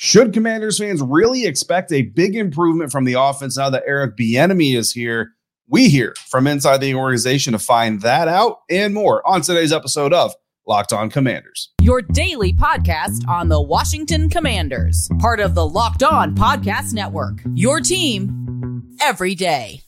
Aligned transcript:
Should 0.00 0.32
Commanders 0.32 0.78
fans 0.78 1.02
really 1.02 1.44
expect 1.44 1.90
a 1.90 2.02
big 2.02 2.36
improvement 2.36 2.92
from 2.92 3.02
the 3.02 3.14
offense 3.14 3.58
now 3.58 3.68
that 3.70 3.82
Eric 3.84 4.16
Bieniemy 4.16 4.76
is 4.76 4.92
here? 4.92 5.32
We 5.68 5.88
hear 5.88 6.14
from 6.28 6.46
inside 6.46 6.76
the 6.76 6.94
organization 6.94 7.52
to 7.52 7.58
find 7.58 8.00
that 8.02 8.28
out 8.28 8.60
and 8.70 8.94
more 8.94 9.26
on 9.28 9.40
today's 9.40 9.72
episode 9.72 10.12
of 10.12 10.32
Locked 10.68 10.92
On 10.92 11.10
Commanders. 11.10 11.70
Your 11.82 12.00
daily 12.00 12.52
podcast 12.52 13.26
on 13.26 13.48
the 13.48 13.60
Washington 13.60 14.30
Commanders, 14.30 15.10
part 15.18 15.40
of 15.40 15.56
the 15.56 15.66
Locked 15.66 16.04
On 16.04 16.32
Podcast 16.32 16.92
Network. 16.92 17.40
Your 17.54 17.80
team 17.80 18.96
every 19.00 19.34
day. 19.34 19.80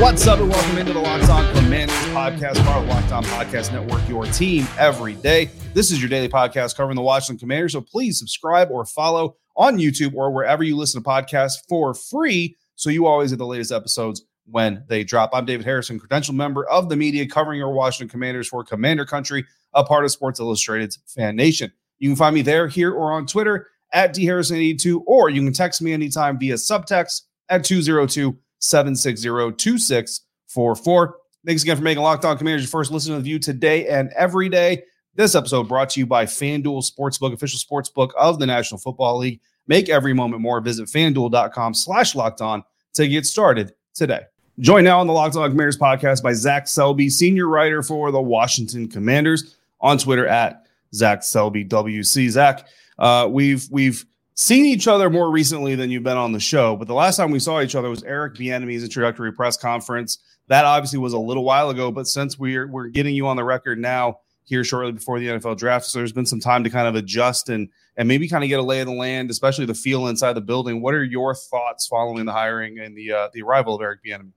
What's 0.00 0.26
up, 0.26 0.40
and 0.40 0.50
welcome 0.50 0.76
into 0.76 0.92
the 0.92 0.98
Locked 0.98 1.28
On 1.30 1.54
Commanders 1.54 1.96
podcast, 2.08 2.62
part 2.64 2.82
of 2.82 2.86
the 2.86 2.92
Locked 2.92 3.12
On 3.12 3.24
Podcast 3.24 3.72
Network, 3.72 4.06
your 4.08 4.26
team 4.26 4.66
every 4.76 5.14
day. 5.14 5.48
This 5.72 5.92
is 5.92 6.00
your 6.00 6.10
daily 6.10 6.28
podcast 6.28 6.76
covering 6.76 6.96
the 6.96 7.02
Washington 7.02 7.38
Commanders. 7.38 7.72
So 7.72 7.80
please 7.80 8.18
subscribe 8.18 8.72
or 8.72 8.84
follow 8.84 9.36
on 9.56 9.78
YouTube 9.78 10.14
or 10.14 10.32
wherever 10.32 10.64
you 10.64 10.76
listen 10.76 11.00
to 11.00 11.08
podcasts 11.08 11.58
for 11.68 11.94
free 11.94 12.56
so 12.74 12.90
you 12.90 13.06
always 13.06 13.30
get 13.30 13.38
the 13.38 13.46
latest 13.46 13.70
episodes 13.70 14.24
when 14.46 14.84
they 14.88 15.04
drop. 15.04 15.30
I'm 15.32 15.46
David 15.46 15.64
Harrison, 15.64 16.00
credential 16.00 16.34
member 16.34 16.66
of 16.68 16.88
the 16.88 16.96
media 16.96 17.26
covering 17.26 17.58
your 17.58 17.72
Washington 17.72 18.10
Commanders 18.10 18.48
for 18.48 18.64
Commander 18.64 19.06
Country, 19.06 19.46
a 19.74 19.84
part 19.84 20.04
of 20.04 20.10
Sports 20.10 20.40
Illustrated's 20.40 20.98
Fan 21.06 21.36
Nation. 21.36 21.72
You 22.00 22.10
can 22.10 22.16
find 22.16 22.34
me 22.34 22.42
there, 22.42 22.66
here, 22.66 22.92
or 22.92 23.12
on 23.12 23.26
Twitter 23.26 23.68
at 23.92 24.12
dharrison82, 24.12 25.04
or 25.06 25.30
you 25.30 25.40
can 25.42 25.52
text 25.52 25.80
me 25.80 25.92
anytime 25.92 26.36
via 26.36 26.54
subtext 26.54 27.22
at 27.48 27.62
202- 27.62 28.36
760-2644. 28.64 31.12
Thanks 31.46 31.62
again 31.62 31.76
for 31.76 31.82
making 31.82 32.02
Locked 32.02 32.24
On 32.24 32.38
Commanders 32.38 32.62
your 32.62 32.70
first 32.70 32.90
listen 32.90 33.12
to 33.12 33.18
the 33.18 33.24
view 33.24 33.38
today 33.38 33.86
and 33.88 34.10
every 34.16 34.48
day. 34.48 34.84
This 35.14 35.34
episode 35.34 35.68
brought 35.68 35.90
to 35.90 36.00
you 36.00 36.06
by 36.06 36.24
FanDuel 36.24 36.90
Sportsbook, 36.90 37.32
official 37.32 37.58
sportsbook 37.58 38.10
of 38.16 38.38
the 38.38 38.46
National 38.46 38.78
Football 38.78 39.18
League. 39.18 39.40
Make 39.66 39.88
every 39.88 40.12
moment 40.12 40.42
more. 40.42 40.60
Visit 40.60 40.88
fanduel.com 40.88 41.74
slash 41.74 42.14
locked 42.14 42.40
on 42.40 42.64
to 42.94 43.06
get 43.06 43.26
started 43.26 43.74
today. 43.94 44.20
Joined 44.58 44.84
now 44.84 45.00
on 45.00 45.06
the 45.06 45.12
Locked 45.12 45.36
On 45.36 45.50
Commanders 45.50 45.78
podcast 45.78 46.22
by 46.22 46.32
Zach 46.32 46.68
Selby, 46.68 47.10
senior 47.10 47.48
writer 47.48 47.82
for 47.82 48.10
the 48.10 48.20
Washington 48.20 48.88
Commanders 48.88 49.56
on 49.80 49.98
Twitter 49.98 50.26
at 50.26 50.66
Zach 50.94 51.22
Selby 51.22 51.64
WC. 51.64 52.30
Zach, 52.30 52.66
uh, 52.98 53.28
we've 53.30 53.66
we've 53.70 54.04
seen 54.34 54.66
each 54.66 54.88
other 54.88 55.08
more 55.08 55.30
recently 55.30 55.74
than 55.74 55.90
you've 55.90 56.02
been 56.02 56.16
on 56.16 56.32
the 56.32 56.40
show, 56.40 56.76
but 56.76 56.88
the 56.88 56.94
last 56.94 57.16
time 57.16 57.30
we 57.30 57.38
saw 57.38 57.60
each 57.60 57.74
other 57.74 57.88
was 57.88 58.02
Eric 58.02 58.34
Bieniemy's 58.34 58.82
introductory 58.82 59.32
press 59.32 59.56
conference. 59.56 60.18
That 60.48 60.64
obviously 60.64 60.98
was 60.98 61.12
a 61.12 61.18
little 61.18 61.44
while 61.44 61.70
ago, 61.70 61.90
but 61.90 62.06
since 62.06 62.38
we're 62.38 62.66
we're 62.66 62.88
getting 62.88 63.14
you 63.14 63.26
on 63.26 63.36
the 63.36 63.44
record 63.44 63.78
now 63.78 64.18
here 64.44 64.62
shortly 64.62 64.92
before 64.92 65.18
the 65.18 65.28
NFL 65.28 65.56
draft, 65.56 65.86
so 65.86 65.98
there's 65.98 66.12
been 66.12 66.26
some 66.26 66.40
time 66.40 66.64
to 66.64 66.70
kind 66.70 66.86
of 66.86 66.94
adjust 66.94 67.48
and 67.48 67.68
and 67.96 68.08
maybe 68.08 68.28
kind 68.28 68.44
of 68.44 68.48
get 68.48 68.58
a 68.58 68.62
lay 68.62 68.80
of 68.80 68.86
the 68.86 68.92
land, 68.92 69.30
especially 69.30 69.64
the 69.64 69.74
feel 69.74 70.08
inside 70.08 70.34
the 70.34 70.40
building. 70.40 70.82
What 70.82 70.94
are 70.94 71.04
your 71.04 71.34
thoughts 71.34 71.86
following 71.86 72.26
the 72.26 72.32
hiring 72.32 72.78
and 72.78 72.96
the 72.96 73.12
uh, 73.12 73.28
the 73.32 73.42
arrival 73.42 73.76
of 73.76 73.82
Eric 73.82 74.00
Bieniemy? 74.04 74.32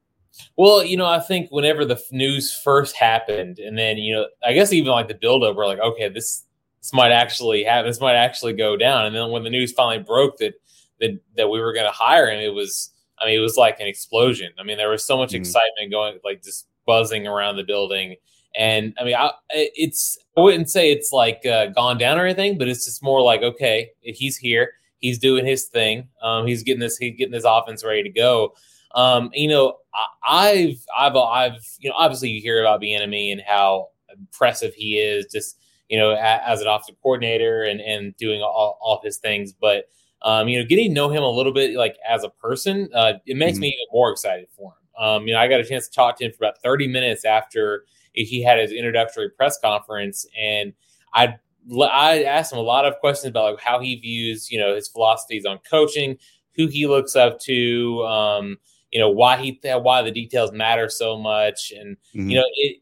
Well, 0.56 0.84
you 0.84 0.98
know, 0.98 1.08
I 1.08 1.20
think 1.20 1.50
whenever 1.50 1.84
the 1.84 2.00
news 2.12 2.54
first 2.64 2.96
happened, 2.96 3.58
and 3.58 3.78
then 3.78 3.98
you 3.98 4.16
know, 4.16 4.28
I 4.46 4.54
guess 4.54 4.72
even 4.72 4.92
like 4.92 5.08
the 5.08 5.16
buildup, 5.16 5.56
we're 5.56 5.66
like, 5.66 5.80
okay, 5.80 6.08
this 6.08 6.44
this 6.80 6.94
might 6.94 7.12
actually 7.12 7.64
have 7.64 7.86
this 7.86 8.00
might 8.00 8.16
actually 8.16 8.54
go 8.54 8.78
down. 8.78 9.06
And 9.06 9.16
then 9.16 9.32
when 9.32 9.44
the 9.44 9.50
news 9.50 9.72
finally 9.72 10.04
broke 10.04 10.38
that 10.38 10.54
that 11.00 11.20
that 11.36 11.50
we 11.50 11.60
were 11.60 11.74
going 11.74 11.86
to 11.86 11.92
hire 11.92 12.30
him, 12.30 12.40
it 12.40 12.54
was 12.54 12.92
I 13.20 13.26
mean 13.26 13.38
it 13.38 13.42
was 13.42 13.58
like 13.58 13.80
an 13.80 13.88
explosion. 13.88 14.52
I 14.60 14.64
mean 14.64 14.78
there 14.78 14.90
was 14.90 15.06
so 15.06 15.18
much 15.18 15.30
mm-hmm. 15.30 15.42
excitement 15.42 15.92
going 15.92 16.20
like 16.24 16.44
just 16.44 16.68
buzzing 16.86 17.28
around 17.28 17.58
the 17.58 17.64
building. 17.64 18.16
And 18.58 18.94
I 19.00 19.04
mean 19.04 19.16
I, 19.16 19.32
it's 19.52 20.18
I 20.38 20.42
wouldn't 20.42 20.70
say 20.70 20.92
it's 20.92 21.12
like 21.12 21.46
uh, 21.46 21.68
gone 21.68 21.98
down 21.98 22.18
or 22.18 22.26
anything, 22.26 22.58
but 22.58 22.68
it's 22.68 22.86
just 22.86 23.04
more 23.04 23.22
like 23.22 23.42
okay 23.42 23.92
he's 24.02 24.38
here, 24.38 24.74
he's 25.00 25.20
doing 25.20 25.46
his 25.46 25.66
thing, 25.66 26.08
um, 26.22 26.48
he's 26.48 26.64
getting 26.64 26.80
this 26.80 26.98
he's 26.98 27.18
getting 27.18 27.34
this 27.34 27.46
offense 27.46 27.84
ready 27.84 28.04
to 28.04 28.10
go. 28.10 28.54
Um, 28.96 29.30
you 29.34 29.48
know, 29.50 29.78
I, 29.94 30.08
I've, 30.28 30.86
I've, 30.98 31.16
I've, 31.16 31.68
you 31.80 31.90
know, 31.90 31.96
obviously 31.98 32.30
you 32.30 32.42
hear 32.42 32.62
about 32.62 32.82
Bieniemy 32.82 33.32
and 33.32 33.42
how 33.46 33.90
impressive 34.18 34.74
he 34.74 34.98
is. 34.98 35.28
Just 35.32 35.60
you 35.90 35.98
know, 35.98 36.12
as 36.16 36.62
an 36.62 36.68
offensive 36.68 36.96
coordinator 37.02 37.64
and, 37.64 37.80
and 37.80 38.16
doing 38.18 38.42
all, 38.42 38.78
all 38.82 38.98
of 38.98 39.04
his 39.04 39.18
things. 39.18 39.54
But, 39.54 39.86
um, 40.22 40.48
you 40.48 40.60
know, 40.60 40.66
getting 40.66 40.90
to 40.90 40.94
know 40.94 41.10
him 41.10 41.24
a 41.24 41.30
little 41.30 41.54
bit, 41.54 41.76
like 41.76 41.98
as 42.08 42.24
a 42.24 42.30
person, 42.30 42.90
uh, 42.94 43.14
it 43.26 43.38
makes 43.38 43.54
mm-hmm. 43.54 43.62
me 43.62 43.68
even 43.68 43.86
more 43.92 44.12
excited 44.12 44.48
for 44.56 44.72
him. 44.72 45.04
Um, 45.04 45.28
you 45.28 45.34
know, 45.34 45.40
I 45.40 45.48
got 45.48 45.60
a 45.60 45.64
chance 45.66 45.88
to 45.88 45.94
talk 45.94 46.18
to 46.18 46.26
him 46.26 46.32
for 46.32 46.46
about 46.46 46.62
30 46.62 46.88
minutes 46.88 47.24
after 47.24 47.86
he 48.14 48.42
had 48.42 48.60
his 48.60 48.72
introductory 48.72 49.30
press 49.30 49.60
conference. 49.60 50.26
And 50.40 50.74
I, 51.14 51.36
I 51.82 52.24
asked 52.24 52.52
him 52.52 52.60
a 52.60 52.64
lot 52.64 52.86
of 52.86 52.98
questions 53.00 53.30
about 53.30 53.54
like 53.54 53.64
how 53.64 53.80
he 53.80 53.96
views, 53.96 54.52
you 54.52 54.60
know, 54.60 54.76
his 54.76 54.88
philosophies 54.88 55.46
on 55.46 55.60
coaching, 55.70 56.18
who 56.56 56.68
he 56.68 56.88
looks 56.88 57.16
up 57.16 57.40
to, 57.42 58.04
um, 58.06 58.58
you 58.92 59.00
know, 59.00 59.10
why 59.10 59.38
he, 59.38 59.60
why 59.64 60.02
the 60.02 60.12
details 60.12 60.52
matter 60.52 60.90
so 60.90 61.18
much. 61.18 61.72
And, 61.78 61.98
mm-hmm. 62.16 62.30
you 62.32 62.38
know, 62.38 62.46
it, 62.56 62.78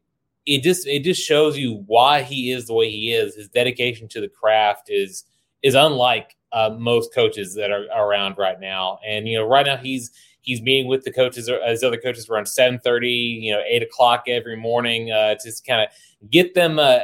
it 0.45 0.61
just 0.61 0.88
it 0.88 1.03
just 1.03 1.22
shows 1.22 1.57
you 1.57 1.83
why 1.88 2.22
he 2.22 2.51
is 2.51 2.67
the 2.67 2.73
way 2.73 2.89
he 2.89 3.13
is. 3.13 3.35
His 3.35 3.50
dedication 3.50 4.07
to 4.09 4.22
the 4.22 4.29
craft 4.29 4.89
is 4.89 5.23
is 5.63 5.73
unlike 5.73 6.35
uh, 6.51 6.75
most 6.78 7.13
coaches 7.13 7.56
that 7.56 7.72
are 7.72 7.85
around 7.95 8.38
right 8.38 8.59
now. 8.59 9.00
And 9.06 9.28
you 9.28 9.38
know, 9.38 9.45
right 9.45 9.66
now 9.66 9.78
he's 9.78 10.11
he's 10.41 10.61
meeting 10.61 10.88
with 10.88 11.03
the 11.03 11.11
coaches 11.11 11.50
as 11.50 11.83
other 11.83 11.97
coaches 11.97 12.29
around 12.29 12.47
seven 12.47 12.79
thirty, 12.79 13.07
you 13.09 13.53
know, 13.53 13.61
eight 13.67 13.81
o'clock 13.81 14.25
every 14.28 14.56
morning 14.56 15.11
uh, 15.11 15.35
to 15.35 15.51
kind 15.67 15.81
of 15.81 16.29
get 16.29 16.53
them 16.53 16.79
uh, 16.79 17.00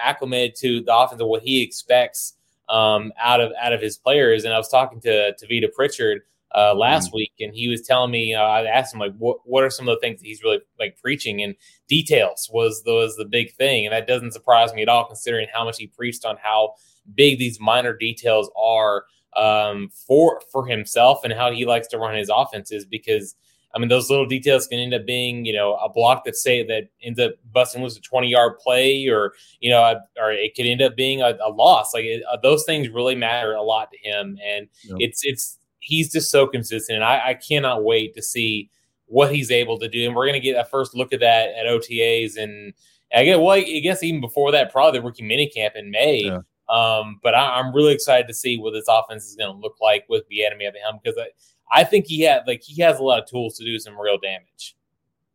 acclimated 0.00 0.54
to 0.56 0.82
the 0.82 0.96
offense 0.96 1.20
of 1.20 1.28
what 1.28 1.42
he 1.42 1.62
expects 1.62 2.34
um, 2.68 3.12
out 3.20 3.40
of 3.40 3.52
out 3.60 3.72
of 3.72 3.80
his 3.80 3.98
players. 3.98 4.44
And 4.44 4.54
I 4.54 4.58
was 4.58 4.68
talking 4.68 5.00
to 5.00 5.34
to 5.34 5.46
Vita 5.48 5.68
Pritchard 5.74 6.22
uh, 6.54 6.74
last 6.74 7.10
mm 7.10 7.14
week, 7.14 7.32
and 7.40 7.54
he 7.54 7.68
was 7.68 7.82
telling 7.82 8.10
me. 8.10 8.34
Uh, 8.34 8.42
I 8.42 8.64
asked 8.64 8.94
him 8.94 9.00
like, 9.00 9.14
what 9.16 9.38
what 9.44 9.64
are 9.64 9.70
some 9.70 9.88
of 9.88 9.96
the 9.96 10.00
things 10.00 10.20
that 10.20 10.26
he's 10.26 10.42
really 10.42 10.60
like 10.78 10.98
preaching? 11.00 11.42
And 11.42 11.54
details 11.88 12.48
was 12.52 12.82
the, 12.84 12.92
was 12.92 13.16
the 13.16 13.24
big 13.24 13.54
thing, 13.54 13.86
and 13.86 13.92
that 13.92 14.06
doesn't 14.06 14.32
surprise 14.32 14.72
me 14.72 14.82
at 14.82 14.88
all, 14.88 15.04
considering 15.04 15.48
how 15.52 15.64
much 15.64 15.78
he 15.78 15.86
preached 15.86 16.24
on 16.24 16.36
how 16.42 16.74
big 17.14 17.38
these 17.38 17.60
minor 17.60 17.96
details 17.96 18.50
are 18.56 19.04
um, 19.36 19.90
for 20.06 20.40
for 20.50 20.66
himself 20.66 21.20
and 21.24 21.32
how 21.32 21.50
he 21.50 21.64
likes 21.64 21.88
to 21.88 21.98
run 21.98 22.16
his 22.16 22.30
offenses. 22.32 22.84
Because 22.84 23.34
I 23.74 23.78
mean, 23.78 23.88
those 23.88 24.10
little 24.10 24.26
details 24.26 24.66
can 24.66 24.78
end 24.78 24.92
up 24.92 25.06
being, 25.06 25.46
you 25.46 25.54
know, 25.54 25.74
a 25.76 25.88
block 25.88 26.24
that 26.24 26.36
say 26.36 26.64
that 26.66 26.88
ends 27.02 27.18
up 27.18 27.32
busting 27.52 27.82
loose 27.82 27.96
a 27.96 28.00
20 28.00 28.28
yard 28.28 28.58
play, 28.58 29.06
or, 29.08 29.32
you 29.60 29.70
know, 29.70 29.98
or 30.18 30.32
it 30.32 30.54
could 30.54 30.66
end 30.66 30.82
up 30.82 30.94
being 30.94 31.22
a, 31.22 31.38
a 31.42 31.50
loss. 31.50 31.94
Like 31.94 32.04
it, 32.04 32.22
uh, 32.30 32.36
those 32.42 32.64
things 32.64 32.90
really 32.90 33.14
matter 33.14 33.54
a 33.54 33.62
lot 33.62 33.90
to 33.92 33.98
him. 33.98 34.38
And 34.44 34.68
yep. 34.84 34.98
it's, 35.00 35.20
it's, 35.24 35.58
he's 35.82 36.12
just 36.12 36.30
so 36.30 36.46
consistent. 36.46 36.96
And 36.96 37.04
I, 37.04 37.30
I 37.30 37.34
cannot 37.34 37.84
wait 37.84 38.14
to 38.14 38.22
see 38.22 38.70
what 39.06 39.34
he's 39.34 39.50
able 39.50 39.78
to 39.80 39.88
do. 39.88 40.06
And 40.06 40.14
we're 40.14 40.26
going 40.26 40.40
to 40.40 40.40
get 40.40 40.58
a 40.58 40.64
first 40.64 40.94
look 40.94 41.12
at 41.12 41.20
that 41.20 41.50
at 41.50 41.66
OTAs. 41.66 42.36
And 42.36 42.72
I 43.14 43.24
guess, 43.24 43.36
well, 43.36 43.50
I 43.50 43.80
guess 43.80 44.02
even 44.02 44.20
before 44.20 44.52
that, 44.52 44.72
probably 44.72 45.00
the 45.00 45.04
rookie 45.04 45.24
minicamp 45.24 45.76
in 45.76 45.90
May. 45.90 46.22
Yeah. 46.24 46.38
Um, 46.68 47.18
but 47.22 47.34
I, 47.34 47.58
am 47.58 47.74
really 47.74 47.92
excited 47.92 48.28
to 48.28 48.34
see 48.34 48.58
what 48.58 48.72
this 48.72 48.86
offense 48.88 49.26
is 49.26 49.36
going 49.36 49.52
to 49.52 49.60
look 49.60 49.76
like 49.82 50.06
with 50.08 50.22
Bieniemy 50.30 50.68
at 50.68 50.72
the 50.72 50.78
helm 50.78 51.00
because 51.02 51.18
I, 51.18 51.80
I 51.80 51.84
think 51.84 52.06
he 52.06 52.22
had 52.22 52.44
like 52.46 52.62
he 52.62 52.80
has 52.80 52.98
a 52.98 53.02
lot 53.02 53.20
of 53.20 53.28
tools 53.28 53.58
to 53.58 53.64
do 53.64 53.78
some 53.78 54.00
real 54.00 54.18
damage. 54.18 54.76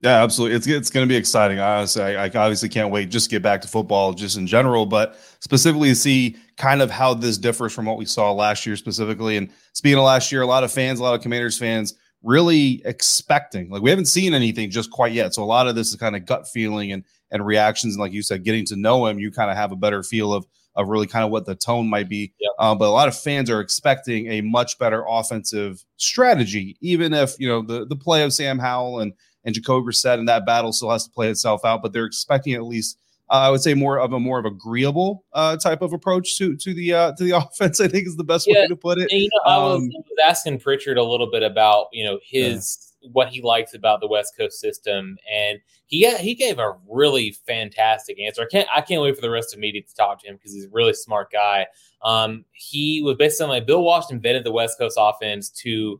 Yeah, 0.01 0.21
absolutely. 0.23 0.55
It's 0.57 0.67
it's 0.67 0.89
going 0.91 1.07
to 1.07 1.11
be 1.11 1.15
exciting. 1.15 1.59
Honestly, 1.59 2.03
I, 2.03 2.25
I 2.25 2.27
obviously 2.27 2.69
can't 2.69 2.91
wait 2.91 3.09
just 3.09 3.29
to 3.29 3.35
get 3.35 3.41
back 3.41 3.61
to 3.61 3.67
football 3.67 4.13
just 4.13 4.37
in 4.37 4.45
general, 4.45 4.85
but 4.85 5.17
specifically 5.39 5.89
to 5.89 5.95
see 5.95 6.37
kind 6.55 6.83
of 6.83 6.91
how 6.91 7.15
this 7.15 7.37
differs 7.37 7.73
from 7.73 7.85
what 7.85 7.97
we 7.97 8.05
saw 8.05 8.31
last 8.31 8.65
year 8.65 8.75
specifically. 8.75 9.37
And 9.37 9.49
speaking 9.73 9.97
of 9.97 10.03
last 10.03 10.31
year, 10.31 10.43
a 10.43 10.47
lot 10.47 10.63
of 10.63 10.71
fans, 10.71 10.99
a 10.99 11.03
lot 11.03 11.15
of 11.15 11.21
Commanders 11.21 11.57
fans, 11.57 11.95
really 12.21 12.81
expecting 12.85 13.69
like 13.69 13.81
we 13.81 13.89
haven't 13.89 14.05
seen 14.05 14.35
anything 14.35 14.69
just 14.69 14.91
quite 14.91 15.13
yet. 15.13 15.33
So 15.33 15.43
a 15.43 15.45
lot 15.45 15.67
of 15.67 15.73
this 15.75 15.89
is 15.89 15.95
kind 15.95 16.15
of 16.15 16.25
gut 16.25 16.47
feeling 16.47 16.91
and 16.91 17.03
and 17.31 17.45
reactions, 17.45 17.95
and 17.95 18.01
like 18.01 18.13
you 18.13 18.21
said, 18.21 18.43
getting 18.43 18.65
to 18.67 18.75
know 18.75 19.07
him, 19.07 19.17
you 19.17 19.31
kind 19.31 19.49
of 19.49 19.57
have 19.57 19.71
a 19.71 19.75
better 19.75 20.03
feel 20.03 20.31
of 20.31 20.45
of 20.75 20.89
really 20.89 21.07
kind 21.07 21.25
of 21.25 21.31
what 21.31 21.47
the 21.47 21.55
tone 21.55 21.89
might 21.89 22.07
be. 22.07 22.31
Yep. 22.39 22.51
Um, 22.59 22.77
but 22.77 22.85
a 22.87 22.91
lot 22.91 23.07
of 23.07 23.17
fans 23.17 23.49
are 23.49 23.61
expecting 23.61 24.27
a 24.27 24.41
much 24.41 24.77
better 24.77 25.03
offensive 25.07 25.83
strategy, 25.97 26.77
even 26.81 27.13
if 27.15 27.33
you 27.39 27.47
know 27.47 27.63
the 27.63 27.85
the 27.87 27.95
play 27.95 28.23
of 28.23 28.31
Sam 28.31 28.59
Howell 28.59 28.99
and 28.99 29.13
and 29.47 29.55
Jacoby 29.55 29.87
Brissett 29.87 30.19
and 30.19 30.27
that 30.27 30.45
battle 30.45 30.73
still 30.73 30.91
has 30.91 31.05
to 31.05 31.09
play 31.09 31.29
itself 31.29 31.63
out. 31.65 31.81
But 31.81 31.93
they're 31.93 32.05
expecting 32.05 32.53
at 32.53 32.65
least 32.65 32.99
uh, 33.29 33.33
I 33.33 33.49
would 33.49 33.61
say 33.61 33.73
more 33.73 33.99
of 33.99 34.13
a 34.13 34.19
more 34.19 34.39
of 34.39 34.45
agreeable 34.45 35.25
uh, 35.33 35.57
type 35.57 35.81
of 35.81 35.93
approach 35.93 36.37
to 36.37 36.55
to 36.57 36.73
the 36.73 36.93
uh, 36.93 37.11
to 37.13 37.23
the 37.23 37.31
offense. 37.37 37.79
I 37.79 37.87
think 37.87 38.07
is 38.07 38.17
the 38.17 38.23
best 38.23 38.45
yeah, 38.47 38.61
way 38.61 38.67
to 38.67 38.75
put 38.75 38.99
it. 38.99 39.09
And, 39.11 39.21
you 39.21 39.29
know, 39.33 39.51
I, 39.51 39.57
was, 39.57 39.77
um, 39.77 39.83
I, 39.83 39.99
was, 39.99 40.17
asking 40.25 40.59
Pritchard 40.59 40.97
a 40.97 41.03
little 41.03 41.29
bit 41.31 41.43
about 41.43 41.87
you 41.91 42.05
know 42.05 42.19
his 42.23 42.93
yeah. 43.01 43.09
what 43.13 43.29
he 43.29 43.41
likes 43.41 43.73
about 43.73 44.01
the 44.01 44.07
West 44.07 44.37
Coast 44.37 44.59
system, 44.59 45.17
and 45.31 45.59
he 45.87 46.09
he 46.17 46.35
gave 46.35 46.59
a 46.59 46.75
really 46.89 47.31
fantastic 47.45 48.19
answer. 48.19 48.43
I 48.43 48.47
can't 48.49 48.67
I 48.73 48.81
can't 48.81 49.01
wait 49.01 49.15
for 49.15 49.21
the 49.21 49.29
rest 49.29 49.53
of 49.53 49.57
the 49.57 49.61
media 49.61 49.81
to 49.81 49.95
talk 49.95 50.21
to 50.21 50.27
him 50.27 50.35
because 50.35 50.53
he's 50.53 50.65
a 50.65 50.69
really 50.71 50.93
smart 50.93 51.31
guy. 51.31 51.67
Um, 52.03 52.45
he 52.53 53.01
was 53.01 53.17
basically 53.17 53.47
like 53.47 53.67
Bill 53.67 53.83
Washington 53.83 54.17
invented 54.17 54.43
the 54.43 54.51
West 54.51 54.77
Coast 54.77 54.97
offense 54.99 55.49
to 55.49 55.99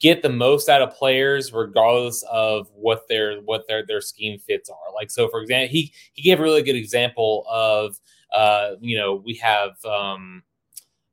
get 0.00 0.22
the 0.22 0.28
most 0.28 0.68
out 0.68 0.82
of 0.82 0.94
players 0.94 1.52
regardless 1.52 2.22
of 2.30 2.68
what 2.74 3.08
their 3.08 3.40
what 3.40 3.66
their 3.68 3.84
their 3.86 4.00
scheme 4.00 4.38
fits 4.38 4.68
are. 4.68 4.94
Like 4.94 5.10
so, 5.10 5.28
for 5.28 5.40
example, 5.40 5.68
he 5.68 5.92
he 6.12 6.22
gave 6.22 6.40
a 6.40 6.42
really 6.42 6.62
good 6.62 6.76
example 6.76 7.46
of 7.50 7.98
uh, 8.34 8.72
you 8.80 8.96
know 8.96 9.22
we 9.24 9.34
have 9.34 9.82
um, 9.84 10.42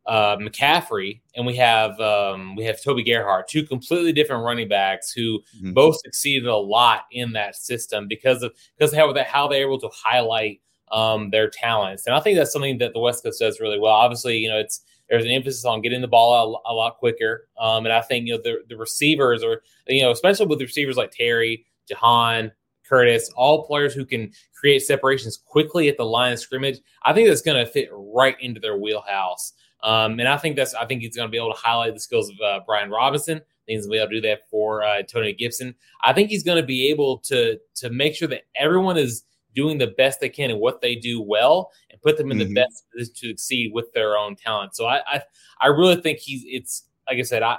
uh, 0.05 0.37
McCaffrey 0.37 1.21
and 1.35 1.45
we 1.45 1.55
have 1.55 1.99
um, 1.99 2.55
we 2.55 2.63
have 2.65 2.81
Toby 2.81 3.03
Gerhart, 3.03 3.47
two 3.47 3.63
completely 3.63 4.13
different 4.13 4.43
running 4.43 4.67
backs 4.67 5.11
who 5.11 5.39
mm-hmm. 5.57 5.73
both 5.73 5.97
succeeded 5.99 6.47
a 6.47 6.55
lot 6.55 7.05
in 7.11 7.33
that 7.33 7.55
system 7.55 8.07
because 8.07 8.43
of 8.43 8.53
because 8.77 8.93
of 8.93 8.99
how, 8.99 9.13
how 9.25 9.47
they're 9.47 9.61
able 9.61 9.79
to 9.79 9.89
highlight 9.93 10.61
um, 10.91 11.31
their 11.31 11.49
talents. 11.49 12.05
And 12.05 12.15
I 12.15 12.19
think 12.19 12.37
that's 12.37 12.53
something 12.53 12.77
that 12.79 12.93
the 12.93 12.99
West 12.99 13.23
Coast 13.23 13.39
does 13.39 13.59
really 13.59 13.79
well. 13.79 13.93
Obviously, 13.93 14.37
you 14.37 14.49
know 14.49 14.57
it's 14.57 14.81
there's 15.09 15.25
an 15.25 15.31
emphasis 15.31 15.65
on 15.65 15.81
getting 15.81 16.01
the 16.01 16.07
ball 16.07 16.61
a, 16.65 16.71
a 16.71 16.73
lot 16.73 16.97
quicker. 16.97 17.47
Um, 17.59 17.85
and 17.85 17.93
I 17.93 18.01
think 18.01 18.27
you 18.27 18.35
know 18.35 18.41
the, 18.43 18.63
the 18.67 18.77
receivers 18.77 19.43
are 19.43 19.61
you 19.87 20.01
know 20.01 20.11
especially 20.11 20.47
with 20.47 20.61
receivers 20.61 20.97
like 20.97 21.11
Terry, 21.11 21.65
Jahan, 21.87 22.51
Curtis, 22.87 23.29
all 23.35 23.65
players 23.65 23.93
who 23.93 24.05
can 24.05 24.31
create 24.53 24.79
separations 24.79 25.37
quickly 25.37 25.89
at 25.89 25.97
the 25.97 26.05
line 26.05 26.33
of 26.33 26.39
scrimmage. 26.39 26.79
I 27.03 27.13
think 27.13 27.27
that's 27.27 27.41
going 27.41 27.63
to 27.63 27.71
fit 27.71 27.89
right 27.91 28.35
into 28.39 28.59
their 28.59 28.77
wheelhouse. 28.77 29.53
Um, 29.83 30.19
and 30.19 30.27
I 30.27 30.37
think 30.37 30.55
that's 30.55 30.73
I 30.73 30.85
think 30.85 31.01
he's 31.01 31.15
going 31.15 31.27
to 31.27 31.31
be 31.31 31.37
able 31.37 31.53
to 31.53 31.59
highlight 31.59 31.93
the 31.93 31.99
skills 31.99 32.29
of 32.29 32.35
uh, 32.43 32.59
Brian 32.65 32.89
Robinson. 32.89 33.37
I 33.37 33.65
think 33.65 33.77
he's 33.77 33.87
going 33.87 33.99
to 33.99 33.99
be 33.99 34.01
able 34.01 34.09
to 34.09 34.21
do 34.21 34.27
that 34.27 34.49
for 34.49 34.83
uh, 34.83 35.03
Tony 35.03 35.33
Gibson. 35.33 35.75
I 36.03 36.13
think 36.13 36.29
he's 36.29 36.43
going 36.43 36.61
to 36.61 36.65
be 36.65 36.89
able 36.89 37.19
to 37.19 37.59
to 37.75 37.89
make 37.89 38.15
sure 38.15 38.27
that 38.29 38.43
everyone 38.55 38.97
is 38.97 39.23
doing 39.55 39.77
the 39.77 39.87
best 39.87 40.19
they 40.19 40.29
can 40.29 40.51
and 40.51 40.59
what 40.59 40.81
they 40.81 40.95
do 40.95 41.21
well 41.21 41.71
and 41.89 42.01
put 42.01 42.17
them 42.17 42.31
in 42.31 42.37
mm-hmm. 42.37 42.53
the 42.53 42.61
best 42.61 42.83
position 42.91 43.13
to 43.15 43.27
succeed 43.29 43.71
with 43.73 43.91
their 43.93 44.17
own 44.17 44.35
talent. 44.35 44.75
So 44.75 44.85
I, 44.85 45.01
I, 45.07 45.21
I 45.61 45.67
really 45.67 45.95
think 45.95 46.19
he's, 46.19 46.43
it's, 46.45 46.83
like 47.07 47.19
I 47.19 47.23
said, 47.23 47.43
I, 47.43 47.57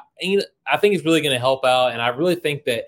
I 0.71 0.77
think 0.77 0.93
he's 0.93 1.05
really 1.05 1.21
going 1.21 1.33
to 1.33 1.39
help 1.39 1.65
out. 1.65 1.93
And 1.93 2.03
I 2.03 2.09
really 2.09 2.35
think 2.35 2.65
that 2.65 2.87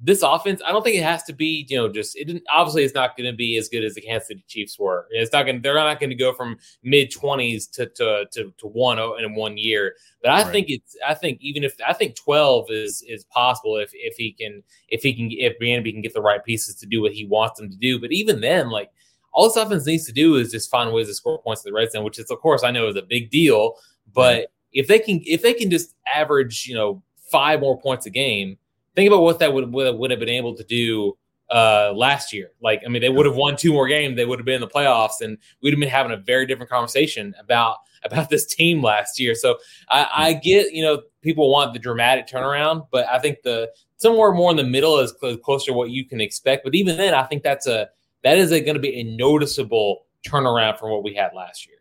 this 0.00 0.22
offense, 0.22 0.62
I 0.64 0.70
don't 0.70 0.84
think 0.84 0.96
it 0.96 1.02
has 1.02 1.24
to 1.24 1.32
be, 1.32 1.66
you 1.68 1.76
know, 1.76 1.88
just 1.88 2.16
it 2.16 2.42
obviously 2.52 2.84
it's 2.84 2.94
not 2.94 3.16
going 3.16 3.28
to 3.28 3.36
be 3.36 3.56
as 3.56 3.68
good 3.68 3.82
as 3.82 3.94
the 3.94 4.00
Kansas 4.00 4.28
City 4.28 4.44
Chiefs 4.46 4.78
were. 4.78 5.08
It's 5.10 5.32
not 5.32 5.44
going 5.44 5.60
they're 5.60 5.74
not 5.74 5.98
going 5.98 6.10
to 6.10 6.16
go 6.16 6.32
from 6.32 6.56
mid 6.84 7.10
20s 7.10 7.70
to, 7.72 7.86
to 7.86 8.26
to 8.32 8.52
to 8.58 8.66
one 8.68 9.00
oh, 9.00 9.16
in 9.16 9.34
one 9.34 9.58
year. 9.58 9.94
But 10.22 10.30
I 10.30 10.42
right. 10.42 10.52
think 10.52 10.70
it's 10.70 10.96
I 11.06 11.14
think 11.14 11.38
even 11.40 11.64
if 11.64 11.74
I 11.84 11.92
think 11.92 12.14
12 12.14 12.70
is 12.70 13.02
is 13.08 13.24
possible 13.24 13.76
if 13.76 13.90
if 13.92 14.14
he 14.16 14.32
can 14.32 14.62
if 14.88 15.02
he 15.02 15.12
can 15.12 15.30
if 15.32 15.58
Bieniemy 15.58 15.92
can 15.92 16.02
get 16.02 16.14
the 16.14 16.22
right 16.22 16.44
pieces 16.44 16.76
to 16.76 16.86
do 16.86 17.02
what 17.02 17.12
he 17.12 17.24
wants 17.26 17.58
them 17.58 17.68
to 17.68 17.76
do. 17.76 18.00
But 18.00 18.12
even 18.12 18.40
then, 18.40 18.70
like 18.70 18.90
all 19.32 19.48
this 19.48 19.56
offense 19.56 19.84
needs 19.84 20.06
to 20.06 20.12
do 20.12 20.36
is 20.36 20.52
just 20.52 20.70
find 20.70 20.92
ways 20.92 21.08
to 21.08 21.14
score 21.14 21.42
points 21.42 21.64
in 21.64 21.72
the 21.72 21.76
red 21.76 21.90
zone, 21.90 22.04
which 22.04 22.20
is 22.20 22.30
of 22.30 22.38
course 22.38 22.62
I 22.62 22.70
know 22.70 22.86
is 22.86 22.96
a 22.96 23.02
big 23.02 23.30
deal. 23.30 23.74
But 24.14 24.36
right. 24.36 24.46
if 24.72 24.86
they 24.86 25.00
can 25.00 25.22
if 25.24 25.42
they 25.42 25.54
can 25.54 25.70
just 25.70 25.96
average, 26.14 26.66
you 26.68 26.76
know, 26.76 27.02
five 27.32 27.58
more 27.58 27.80
points 27.80 28.06
a 28.06 28.10
game 28.10 28.58
think 28.98 29.08
about 29.08 29.22
what 29.22 29.38
that 29.38 29.52
would 29.52 29.72
would, 29.72 29.96
would 29.96 30.10
have 30.10 30.20
been 30.20 30.28
able 30.28 30.54
to 30.56 30.64
do 30.64 31.16
uh, 31.50 31.92
last 31.94 32.32
year. 32.32 32.50
Like, 32.60 32.82
I 32.84 32.88
mean, 32.88 33.00
they 33.00 33.08
would 33.08 33.26
have 33.26 33.36
won 33.36 33.56
two 33.56 33.72
more 33.72 33.88
games. 33.88 34.16
They 34.16 34.24
would 34.24 34.38
have 34.38 34.46
been 34.46 34.56
in 34.56 34.60
the 34.60 34.68
playoffs, 34.68 35.20
and 35.20 35.38
we'd 35.62 35.70
have 35.70 35.80
been 35.80 35.88
having 35.88 36.12
a 36.12 36.16
very 36.16 36.46
different 36.46 36.70
conversation 36.70 37.34
about 37.38 37.76
about 38.04 38.30
this 38.30 38.46
team 38.46 38.82
last 38.82 39.18
year. 39.18 39.34
So 39.34 39.58
I, 39.88 40.08
I 40.14 40.32
get, 40.34 40.72
you 40.72 40.84
know, 40.84 41.02
people 41.20 41.50
want 41.50 41.72
the 41.72 41.80
dramatic 41.80 42.28
turnaround, 42.28 42.86
but 42.92 43.08
I 43.08 43.18
think 43.18 43.42
the 43.42 43.70
somewhere 43.96 44.32
more 44.32 44.52
in 44.52 44.56
the 44.56 44.62
middle 44.62 45.00
is 45.00 45.12
closer 45.42 45.72
to 45.72 45.72
what 45.72 45.90
you 45.90 46.04
can 46.04 46.20
expect. 46.20 46.62
But 46.62 46.76
even 46.76 46.96
then, 46.96 47.12
I 47.12 47.24
think 47.24 47.42
that's 47.42 47.66
a 47.66 47.88
that 48.22 48.38
is 48.38 48.50
going 48.50 48.74
to 48.74 48.80
be 48.80 49.00
a 49.00 49.02
noticeable 49.02 50.06
turnaround 50.26 50.78
from 50.78 50.90
what 50.90 51.02
we 51.02 51.14
had 51.14 51.30
last 51.34 51.66
year. 51.66 51.78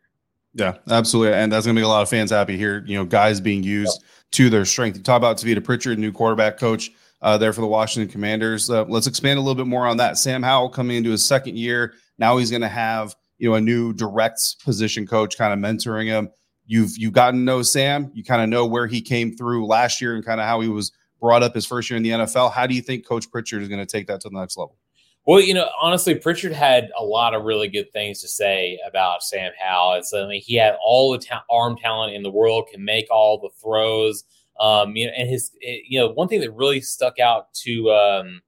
Yeah, 0.54 0.78
absolutely, 0.90 1.36
and 1.36 1.52
that's 1.52 1.68
going 1.68 1.76
to 1.76 1.80
make 1.80 1.86
a 1.86 1.90
lot 1.90 2.02
of 2.02 2.10
fans 2.10 2.32
happy 2.32 2.58
here. 2.58 2.84
You 2.88 2.98
know, 2.98 3.06
guys 3.06 3.40
being 3.40 3.62
used 3.62 4.02
yep. 4.02 4.12
to 4.32 4.50
their 4.50 4.66
strength. 4.66 4.98
You 4.98 5.04
talk 5.04 5.18
about 5.18 5.38
Tavita 5.38 5.64
Pritchard, 5.64 6.00
new 6.00 6.12
quarterback 6.12 6.58
coach 6.58 6.90
uh, 7.22 7.38
there 7.38 7.54
for 7.54 7.62
the 7.62 7.68
Washington 7.68 8.12
Commanders. 8.12 8.70
Uh, 8.70 8.84
let's 8.86 9.08
expand 9.08 9.40
a 9.40 9.42
little 9.42 9.56
bit 9.56 9.68
more 9.68 9.88
on 9.88 9.98
that. 9.98 10.18
Sam 10.18 10.44
Howell 10.44 10.70
coming 10.70 10.98
into 10.98 11.12
his 11.12 11.24
second 11.24 11.58
year. 11.58 11.94
Now 12.18 12.38
he's 12.38 12.50
going 12.50 12.62
to 12.62 12.68
have 12.68 13.16
you 13.38 13.50
know 13.50 13.56
a 13.56 13.62
new 13.62 13.94
direct 13.94 14.64
position 14.64 15.06
coach 15.06 15.38
kind 15.38 15.54
of 15.54 15.60
mentoring 15.60 16.06
him. 16.06 16.30
You've 16.66 16.98
you 16.98 17.12
gotten 17.12 17.40
to 17.40 17.44
know 17.44 17.62
Sam. 17.62 18.12
You 18.14 18.24
kind 18.24 18.42
of 18.42 18.50
know 18.50 18.66
where 18.66 18.88
he 18.88 19.02
came 19.02 19.36
through 19.36 19.66
last 19.68 20.02
year 20.02 20.16
and 20.16 20.26
kind 20.26 20.42
of 20.42 20.48
how 20.48 20.62
he 20.62 20.68
was 20.68 20.92
brought 21.20 21.44
up 21.44 21.56
his 21.56 21.66
first 21.66 21.90
year 21.90 21.98
in 21.98 22.04
the 22.04 22.10
NFL. 22.10 22.52
How 22.52 22.68
do 22.68 22.76
you 22.76 22.82
think 22.82 23.06
Coach 23.08 23.30
Pritchard 23.32 23.62
is 23.62 23.70
going 23.70 23.80
to 23.80 23.86
take 23.86 24.08
that 24.08 24.22
to 24.22 24.30
the 24.30 24.40
next 24.40 24.58
level? 24.58 24.78
Well, 25.26 25.42
you 25.42 25.54
know, 25.54 25.70
honestly, 25.82 26.16
Pritchard 26.16 26.54
had 26.54 26.90
a 26.98 27.04
lot 27.04 27.34
of 27.34 27.44
really 27.44 27.68
good 27.68 27.92
things 27.92 28.22
to 28.22 28.30
say 28.30 28.80
about 28.88 29.24
Sam 29.24 29.52
Howell. 29.62 29.96
It's, 29.96 30.14
I 30.14 30.26
mean, 30.26 30.42
he 30.42 30.56
had 30.56 30.78
all 30.82 31.12
the 31.12 31.18
ta- 31.18 31.44
arm 31.50 31.76
talent 31.78 32.14
in 32.14 32.24
the 32.24 32.32
world, 32.32 32.70
can 32.72 32.84
make 32.84 33.08
all 33.12 33.38
the 33.38 33.50
throws. 33.62 34.24
Um, 34.60 34.96
you 34.96 35.06
know, 35.06 35.14
and 35.16 35.30
his, 35.30 35.52
eh, 35.64 35.78
you 35.88 36.00
know, 36.00 36.10
one 36.10 36.28
thing 36.28 36.42
that 36.42 36.52
really 36.52 36.82
stuck 36.82 37.20
out 37.20 37.54
to 37.56 37.92
um, 37.92 38.42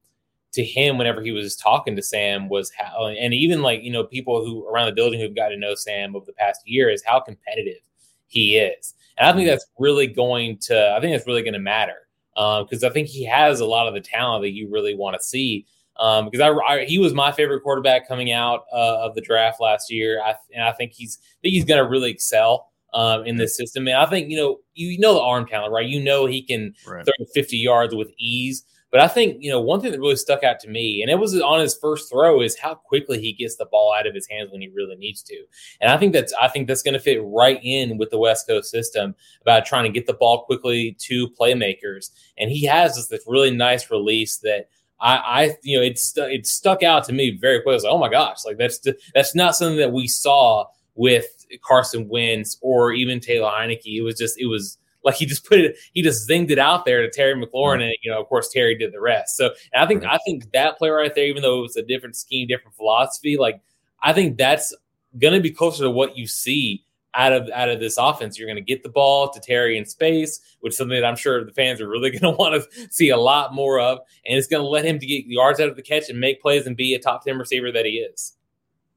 to 0.54 0.64
him 0.64 0.98
whenever 0.98 1.22
he 1.22 1.32
was 1.32 1.56
talking 1.56 1.96
to 1.96 2.02
Sam 2.02 2.50
was 2.50 2.72
how, 2.72 3.08
and 3.08 3.34
even 3.34 3.62
like 3.62 3.84
you 3.84 3.92
know, 3.92 4.04
people 4.04 4.44
who 4.44 4.68
around 4.68 4.88
the 4.88 4.94
building 4.94 5.20
who've 5.20 5.36
got 5.36 5.50
to 5.50 5.58
know 5.58 5.76
Sam 5.76 6.16
over 6.16 6.26
the 6.26 6.34
past 6.34 6.62
year 6.66 6.90
is 6.90 7.04
how 7.04 7.20
competitive 7.20 7.82
he 8.28 8.58
is, 8.58 8.96
and 9.18 9.28
I 9.28 9.32
think 9.32 9.42
mm-hmm. 9.42 9.52
that's 9.52 9.68
really 9.78 10.08
going 10.08 10.58
to, 10.64 10.94
I 10.96 11.00
think 11.00 11.14
that's 11.14 11.28
really 11.28 11.44
going 11.44 11.54
to 11.54 11.60
matter 11.60 12.08
because 12.36 12.84
um, 12.84 12.90
I 12.90 12.94
think 12.94 13.08
he 13.08 13.26
has 13.26 13.60
a 13.60 13.66
lot 13.66 13.88
of 13.88 13.94
the 13.94 14.02
talent 14.02 14.44
that 14.44 14.52
you 14.52 14.70
really 14.72 14.96
want 14.96 15.18
to 15.20 15.24
see. 15.24 15.66
Um, 15.98 16.30
because 16.30 16.40
I, 16.40 16.52
I, 16.52 16.86
he 16.86 16.98
was 16.98 17.14
my 17.14 17.30
favorite 17.34 17.62
quarterback 17.62 18.08
coming 18.08 18.32
out 18.32 18.64
uh, 18.72 19.00
of 19.02 19.16
the 19.16 19.22
draft 19.22 19.60
last 19.60 19.92
year, 19.92 20.22
I, 20.24 20.36
and 20.56 20.64
I 20.64 20.72
think 20.72 20.94
he's 20.94 21.20
I 21.22 21.38
think 21.42 21.54
he's 21.54 21.66
going 21.66 21.84
to 21.84 21.90
really 21.90 22.10
excel 22.10 22.72
um, 22.94 23.26
in 23.26 23.38
this 23.38 23.56
system. 23.56 23.88
And 23.88 23.98
I 23.98 24.06
think 24.06 24.30
you 24.30 24.38
know 24.38 24.60
you 24.74 25.00
know 25.00 25.14
the 25.14 25.22
arm 25.22 25.46
talent, 25.46 25.74
right? 25.74 25.88
You 25.88 26.02
know 26.02 26.26
he 26.26 26.42
can 26.42 26.74
right. 26.88 27.06
throw 27.06 27.26
50 27.34 27.58
yards 27.58 27.96
with 27.96 28.12
ease. 28.18 28.64
But 28.92 29.02
I 29.02 29.08
think 29.08 29.38
you 29.40 29.52
know 29.52 29.62
one 29.62 29.82
thing 29.82 29.92
that 29.92 30.00
really 30.00 30.16
stuck 30.16 30.44
out 30.44 30.60
to 30.62 30.70
me, 30.70 31.02
and 31.02 31.12
it 31.12 31.20
was 31.20 31.40
on 31.40 31.60
his 31.60 31.76
first 31.76 32.10
throw, 32.10 32.42
is 32.42 32.58
how 32.58 32.74
quickly 32.74 33.22
he 33.22 33.34
gets 33.34 33.56
the 33.56 33.68
ball 33.68 33.94
out 33.94 34.08
of 34.08 34.16
his 34.16 34.28
hands 34.28 34.52
when 34.52 34.62
he 34.62 34.70
really 34.70 34.96
needs 34.96 35.22
to. 35.24 35.36
And 35.80 35.92
I 35.92 35.98
think 35.98 36.12
that's 36.14 36.34
I 36.42 36.48
think 36.48 36.68
that's 36.68 36.82
going 36.82 36.96
to 36.96 37.00
fit 37.00 37.22
right 37.24 37.60
in 37.62 37.98
with 37.98 38.10
the 38.10 38.18
West 38.18 38.48
Coast 38.48 38.72
system 38.72 39.16
about 39.42 39.66
trying 39.66 39.84
to 39.84 39.92
get 39.92 40.08
the 40.08 40.14
ball 40.14 40.44
quickly 40.46 40.98
to 41.02 41.30
playmakers. 41.30 42.10
And 42.40 42.50
he 42.50 42.66
has 42.66 42.96
this, 42.96 43.08
this 43.08 43.24
really 43.28 43.52
nice 43.52 43.92
release 43.92 44.38
that 44.38 44.70
I, 45.00 45.18
I 45.18 45.58
you 45.62 45.78
know 45.78 45.84
it's 45.84 46.18
it 46.18 46.48
stuck 46.48 46.82
out 46.82 47.04
to 47.06 47.14
me 47.14 47.38
very 47.40 47.62
quickly. 47.62 47.84
Like, 47.84 47.94
oh 47.94 48.00
my 48.00 48.10
gosh, 48.10 48.44
like 48.44 48.58
that's 48.58 48.80
that's 49.14 49.36
not 49.36 49.56
something 49.56 49.78
that 49.78 49.92
we 49.92 50.08
saw 50.08 50.66
with 50.96 51.39
Carson 51.64 52.08
Wentz 52.08 52.58
or 52.62 52.92
even 52.92 53.20
Taylor 53.20 53.50
Heinicke. 53.50 53.86
It 53.86 54.02
was 54.02 54.18
just 54.18 54.40
it 54.40 54.48
was 54.48 54.78
like 55.04 55.16
he 55.16 55.26
just 55.26 55.46
put 55.46 55.60
it 55.60 55.78
he 55.94 56.02
just 56.02 56.28
zinged 56.28 56.52
it 56.52 56.60
out 56.60 56.86
there 56.86 57.02
to 57.02 57.10
Terry 57.10 57.34
McLaurin 57.34 57.76
mm-hmm. 57.76 57.82
and 57.84 57.96
you 58.02 58.12
know 58.12 58.22
of 58.22 58.28
course 58.28 58.50
Terry 58.50 58.78
did 58.78 58.94
the 58.94 59.02
rest. 59.02 59.38
So 59.38 59.52
I 59.76 59.86
think 59.86 60.04
mm-hmm. 60.04 60.12
I 60.12 60.20
think 60.26 60.52
that 60.52 60.78
play 60.78 60.90
right 60.90 61.14
there, 61.14 61.26
even 61.26 61.42
though 61.42 61.60
it 61.60 61.64
was 61.64 61.78
a 61.78 61.84
different 61.84 62.16
scheme, 62.16 62.48
different 62.48 62.76
philosophy, 62.76 63.38
like 63.38 63.62
I 64.02 64.14
think 64.14 64.38
that's 64.38 64.76
gonna 65.18 65.42
be 65.42 65.52
closer 65.52 65.84
to 65.84 65.90
what 65.90 66.18
you 66.18 66.28
see 66.28 66.84
out 67.14 67.34
of 67.34 67.50
out 67.54 67.70
of 67.70 67.80
this 67.80 67.98
offense. 67.98 68.38
You're 68.38 68.48
going 68.48 68.56
to 68.56 68.62
get 68.62 68.84
the 68.84 68.90
ball 68.90 69.30
to 69.30 69.40
Terry 69.40 69.78
in 69.78 69.86
space, 69.86 70.40
which 70.60 70.72
is 70.72 70.78
something 70.78 71.00
that 71.00 71.06
I'm 71.06 71.16
sure 71.16 71.44
the 71.44 71.52
fans 71.52 71.82
are 71.82 71.90
really 71.90 72.12
going 72.12 72.22
to 72.22 72.38
want 72.38 72.62
to 72.62 72.88
see 72.92 73.10
a 73.10 73.18
lot 73.18 73.54
more 73.54 73.80
of, 73.80 74.00
and 74.26 74.38
it's 74.38 74.48
going 74.48 74.64
to 74.64 74.68
let 74.68 74.86
him 74.86 75.00
to 75.00 75.06
get 75.06 75.26
yards 75.26 75.60
out 75.60 75.70
of 75.70 75.76
the 75.76 75.82
catch 75.82 76.10
and 76.10 76.20
make 76.20 76.42
plays 76.42 76.68
and 76.68 76.78
be 76.78 76.94
a 76.94 77.00
top 77.00 77.24
ten 77.24 77.38
receiver 77.38 77.72
that 77.72 77.86
he 77.86 77.94
is. 77.94 78.36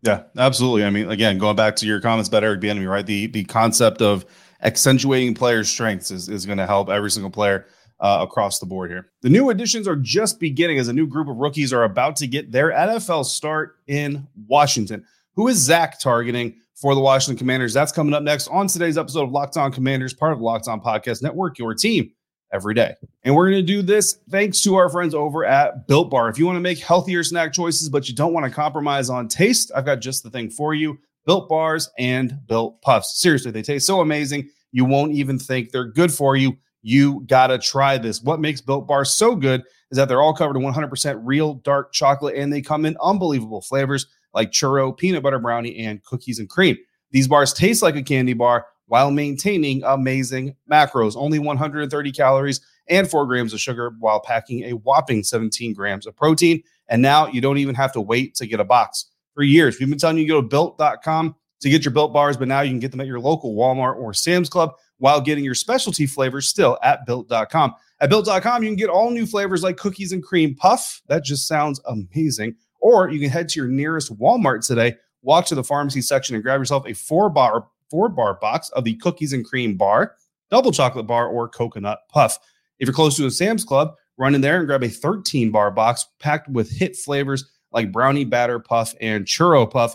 Yeah, 0.02 0.24
absolutely. 0.36 0.84
I 0.84 0.90
mean, 0.90 1.10
again, 1.10 1.38
going 1.38 1.56
back 1.56 1.76
to 1.76 1.86
your 1.86 2.00
comments 2.00 2.28
about 2.28 2.42
Eric 2.42 2.60
Bieniemy, 2.60 2.88
right? 2.88 3.06
The 3.06 3.28
the 3.28 3.44
concept 3.44 4.02
of 4.02 4.26
accentuating 4.62 5.34
players' 5.34 5.68
strengths 5.68 6.10
is, 6.10 6.28
is 6.28 6.44
going 6.44 6.58
to 6.58 6.66
help 6.66 6.88
every 6.88 7.10
single 7.10 7.30
player 7.30 7.66
uh, 8.00 8.18
across 8.20 8.58
the 8.58 8.66
board 8.66 8.90
here. 8.90 9.10
The 9.22 9.28
new 9.28 9.50
additions 9.50 9.86
are 9.86 9.96
just 9.96 10.40
beginning 10.40 10.78
as 10.78 10.88
a 10.88 10.92
new 10.92 11.06
group 11.06 11.28
of 11.28 11.36
rookies 11.36 11.72
are 11.72 11.84
about 11.84 12.16
to 12.16 12.26
get 12.26 12.50
their 12.50 12.70
NFL 12.70 13.24
start 13.24 13.76
in 13.86 14.26
Washington. 14.48 15.04
Who 15.34 15.48
is 15.48 15.58
Zach 15.58 16.00
targeting 16.00 16.56
for 16.74 16.96
the 16.96 17.00
Washington 17.00 17.38
Commanders? 17.38 17.72
That's 17.72 17.92
coming 17.92 18.12
up 18.12 18.24
next 18.24 18.48
on 18.48 18.66
today's 18.66 18.98
episode 18.98 19.24
of 19.24 19.30
Locked 19.30 19.56
On 19.56 19.70
Commanders, 19.70 20.12
part 20.12 20.32
of 20.32 20.38
the 20.38 20.44
Locked 20.44 20.66
On 20.66 20.80
Podcast 20.80 21.22
Network, 21.22 21.58
your 21.58 21.74
team 21.74 22.10
every 22.52 22.74
day. 22.74 22.94
And 23.24 23.34
we're 23.34 23.50
going 23.50 23.64
to 23.64 23.72
do 23.72 23.82
this 23.82 24.18
thanks 24.30 24.60
to 24.62 24.74
our 24.76 24.88
friends 24.88 25.14
over 25.14 25.44
at 25.44 25.86
Built 25.86 26.10
Bar. 26.10 26.28
If 26.28 26.38
you 26.38 26.46
want 26.46 26.56
to 26.56 26.60
make 26.60 26.78
healthier 26.78 27.24
snack 27.24 27.52
choices, 27.52 27.88
but 27.88 28.08
you 28.08 28.14
don't 28.14 28.32
want 28.32 28.44
to 28.44 28.50
compromise 28.50 29.10
on 29.10 29.28
taste, 29.28 29.72
I've 29.74 29.84
got 29.84 30.00
just 30.00 30.22
the 30.22 30.30
thing 30.30 30.50
for 30.50 30.74
you 30.74 30.98
Built 31.24 31.48
Bars 31.48 31.88
and 31.98 32.38
Built 32.46 32.80
Puffs. 32.82 33.20
Seriously, 33.20 33.50
they 33.50 33.62
taste 33.62 33.86
so 33.86 34.00
amazing. 34.00 34.48
You 34.72 34.84
won't 34.84 35.12
even 35.12 35.38
think 35.38 35.70
they're 35.70 35.84
good 35.84 36.12
for 36.12 36.36
you. 36.36 36.56
You 36.82 37.20
got 37.26 37.48
to 37.48 37.58
try 37.58 37.96
this. 37.96 38.22
What 38.22 38.40
makes 38.40 38.60
Built 38.60 38.88
Bars 38.88 39.10
so 39.10 39.36
good 39.36 39.62
is 39.90 39.96
that 39.96 40.08
they're 40.08 40.22
all 40.22 40.34
covered 40.34 40.56
in 40.56 40.62
100% 40.62 41.20
real 41.22 41.54
dark 41.54 41.92
chocolate 41.92 42.34
and 42.34 42.52
they 42.52 42.60
come 42.60 42.84
in 42.84 42.96
unbelievable 43.00 43.60
flavors 43.60 44.06
like 44.34 44.50
churro, 44.50 44.96
peanut 44.96 45.22
butter 45.22 45.38
brownie, 45.38 45.76
and 45.78 46.02
cookies 46.02 46.38
and 46.38 46.48
cream. 46.48 46.76
These 47.10 47.28
bars 47.28 47.52
taste 47.52 47.82
like 47.82 47.96
a 47.96 48.02
candy 48.02 48.32
bar 48.32 48.66
while 48.92 49.10
maintaining 49.10 49.82
amazing 49.84 50.54
macros, 50.70 51.16
only 51.16 51.38
130 51.38 52.12
calories 52.12 52.60
and 52.88 53.08
four 53.08 53.24
grams 53.24 53.54
of 53.54 53.58
sugar 53.58 53.94
while 54.00 54.20
packing 54.20 54.64
a 54.64 54.72
whopping 54.72 55.24
17 55.24 55.72
grams 55.72 56.06
of 56.06 56.14
protein. 56.14 56.62
And 56.88 57.00
now 57.00 57.26
you 57.26 57.40
don't 57.40 57.56
even 57.56 57.74
have 57.74 57.92
to 57.92 58.02
wait 58.02 58.34
to 58.34 58.46
get 58.46 58.60
a 58.60 58.64
box. 58.64 59.06
For 59.32 59.44
years, 59.44 59.78
we've 59.80 59.88
been 59.88 59.96
telling 59.96 60.18
you 60.18 60.24
to 60.24 60.28
go 60.28 60.40
to 60.42 60.46
built.com 60.46 61.34
to 61.60 61.70
get 61.70 61.86
your 61.86 61.94
built 61.94 62.12
bars, 62.12 62.36
but 62.36 62.48
now 62.48 62.60
you 62.60 62.68
can 62.68 62.80
get 62.80 62.90
them 62.90 63.00
at 63.00 63.06
your 63.06 63.18
local 63.18 63.56
Walmart 63.56 63.96
or 63.96 64.12
Sam's 64.12 64.50
Club 64.50 64.74
while 64.98 65.22
getting 65.22 65.42
your 65.42 65.54
specialty 65.54 66.06
flavors 66.06 66.46
still 66.46 66.78
at 66.82 67.06
built.com. 67.06 67.74
At 68.02 68.10
built.com, 68.10 68.62
you 68.62 68.68
can 68.68 68.76
get 68.76 68.90
all 68.90 69.10
new 69.10 69.24
flavors 69.24 69.62
like 69.62 69.78
cookies 69.78 70.12
and 70.12 70.22
cream 70.22 70.54
puff. 70.54 71.00
That 71.06 71.24
just 71.24 71.48
sounds 71.48 71.80
amazing. 71.86 72.56
Or 72.80 73.08
you 73.08 73.20
can 73.20 73.30
head 73.30 73.48
to 73.48 73.60
your 73.60 73.70
nearest 73.70 74.14
Walmart 74.18 74.66
today, 74.66 74.96
walk 75.22 75.46
to 75.46 75.54
the 75.54 75.64
pharmacy 75.64 76.02
section 76.02 76.34
and 76.34 76.44
grab 76.44 76.60
yourself 76.60 76.86
a 76.86 76.92
four 76.92 77.30
bar 77.30 77.68
four 77.92 78.08
bar 78.08 78.38
box 78.40 78.70
of 78.70 78.84
the 78.84 78.94
cookies 78.94 79.34
and 79.34 79.44
cream 79.44 79.76
bar, 79.76 80.16
double 80.50 80.72
chocolate 80.72 81.06
bar, 81.06 81.28
or 81.28 81.46
coconut 81.46 82.00
puff. 82.08 82.38
If 82.78 82.88
you're 82.88 82.94
close 82.94 83.18
to 83.18 83.26
a 83.26 83.30
Sam's 83.30 83.64
Club, 83.64 83.94
run 84.16 84.34
in 84.34 84.40
there 84.40 84.56
and 84.56 84.66
grab 84.66 84.82
a 84.82 84.88
13 84.88 85.50
bar 85.50 85.70
box 85.70 86.06
packed 86.18 86.48
with 86.48 86.72
hit 86.72 86.96
flavors 86.96 87.44
like 87.70 87.92
brownie 87.92 88.24
batter 88.24 88.58
puff 88.58 88.94
and 89.02 89.26
churro 89.26 89.70
puff. 89.70 89.94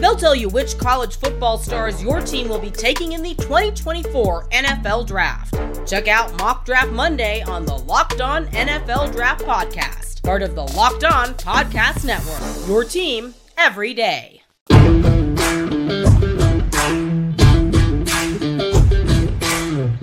They'll 0.00 0.16
tell 0.16 0.34
you 0.34 0.48
which 0.48 0.78
college 0.78 1.16
football 1.16 1.58
stars 1.58 2.02
your 2.02 2.20
team 2.20 2.48
will 2.48 2.60
be 2.60 2.70
taking 2.70 3.12
in 3.12 3.22
the 3.22 3.34
2024 3.34 4.48
NFL 4.50 5.06
Draft. 5.06 5.54
Check 5.88 6.06
out 6.06 6.36
Mock 6.38 6.64
Draft 6.64 6.90
Monday 6.92 7.42
on 7.42 7.64
the 7.64 7.76
Locked 7.76 8.20
On 8.20 8.46
NFL 8.48 9.12
Draft 9.12 9.44
Podcast, 9.44 10.22
part 10.22 10.42
of 10.42 10.54
the 10.54 10.62
Locked 10.62 11.04
On 11.04 11.34
Podcast 11.34 12.04
Network. 12.04 12.68
Your 12.68 12.84
team 12.84 13.34
every 13.56 13.92
day. 13.94 14.42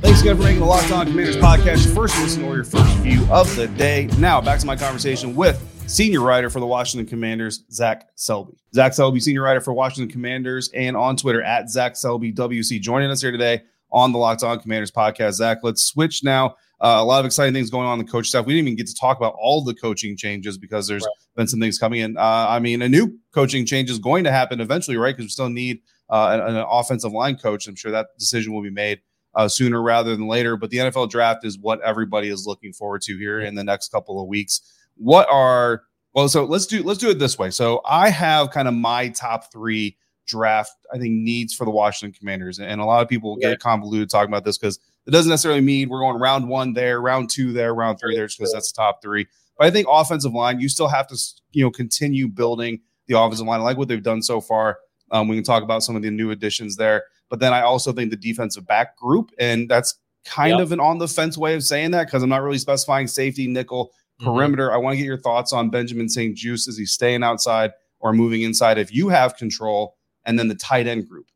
Thanks 0.01 0.21
again 0.21 0.37
for 0.37 0.43
making 0.43 0.59
the 0.59 0.65
Locked 0.65 0.91
On 0.91 1.05
Commanders 1.05 1.37
podcast 1.37 1.85
your 1.85 1.95
first 1.95 2.19
listen 2.19 2.43
or 2.43 2.55
your 2.55 2.63
first 2.63 2.95
view 2.97 3.25
of 3.31 3.53
the 3.55 3.67
day. 3.67 4.09
Now, 4.17 4.41
back 4.41 4.59
to 4.59 4.65
my 4.65 4.75
conversation 4.75 5.35
with 5.35 5.75
senior 5.87 6.21
writer 6.21 6.49
for 6.49 6.59
the 6.59 6.65
Washington 6.65 7.07
Commanders, 7.07 7.63
Zach 7.71 8.09
Selby. 8.15 8.57
Zach 8.73 8.93
Selby, 8.93 9.19
senior 9.19 9.43
writer 9.43 9.61
for 9.61 9.73
Washington 9.73 10.11
Commanders, 10.11 10.69
and 10.73 10.97
on 10.97 11.15
Twitter 11.15 11.41
at 11.43 11.69
Zach 11.69 11.95
Selby 11.95 12.33
WC, 12.33 12.81
joining 12.81 13.11
us 13.11 13.21
here 13.21 13.31
today 13.31 13.61
on 13.91 14.11
the 14.11 14.17
Locked 14.17 14.43
On 14.43 14.59
Commanders 14.59 14.91
podcast. 14.91 15.33
Zach, 15.33 15.59
let's 15.63 15.83
switch 15.83 16.23
now. 16.23 16.55
Uh, 16.81 16.99
a 16.99 17.05
lot 17.05 17.19
of 17.19 17.25
exciting 17.25 17.53
things 17.53 17.69
going 17.69 17.87
on 17.87 17.99
in 17.99 18.05
the 18.05 18.11
coach 18.11 18.27
stuff. 18.27 18.45
We 18.45 18.53
didn't 18.53 18.67
even 18.67 18.77
get 18.77 18.87
to 18.87 18.95
talk 18.95 19.17
about 19.17 19.35
all 19.39 19.63
the 19.63 19.73
coaching 19.73 20.17
changes 20.17 20.57
because 20.57 20.87
there's 20.87 21.03
right. 21.03 21.35
been 21.35 21.47
some 21.47 21.59
things 21.59 21.79
coming 21.79 22.01
in. 22.01 22.17
Uh, 22.17 22.47
I 22.49 22.59
mean, 22.59 22.81
a 22.81 22.89
new 22.89 23.17
coaching 23.33 23.65
change 23.65 23.89
is 23.89 23.99
going 23.99 24.25
to 24.25 24.31
happen 24.31 24.59
eventually, 24.59 24.97
right? 24.97 25.15
Because 25.15 25.25
we 25.25 25.29
still 25.29 25.49
need 25.49 25.79
uh, 26.09 26.39
an, 26.45 26.55
an, 26.55 26.65
offensive 26.69 27.13
line 27.13 27.37
coach. 27.37 27.67
I'm 27.67 27.75
sure 27.75 27.91
that 27.91 28.07
decision 28.19 28.53
will 28.53 28.61
be 28.61 28.69
made 28.69 28.99
uh, 29.35 29.47
sooner 29.47 29.81
rather 29.81 30.15
than 30.15 30.27
later. 30.27 30.57
But 30.57 30.69
the 30.69 30.77
NFL 30.77 31.09
draft 31.09 31.45
is 31.45 31.57
what 31.57 31.79
everybody 31.81 32.27
is 32.27 32.45
looking 32.45 32.73
forward 32.73 33.01
to 33.03 33.17
here 33.17 33.39
in 33.39 33.55
the 33.55 33.63
next 33.63 33.89
couple 33.89 34.21
of 34.21 34.27
weeks 34.27 34.61
what 34.97 35.27
are 35.29 35.83
well 36.13 36.27
so 36.29 36.45
let's 36.45 36.65
do 36.65 36.83
let's 36.83 36.99
do 36.99 37.09
it 37.09 37.19
this 37.19 37.37
way. 37.37 37.49
So 37.49 37.81
i 37.85 38.09
have 38.09 38.51
kind 38.51 38.67
of 38.67 38.73
my 38.73 39.09
top 39.09 39.51
three 39.51 39.97
draft 40.27 40.71
i 40.91 40.97
think 40.97 41.13
needs 41.13 41.53
for 41.53 41.65
the 41.65 41.71
washington 41.71 42.17
commanders. 42.17 42.59
And 42.59 42.81
a 42.81 42.85
lot 42.85 43.01
of 43.01 43.07
people 43.07 43.35
get 43.37 43.59
convoluted 43.59 44.09
talking 44.09 44.29
about 44.29 44.43
this 44.43 44.57
because 44.57 44.79
it 45.05 45.11
doesn't 45.11 45.29
necessarily 45.29 45.61
mean 45.61 45.89
we're 45.89 45.99
going 45.99 46.19
round 46.19 46.49
one 46.49 46.73
there 46.73 47.01
round 47.01 47.29
two 47.29 47.53
there 47.53 47.75
round 47.75 47.99
three 47.99 48.15
there 48.15 48.25
just 48.25 48.39
because 48.39 48.53
that's 48.53 48.71
the 48.71 48.75
top 48.75 49.01
three. 49.01 49.27
But 49.57 49.67
i 49.67 49.71
think 49.71 49.87
offensive 49.89 50.33
line 50.33 50.59
you 50.59 50.69
still 50.69 50.87
have 50.87 51.07
to 51.07 51.17
you 51.51 51.63
know 51.63 51.71
continue 51.71 52.27
building 52.27 52.81
the 53.07 53.19
offensive 53.19 53.45
line. 53.45 53.59
I 53.59 53.63
like 53.63 53.77
what 53.77 53.87
they've 53.87 54.01
done 54.01 54.21
so 54.21 54.41
far. 54.41 54.79
Um, 55.11 55.27
we 55.27 55.35
can 55.35 55.43
talk 55.43 55.61
about 55.61 55.83
some 55.83 55.95
of 55.95 56.01
the 56.01 56.09
new 56.09 56.31
additions 56.31 56.75
there. 56.75 57.03
But 57.29 57.39
then 57.39 57.53
i 57.53 57.61
also 57.61 57.91
think 57.91 58.11
the 58.11 58.17
defensive 58.17 58.67
back 58.67 58.97
group 58.97 59.31
and 59.39 59.69
that's 59.69 59.95
kind 60.25 60.51
yep. 60.51 60.61
of 60.61 60.71
an 60.71 60.79
on 60.79 60.97
the 60.97 61.07
fence 61.07 61.37
way 61.37 61.53
of 61.53 61.63
saying 61.63 61.91
that 61.91 62.05
because 62.05 62.23
i'm 62.23 62.29
not 62.29 62.41
really 62.41 62.57
specifying 62.57 63.07
safety 63.07 63.47
nickel. 63.47 63.91
Perimeter. 64.19 64.67
Mm-hmm. 64.67 64.75
I 64.75 64.77
want 64.77 64.93
to 64.93 64.98
get 64.98 65.05
your 65.05 65.19
thoughts 65.19 65.53
on 65.53 65.69
Benjamin 65.69 66.10
St-Juste. 66.10 66.67
Is 66.67 66.77
he 66.77 66.86
staying 66.86 67.24
outside 67.24 67.72
or 68.00 68.13
moving 68.13 68.41
inside? 68.41 68.77
If 68.77 68.93
you 68.93 69.10
have 69.10 69.36
control, 69.36 69.95
and 70.25 70.38
then 70.38 70.48
the 70.48 70.55
tight 70.55 70.88
end 70.88 71.07
group. 71.07 71.27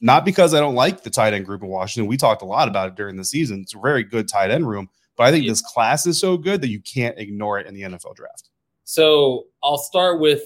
Not 0.00 0.24
because 0.24 0.52
I 0.52 0.60
don't 0.60 0.74
like 0.74 1.02
the 1.02 1.10
tight 1.10 1.32
end 1.32 1.46
group 1.46 1.62
in 1.62 1.68
Washington. 1.68 2.08
We 2.08 2.18
talked 2.18 2.42
a 2.42 2.46
lot 2.46 2.68
about 2.68 2.88
it 2.88 2.94
during 2.96 3.16
the 3.16 3.24
season. 3.24 3.62
It's 3.62 3.74
a 3.74 3.78
very 3.78 4.04
good 4.04 4.28
tight 4.28 4.50
end 4.50 4.68
room, 4.68 4.90
but 5.16 5.24
I 5.24 5.30
think 5.30 5.44
yeah. 5.44 5.52
this 5.52 5.62
class 5.62 6.06
is 6.06 6.20
so 6.20 6.36
good 6.36 6.60
that 6.60 6.68
you 6.68 6.80
can't 6.80 7.18
ignore 7.18 7.58
it 7.58 7.66
in 7.66 7.74
the 7.74 7.82
NFL 7.82 8.14
draft. 8.14 8.50
So 8.84 9.46
I'll 9.62 9.78
start 9.78 10.20
with 10.20 10.42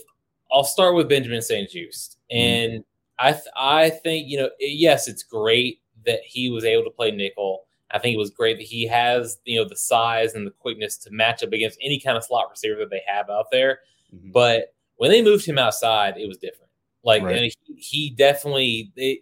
I'll 0.53 0.65
start 0.65 0.97
with 0.97 1.09
Benjamin 1.09 1.43
St-Juste, 1.43 2.17
mm-hmm. 2.33 2.37
and 2.37 2.73
mm-hmm. 2.73 3.27
I 3.27 3.33
th- 3.33 3.45
I 3.57 3.91
think 3.91 4.29
you 4.29 4.39
know 4.39 4.51
yes, 4.61 5.09
it's 5.09 5.25
great 5.25 5.81
that 6.07 6.21
he 6.25 6.49
was 6.49 6.65
able 6.65 6.85
to 6.85 6.91
play 6.91 7.11
nickel. 7.11 7.65
I 7.93 7.99
think 7.99 8.15
it 8.15 8.19
was 8.19 8.31
great 8.31 8.59
that 8.59 8.67
he 8.67 8.87
has 8.87 9.39
you 9.45 9.61
know 9.61 9.69
the 9.69 9.77
size 9.77 10.35
and 10.35 10.47
the 10.47 10.53
quickness 10.53 10.97
to 10.99 11.11
match 11.11 11.43
up 11.43 11.53
against 11.53 11.79
any 11.83 11.99
kind 11.99 12.17
of 12.17 12.25
slot 12.25 12.51
receiver 12.51 12.77
that 12.81 12.91
they 12.91 13.03
have 13.07 13.31
out 13.31 13.47
there. 13.51 13.81
Mm-hmm. 14.15 14.31
But 14.33 14.75
when 14.97 15.11
they 15.11 15.23
moved 15.23 15.47
him 15.47 15.59
outside, 15.59 16.17
it 16.17 16.29
was 16.29 16.39
different. 16.39 16.71
Like 17.03 17.23
right. 17.23 17.55
he, 17.67 17.75
he, 17.75 18.11
definitely 18.11 18.93
it, 18.97 19.21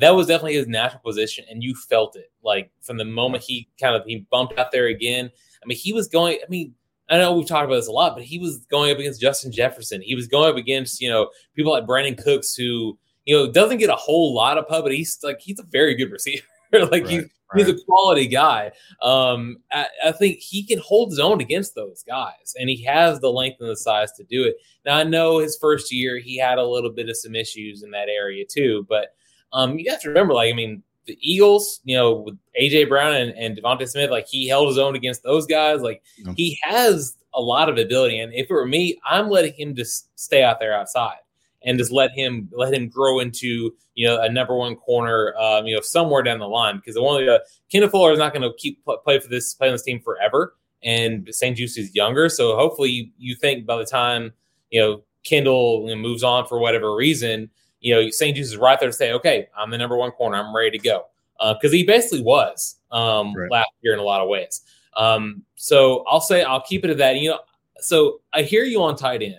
that 0.00 0.14
was 0.14 0.26
definitely 0.26 0.54
his 0.54 0.66
natural 0.66 1.02
position, 1.04 1.44
and 1.50 1.62
you 1.62 1.74
felt 1.74 2.16
it. 2.16 2.30
Like 2.42 2.70
from 2.80 2.96
the 2.96 3.04
moment 3.04 3.44
he 3.44 3.68
kind 3.80 3.94
of 3.94 4.02
he 4.06 4.26
bumped 4.30 4.58
out 4.58 4.72
there 4.72 4.86
again. 4.86 5.30
I 5.62 5.66
mean, 5.66 5.76
he 5.76 5.92
was 5.92 6.08
going. 6.08 6.38
I 6.42 6.48
mean, 6.48 6.74
I 7.10 7.18
know 7.18 7.36
we've 7.36 7.46
talked 7.46 7.64
about 7.64 7.76
this 7.76 7.88
a 7.88 7.92
lot, 7.92 8.14
but 8.14 8.24
he 8.24 8.38
was 8.38 8.64
going 8.66 8.90
up 8.90 8.98
against 8.98 9.20
Justin 9.20 9.52
Jefferson. 9.52 10.00
He 10.02 10.14
was 10.14 10.26
going 10.26 10.50
up 10.50 10.56
against 10.56 11.00
you 11.00 11.10
know 11.10 11.30
people 11.54 11.72
like 11.72 11.84
Brandin 11.84 12.22
Cooks, 12.22 12.54
who 12.54 12.98
you 13.24 13.36
know 13.36 13.50
doesn't 13.50 13.78
get 13.78 13.90
a 13.90 13.96
whole 13.96 14.34
lot 14.34 14.58
of 14.58 14.66
pub, 14.66 14.84
but 14.84 14.94
he's 14.94 15.18
like 15.22 15.40
he's 15.40 15.58
a 15.58 15.64
very 15.64 15.94
good 15.94 16.10
receiver. 16.10 16.44
like 16.72 16.90
right. 16.90 17.08
he's 17.08 17.24
Right. 17.52 17.66
He's 17.66 17.74
a 17.74 17.84
quality 17.84 18.26
guy. 18.26 18.72
Um, 19.02 19.58
I, 19.72 19.86
I, 20.06 20.12
think 20.12 20.38
he 20.38 20.62
can 20.64 20.78
hold 20.80 21.10
his 21.10 21.18
own 21.18 21.40
against 21.40 21.74
those 21.74 22.02
guys, 22.06 22.54
and 22.58 22.68
he 22.68 22.82
has 22.84 23.20
the 23.20 23.32
length 23.32 23.60
and 23.60 23.70
the 23.70 23.76
size 23.76 24.12
to 24.12 24.24
do 24.24 24.44
it. 24.44 24.56
Now, 24.84 24.98
I 24.98 25.04
know 25.04 25.38
his 25.38 25.56
first 25.58 25.90
year 25.90 26.18
he 26.18 26.36
had 26.36 26.58
a 26.58 26.66
little 26.66 26.90
bit 26.90 27.08
of 27.08 27.16
some 27.16 27.34
issues 27.34 27.82
in 27.82 27.90
that 27.92 28.08
area 28.08 28.44
too, 28.44 28.84
but 28.88 29.14
um, 29.54 29.78
you 29.78 29.90
have 29.90 30.00
to 30.02 30.08
remember, 30.08 30.34
like, 30.34 30.52
I 30.52 30.56
mean, 30.56 30.82
the 31.06 31.18
Eagles, 31.22 31.80
you 31.84 31.96
know, 31.96 32.16
with 32.16 32.38
AJ 32.60 32.90
Brown 32.90 33.14
and, 33.14 33.32
and 33.32 33.56
DeVonta 33.56 33.88
Smith, 33.88 34.10
like 34.10 34.26
he 34.28 34.46
held 34.46 34.68
his 34.68 34.76
own 34.76 34.94
against 34.94 35.22
those 35.22 35.46
guys. 35.46 35.80
Like 35.80 36.02
he 36.36 36.58
has 36.62 37.16
a 37.32 37.40
lot 37.40 37.70
of 37.70 37.78
ability, 37.78 38.20
and 38.20 38.32
if 38.34 38.50
it 38.50 38.52
were 38.52 38.66
me, 38.66 39.00
I'm 39.08 39.30
letting 39.30 39.54
him 39.54 39.74
just 39.74 40.10
stay 40.18 40.42
out 40.42 40.60
there 40.60 40.74
outside 40.74 41.16
and 41.64 41.78
just 41.78 41.92
let 41.92 42.12
him 42.12 42.48
let 42.52 42.72
him 42.72 42.88
grow 42.88 43.18
into 43.20 43.74
you 43.94 44.06
know 44.06 44.20
a 44.20 44.28
number 44.28 44.56
one 44.56 44.76
corner, 44.76 45.34
um, 45.38 45.66
you 45.66 45.74
know 45.74 45.80
somewhere 45.80 46.22
down 46.22 46.38
the 46.38 46.48
line 46.48 46.76
because 46.76 46.94
the 46.94 47.02
one 47.02 47.28
uh, 47.28 47.38
Kendall 47.70 47.90
Fuller 47.90 48.12
is 48.12 48.18
not 48.18 48.32
going 48.32 48.42
to 48.42 48.52
keep 48.58 48.84
play 49.04 49.18
for 49.18 49.28
this 49.28 49.54
play 49.54 49.68
on 49.68 49.74
this 49.74 49.82
team 49.82 50.00
forever, 50.00 50.54
and 50.82 51.28
St-Juste 51.30 51.78
is 51.78 51.94
younger, 51.94 52.28
so 52.28 52.56
hopefully 52.56 52.90
you, 52.90 53.10
you 53.18 53.34
think 53.34 53.66
by 53.66 53.76
the 53.76 53.86
time 53.86 54.32
you 54.70 54.80
know 54.80 55.02
Kendall 55.24 55.84
you 55.88 55.94
know, 55.94 56.00
moves 56.00 56.22
on 56.22 56.46
for 56.46 56.58
whatever 56.58 56.94
reason, 56.94 57.50
you 57.80 57.94
know 57.94 58.10
St-Juste 58.10 58.52
is 58.52 58.56
right 58.56 58.78
there 58.78 58.88
to 58.88 58.92
say, 58.92 59.12
okay, 59.12 59.48
I'm 59.56 59.70
the 59.70 59.78
number 59.78 59.96
one 59.96 60.12
corner, 60.12 60.36
I'm 60.36 60.54
ready 60.54 60.78
to 60.78 60.78
go 60.78 61.06
because 61.38 61.70
uh, 61.70 61.76
he 61.76 61.84
basically 61.84 62.22
was 62.22 62.76
um, 62.90 63.34
right. 63.34 63.50
last 63.50 63.70
year 63.82 63.92
in 63.92 63.98
a 63.98 64.04
lot 64.04 64.20
of 64.20 64.28
ways. 64.28 64.62
Um, 64.96 65.44
so 65.54 66.04
I'll 66.08 66.20
say 66.20 66.42
I'll 66.42 66.62
keep 66.62 66.84
it 66.84 66.90
at 66.90 66.98
that. 66.98 67.16
You 67.16 67.30
know, 67.30 67.40
so 67.78 68.20
I 68.32 68.42
hear 68.42 68.64
you 68.64 68.82
on 68.82 68.96
tight 68.96 69.22
end, 69.22 69.34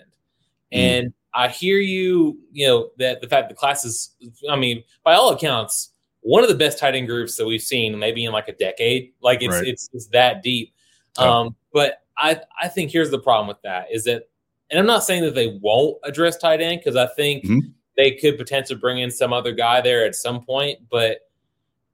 mm. 0.72 1.12
I 1.34 1.48
hear 1.48 1.78
you, 1.78 2.38
you 2.52 2.66
know, 2.66 2.90
that 2.98 3.20
the 3.20 3.28
fact 3.28 3.48
the 3.48 3.54
class 3.54 3.84
is, 3.84 4.14
I 4.48 4.56
mean, 4.56 4.82
by 5.04 5.14
all 5.14 5.30
accounts, 5.30 5.92
one 6.22 6.42
of 6.42 6.48
the 6.48 6.54
best 6.54 6.78
tight 6.78 6.94
end 6.94 7.06
groups 7.06 7.36
that 7.36 7.46
we've 7.46 7.62
seen 7.62 7.98
maybe 7.98 8.24
in 8.24 8.32
like 8.32 8.48
a 8.48 8.52
decade. 8.52 9.12
Like 9.22 9.42
it's 9.42 9.54
right. 9.54 9.66
it's, 9.66 9.88
it's 9.92 10.06
that 10.08 10.42
deep. 10.42 10.72
Oh. 11.18 11.30
Um, 11.30 11.56
but 11.72 12.02
I 12.16 12.40
I 12.60 12.68
think 12.68 12.90
here's 12.90 13.10
the 13.10 13.18
problem 13.18 13.48
with 13.48 13.62
that 13.62 13.86
is 13.90 14.04
that, 14.04 14.28
and 14.70 14.78
I'm 14.78 14.86
not 14.86 15.04
saying 15.04 15.22
that 15.22 15.34
they 15.34 15.58
won't 15.62 15.98
address 16.04 16.36
tight 16.36 16.60
end 16.60 16.80
because 16.80 16.96
I 16.96 17.06
think 17.14 17.44
mm-hmm. 17.44 17.68
they 17.96 18.12
could 18.12 18.38
potentially 18.38 18.78
bring 18.78 18.98
in 18.98 19.10
some 19.10 19.32
other 19.32 19.52
guy 19.52 19.80
there 19.80 20.04
at 20.04 20.14
some 20.14 20.44
point, 20.44 20.78
but 20.90 21.20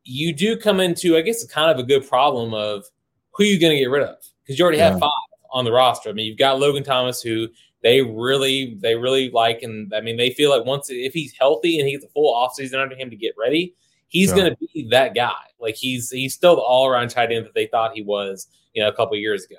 you 0.05 0.33
do 0.33 0.57
come 0.57 0.81
into 0.81 1.17
I 1.17 1.21
guess 1.21 1.45
kind 1.47 1.71
of 1.71 1.79
a 1.79 1.83
good 1.87 2.07
problem 2.07 2.55
of 2.55 2.85
who 3.33 3.45
you're 3.45 3.61
going 3.61 3.73
to 3.73 3.79
get 3.79 3.91
rid 3.91 4.03
of 4.03 4.17
because 4.43 4.59
you 4.59 4.65
already 4.65 4.79
yeah. 4.79 4.91
have 4.91 5.01
five 5.01 5.11
on 5.53 5.65
the 5.65 5.73
roster. 5.73 6.11
I 6.11 6.13
mean, 6.13 6.27
you've 6.27 6.39
got 6.39 6.59
Logan 6.59 6.85
Thomas 6.85 7.23
who 7.23 7.49
they 7.83 8.03
really 8.03 8.77
they 8.81 8.95
really 8.95 9.31
like 9.31 9.63
and 9.63 9.93
I 9.95 10.01
mean 10.01 10.17
they 10.17 10.31
feel 10.31 10.51
like 10.51 10.65
once 10.65 10.89
if 10.91 11.13
he's 11.13 11.33
healthy 11.39 11.79
and 11.79 11.87
he 11.87 11.95
gets 11.95 12.05
a 12.05 12.09
full 12.09 12.35
offseason 12.35 12.81
under 12.81 12.97
him 12.97 13.11
to 13.11 13.17
get 13.17 13.35
ready, 13.39 13.75
he's 14.09 14.31
yeah. 14.31 14.37
going 14.37 14.51
to 14.51 14.57
be 14.73 14.89
that 14.91 15.15
guy. 15.15 15.33
Like 15.61 15.77
he's 15.77 16.11
he's 16.11 16.35
still 16.35 16.57
the 16.57 16.63
all 16.63 16.87
around 16.87 17.11
tight 17.11 17.33
end 17.33 17.47
that 17.47 17.55
they 17.55 17.67
thought 17.67 17.93
he 17.95 18.03
was, 18.03 18.49
you 18.75 18.83
know, 18.83 18.89
a 18.89 18.93
couple 18.93 19.17
years 19.17 19.45
ago. 19.45 19.57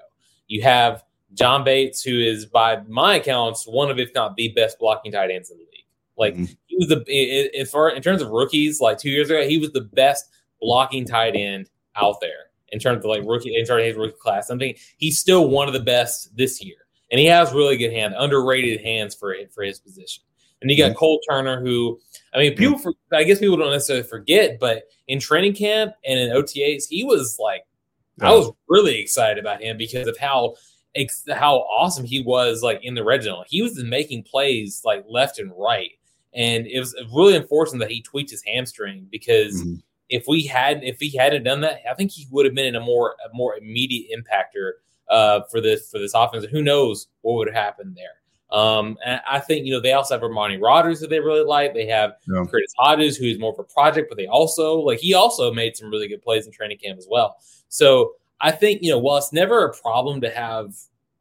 You 0.48 0.62
have 0.64 1.04
John 1.34 1.64
Bates, 1.64 2.02
who 2.02 2.20
is 2.20 2.46
by 2.46 2.82
my 2.88 3.16
accounts 3.16 3.66
one 3.68 3.90
of, 3.90 4.00
if 4.00 4.14
not 4.14 4.36
the 4.36 4.50
best 4.50 4.80
blocking 4.80 5.12
tight 5.12 5.32
ends 5.32 5.52
in 5.52 5.58
the 5.58 5.64
league. 5.64 5.86
Like 6.18 6.34
mm-hmm. 6.34 6.54
he 6.66 6.78
was 6.78 6.88
the 6.88 7.68
far 7.72 7.90
in 7.90 8.02
terms 8.02 8.22
of 8.22 8.30
rookies, 8.30 8.82
like 8.82 8.98
two 8.98 9.10
years 9.10 9.30
ago, 9.30 9.48
he 9.48 9.58
was 9.58 9.72
the 9.72 9.82
best 9.82 10.30
blocking 10.60 11.06
tight 11.06 11.36
end 11.36 11.70
out 11.96 12.20
there 12.22 12.48
in 12.70 12.80
terms 12.80 13.04
of 13.04 13.10
like 13.10 13.24
rookie 13.26 13.56
in 13.56 13.66
terms 13.66 13.82
of 13.82 13.86
his 13.86 13.96
rookie 13.96 14.18
class. 14.20 14.50
I 14.50 14.58
think 14.58 14.80
he's 14.98 15.20
still 15.20 15.50
one 15.50 15.68
of 15.68 15.74
the 15.74 15.80
best 15.80 16.36
this 16.36 16.64
year, 16.64 16.87
and 17.12 17.20
he 17.20 17.26
has 17.26 17.54
really 17.54 17.78
good 17.78 17.94
hand, 17.94 18.16
underrated 18.18 18.82
hands 18.82 19.16
for 19.16 19.36
for 19.54 19.64
his 19.64 19.80
position. 19.80 20.24
And 20.62 20.72
you 20.72 20.78
got 20.78 20.92
mm-hmm. 20.92 20.98
Cole 20.98 21.20
Turner, 21.30 21.62
who 21.62 22.00
I 22.34 22.40
mean, 22.40 22.56
people, 22.56 22.78
for, 22.80 22.94
I 23.14 23.24
guess 23.24 23.40
people 23.40 23.58
don't 23.58 23.72
necessarily 23.72 24.08
forget, 24.08 24.60
but 24.60 24.84
in 25.08 25.20
training 25.20 25.54
camp 25.54 25.94
and 26.06 26.20
in 26.20 26.32
OTAs, 26.32 26.86
he 26.90 27.04
was 27.04 27.38
like, 27.40 27.64
yeah. 28.20 28.30
I 28.30 28.34
was 28.34 28.52
really 28.68 29.00
excited 29.00 29.38
about 29.38 29.62
him 29.62 29.78
because 29.78 30.08
of 30.08 30.18
how 30.18 30.56
how 31.32 31.58
awesome 31.58 32.06
he 32.06 32.24
was 32.24 32.64
like 32.64 32.80
in 32.84 32.96
the 32.96 33.04
red 33.04 33.22
zone. 33.22 33.46
He 33.48 33.62
was 33.62 33.82
making 33.84 34.24
plays 34.24 34.82
like 34.84 35.06
left 35.08 35.38
and 35.38 35.52
right, 35.56 35.92
and 36.34 36.66
it 36.66 36.80
was 36.80 36.96
really 37.14 37.36
unfortunate 37.36 37.80
that 37.80 37.92
he 37.92 38.02
tweaked 38.02 38.32
his 38.32 38.44
hamstring 38.44 39.08
because. 39.12 39.62
Mm-hmm 39.62 39.76
if 40.10 40.26
we 40.28 40.44
had 40.44 40.84
if 40.84 41.00
he 41.00 41.16
hadn't 41.18 41.44
done 41.44 41.62
that, 41.62 41.80
I 41.90 41.94
think 41.94 42.12
he 42.12 42.28
would 42.32 42.46
have 42.46 42.56
been 42.56 42.66
in 42.66 42.76
a 42.76 42.80
more 42.80 43.16
a 43.26 43.36
more 43.36 43.56
immediate 43.58 44.18
impactor 44.18 44.72
uh, 45.10 45.42
for 45.50 45.62
this 45.62 45.90
for 45.90 46.00
this 46.00 46.14
offense. 46.14 46.46
who 46.46 46.62
knows 46.62 47.08
what 47.22 47.36
would 47.36 47.48
have 47.48 47.56
happened 47.56 47.96
there? 47.96 48.18
Um, 48.50 48.98
and 49.06 49.20
I 49.30 49.40
think 49.40 49.66
you 49.66 49.74
know 49.74 49.82
they 49.82 49.94
also 49.94 50.16
have 50.16 50.22
Armani 50.22 50.62
Rogers 50.62 51.00
that 51.02 51.10
they 51.10 51.20
really 51.20 51.44
like. 51.44 51.74
They 51.74 51.86
have 51.88 52.14
yeah. 52.28 52.46
Curtis 52.50 52.74
Hodges, 52.78 53.18
who's 53.18 53.40
more 53.40 53.52
of 53.52 53.60
a 53.60 53.64
project, 53.64 54.08
but 54.10 54.18
they 54.18 54.28
also 54.28 54.76
like 54.76 55.00
he 55.00 55.14
also 55.14 55.54
made 55.54 55.76
some 55.76 55.90
really 55.90 56.08
good 56.08 56.22
plays 56.22 56.46
in 56.46 56.52
training 56.52 56.78
camp 56.78 56.98
as 56.98 57.08
well. 57.10 57.38
So 57.68 58.14
I 58.40 58.52
think 58.52 58.82
you 58.82 58.92
know 58.92 59.00
while 59.00 59.18
it's 59.18 59.34
never 59.34 59.66
a 59.66 59.74
problem 59.74 60.22
to 60.22 60.30
have 60.30 60.76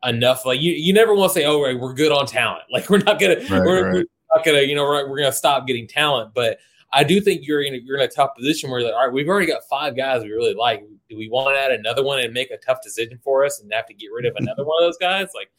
enough, 0.05 0.47
like 0.47 0.61
you 0.61 0.73
you 0.73 0.93
never 0.93 1.14
want 1.14 1.33
to 1.33 1.35
say, 1.35 1.45
oh, 1.47 1.62
right, 1.62 1.78
we're 1.78 1.95
good 1.95 2.12
on 2.12 2.26
talent. 2.26 2.62
Like 2.71 2.88
we're 2.90 2.99
not 2.99 3.19
gonna 3.19 3.37
right, 3.37 3.50
we're, 3.50 3.85
right. 3.85 3.93
we're, 3.95 4.05
not 4.35 4.45
gonna 4.45 4.62
you 4.62 4.76
know 4.76 4.85
we're, 4.85 5.09
we're 5.09 5.19
gonna 5.19 5.33
stop 5.33 5.66
getting 5.66 5.88
talent, 5.88 6.33
but 6.33 6.59
I 6.93 7.02
do 7.02 7.21
think 7.21 7.47
you're 7.47 7.62
in 7.62 7.75
a, 7.75 7.78
you're 7.78 7.99
in 7.99 8.05
a 8.05 8.09
tough 8.09 8.37
position 8.37 8.71
where 8.71 8.81
you're 8.81 8.90
like, 8.90 8.97
all 8.97 9.07
right, 9.07 9.12
we've 9.12 9.28
already 9.28 9.47
got 9.47 9.64
five 9.69 9.97
guys 9.97 10.23
we 10.23 10.31
really 10.31 10.55
like. 10.55 10.85
Do 11.09 11.17
we 11.17 11.29
want 11.29 11.55
to 11.55 11.61
add 11.61 11.73
another 11.73 12.03
one 12.03 12.19
and 12.21 12.33
make 12.33 12.51
a 12.51 12.57
tough 12.57 12.79
decision 12.83 13.19
for 13.23 13.45
us 13.45 13.61
and 13.61 13.73
have 13.73 13.87
to 13.87 13.95
get 13.95 14.09
rid 14.13 14.27
of 14.27 14.35
another 14.37 14.65
one 14.65 14.83
of 14.83 14.89
those 14.89 14.99
guys? 14.99 15.29
Like, 15.35 15.51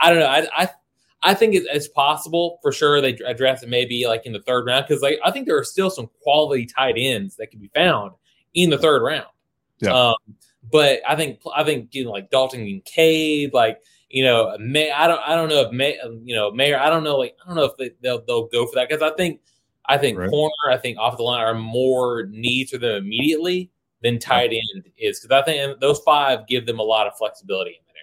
I 0.00 0.10
don't 0.10 0.18
know. 0.18 0.26
I 0.26 0.46
I, 0.56 0.68
I 1.22 1.34
think 1.34 1.54
it's, 1.54 1.88
possible 1.88 2.58
for 2.62 2.72
sure. 2.72 3.00
They 3.00 3.12
drafted 3.12 3.68
maybe 3.68 4.06
like 4.06 4.26
in 4.26 4.32
the 4.32 4.42
third 4.42 4.66
round 4.66 4.86
because 4.86 5.02
like 5.02 5.18
I 5.24 5.30
think 5.30 5.46
there 5.46 5.58
are 5.58 5.64
still 5.64 5.90
some 5.90 6.08
quality 6.22 6.66
tight 6.66 6.94
ends 6.96 7.36
that 7.36 7.50
can 7.50 7.58
be 7.58 7.70
found 7.74 8.12
in 8.54 8.70
the 8.70 8.78
third 8.78 9.02
round. 9.02 9.26
Yeah. 9.80 9.92
Um, 9.92 10.14
but 10.70 11.00
I 11.06 11.16
think 11.16 11.40
I 11.54 11.64
think 11.64 11.94
you 11.94 12.04
know 12.04 12.12
like 12.12 12.30
Dalton 12.30 12.64
Kincaid, 12.64 13.52
like 13.52 13.80
you 14.08 14.24
know, 14.24 14.56
May 14.58 14.90
I 14.90 15.06
don't 15.06 15.20
I 15.26 15.34
don't 15.34 15.48
know 15.48 15.62
if 15.62 15.72
May 15.72 15.98
you 16.24 16.34
know 16.34 16.50
Mayer 16.50 16.78
I 16.78 16.90
don't 16.90 17.04
know 17.04 17.16
like 17.16 17.36
I 17.42 17.48
don't 17.48 17.56
know 17.56 17.64
if 17.64 17.76
they, 17.76 17.90
they'll 18.02 18.24
they'll 18.24 18.46
go 18.46 18.66
for 18.66 18.76
that 18.76 18.88
because 18.88 19.02
I 19.02 19.14
think 19.16 19.40
I 19.86 19.98
think 19.98 20.18
right. 20.18 20.30
corner, 20.30 20.52
I 20.70 20.76
think 20.76 20.98
off 20.98 21.16
the 21.16 21.22
line 21.22 21.40
are 21.40 21.54
more 21.54 22.26
needs 22.30 22.72
for 22.72 22.78
them 22.78 23.04
immediately 23.04 23.70
than 24.02 24.18
tight 24.18 24.50
end 24.50 24.84
is 24.98 25.20
because 25.20 25.40
I 25.40 25.44
think 25.44 25.80
those 25.80 26.00
five 26.00 26.46
give 26.46 26.66
them 26.66 26.78
a 26.78 26.82
lot 26.82 27.06
of 27.06 27.16
flexibility 27.16 27.70
in 27.70 27.76
that 27.86 27.94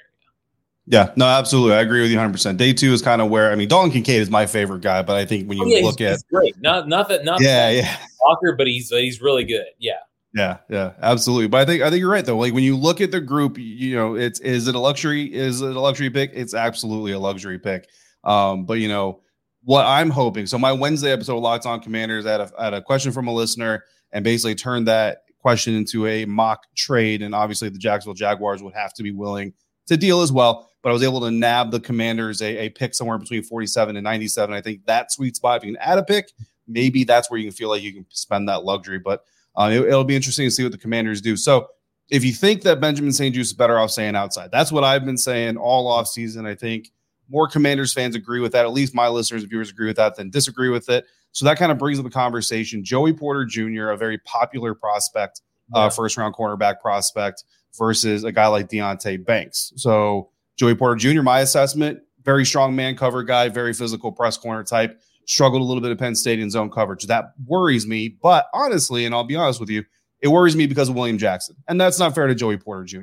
area. 0.98 1.08
Yeah, 1.08 1.14
no, 1.16 1.26
absolutely. 1.26 1.76
I 1.76 1.82
agree 1.82 2.02
with 2.02 2.12
you 2.12 2.18
100%. 2.18 2.58
Day 2.58 2.74
two 2.74 2.92
is 2.94 3.02
kind 3.02 3.22
of 3.22 3.30
where, 3.30 3.52
I 3.52 3.56
mean, 3.56 3.68
Dalton 3.68 3.92
Kincaid 3.92 4.22
is 4.22 4.30
my 4.30 4.46
favorite 4.46 4.82
guy, 4.82 5.02
but 5.02 5.16
I 5.16 5.26
think 5.26 5.48
when 5.48 5.58
you 5.58 5.66
oh, 5.66 5.68
yeah, 5.68 5.86
look 5.86 6.00
he's, 6.00 6.08
at. 6.08 6.12
He's 6.12 6.24
great. 6.24 6.62
Not, 6.62 6.88
not 6.88 7.10
that, 7.10 7.24
not 7.24 7.42
yeah, 7.42 7.70
yeah. 7.70 7.98
Walker, 8.22 8.56
but 8.58 8.68
he's, 8.68 8.90
he's 8.90 9.22
really 9.22 9.44
good. 9.44 9.66
Yeah. 9.80 9.94
Yeah, 10.36 10.58
yeah, 10.68 10.94
absolutely. 11.00 11.48
But 11.48 11.62
I 11.62 11.66
think 11.66 11.84
I 11.84 11.92
think 11.92 12.00
you're 12.00 12.10
right 12.10 12.26
though. 12.26 12.40
Like 12.40 12.56
when 12.56 12.64
you 12.64 12.76
look 12.76 13.02
at 13.02 13.12
the 13.12 13.22
group, 13.22 13.60
you 13.60 13.96
know, 13.96 14.16
it's 14.16 14.40
is 14.40 14.68
it 14.68 14.74
a 14.74 14.80
luxury? 14.80 15.32
Is 15.32 15.62
it 15.62 15.76
a 15.76 15.80
luxury 15.80 16.10
pick? 16.10 16.32
It's 16.34 16.56
absolutely 16.56 17.12
a 17.12 17.20
luxury 17.20 17.60
pick. 17.60 17.88
Um, 18.24 18.66
but 18.66 18.80
you 18.80 18.88
know, 18.88 19.22
what 19.64 19.86
I'm 19.86 20.10
hoping. 20.10 20.48
So 20.48 20.58
my 20.58 20.72
Wednesday 20.72 21.12
episode 21.12 21.38
Locked 21.38 21.66
On 21.66 21.80
Commanders 21.80 22.26
had 22.26 22.42
a, 22.42 22.52
had 22.60 22.74
a 22.74 22.82
question 22.82 23.12
from 23.12 23.28
a 23.28 23.34
listener 23.34 23.84
and 24.12 24.24
basically 24.24 24.56
turned 24.56 24.88
that 24.88 25.23
question 25.44 25.76
into 25.76 26.08
a 26.08 26.26
mock 26.26 26.66
trade. 26.76 27.22
And 27.22 27.36
obviously 27.36 27.70
the 27.70 27.78
Jacksonville 27.78 28.16
Jaguars 28.16 28.64
would 28.64 28.74
have 28.74 28.94
to 28.96 29.04
be 29.04 29.12
willing 29.12 29.54
to 29.86 29.98
deal 29.98 30.22
as 30.22 30.32
well. 30.32 30.72
But 30.82 30.90
I 30.90 30.94
was 30.94 31.04
able 31.04 31.22
to 31.22 31.30
nab 31.30 31.70
the 31.70 31.80
Commanders 31.80 32.42
a, 32.42 32.66
a 32.66 32.70
pick 32.70 32.96
somewhere 32.96 33.20
between 33.20 33.44
47 33.44 33.96
and 33.96 34.04
97. 34.04 34.56
I 34.56 34.62
think 34.62 34.86
that 34.86 35.12
sweet 35.12 35.36
spot, 35.36 35.58
if 35.58 35.68
you 35.68 35.74
can 35.74 35.82
add 35.82 36.00
a 36.00 36.04
pick, 36.04 36.32
maybe 36.68 37.04
that's 37.04 37.30
where 37.30 37.40
you 37.40 37.46
can 37.46 37.54
feel 37.54 37.70
like 37.70 37.84
you 37.84 37.94
can 37.94 38.06
spend 38.10 38.50
that 38.50 38.64
luxury. 38.64 38.98
But 38.98 39.24
uh, 39.56 39.70
it, 39.72 39.90
will 39.90 40.04
be 40.04 40.16
interesting 40.16 40.48
to 40.48 40.52
see 40.52 40.64
what 40.64 40.72
the 40.72 40.78
Commanders 40.80 41.22
do. 41.22 41.38
So 41.38 41.68
if 42.10 42.26
you 42.26 42.34
think 42.34 42.64
that 42.64 42.82
Benjamin 42.82 43.14
St-Juste 43.14 43.52
is 43.52 43.54
better 43.54 43.78
off 43.78 43.92
staying 43.92 44.16
outside, 44.16 44.50
that's 44.52 44.72
what 44.72 44.84
I've 44.84 45.06
been 45.06 45.18
saying 45.18 45.58
all 45.58 45.88
off 45.88 46.08
season. 46.08 46.48
I 46.48 46.56
think– 46.56 46.90
more 47.30 47.48
Commanders 47.48 47.94
fans 47.94 48.16
agree 48.16 48.40
with 48.40 48.52
that. 48.52 48.66
At 48.66 48.74
least 48.74 48.94
my 48.94 49.08
listeners 49.08 49.44
and 49.44 49.50
viewers 49.50 49.70
agree 49.70 49.88
with 49.88 49.98
that, 49.98 50.16
then 50.16 50.30
disagree 50.30 50.70
with 50.70 50.90
it. 50.90 51.06
So 51.34 51.46
that 51.46 51.58
kind 51.58 51.72
of 51.72 51.78
brings 51.78 52.00
up 52.00 52.06
the 52.06 52.12
conversation. 52.12 52.84
Joey 52.84 53.12
Porter 53.12 53.44
Jr., 53.44 53.90
a 53.90 53.98
very 53.98 54.20
popular 54.20 54.74
prospect, 54.74 55.42
uh, 55.76 55.80
yeah. 55.80 55.86
uh, 55.86 55.90
first 55.90 56.16
round 56.16 56.36
cornerback 56.36 56.80
prospect, 56.80 57.44
versus 57.78 58.24
a 58.24 58.32
guy 58.32 58.48
like 58.48 58.70
Deonte 58.70 59.26
Banks. 59.26 59.74
So 59.76 60.30
Joey 60.56 60.76
Porter 60.76 60.96
Jr., 60.96 61.24
my 61.24 61.40
assessment, 61.40 62.00
very 62.24 62.46
strong 62.46 62.76
man 62.76 62.96
cover 62.96 63.24
guy, 63.24 63.50
very 63.50 63.74
physical 63.74 64.12
press 64.12 64.38
corner 64.38 64.64
type. 64.64 65.02
Struggled 65.26 65.62
a 65.62 65.66
little 65.66 65.82
bit 65.82 65.92
of 65.92 65.98
Penn 65.98 66.16
State 66.16 66.40
in 66.40 66.50
zone 66.50 66.70
coverage. 66.70 67.08
That 67.08 67.34
worries 67.46 67.88
me. 67.88 68.10
But 68.10 68.48
honestly, 68.54 69.06
and 69.06 69.16
I'll 69.16 69.24
be 69.24 69.36
honest 69.36 69.60
with 69.60 69.70
you, 69.70 69.84
it 70.22 70.28
worries 70.28 70.56
me 70.56 70.68
because 70.68 70.90
of 70.90 70.96
William 70.96 71.18
Jackson. 71.18 71.56
And 71.68 71.80
that's 71.80 71.98
not 71.98 72.14
fair 72.14 72.28
to 72.28 72.36
Joey 72.36 72.58
Porter 72.58 72.84
Jr. 72.84 73.00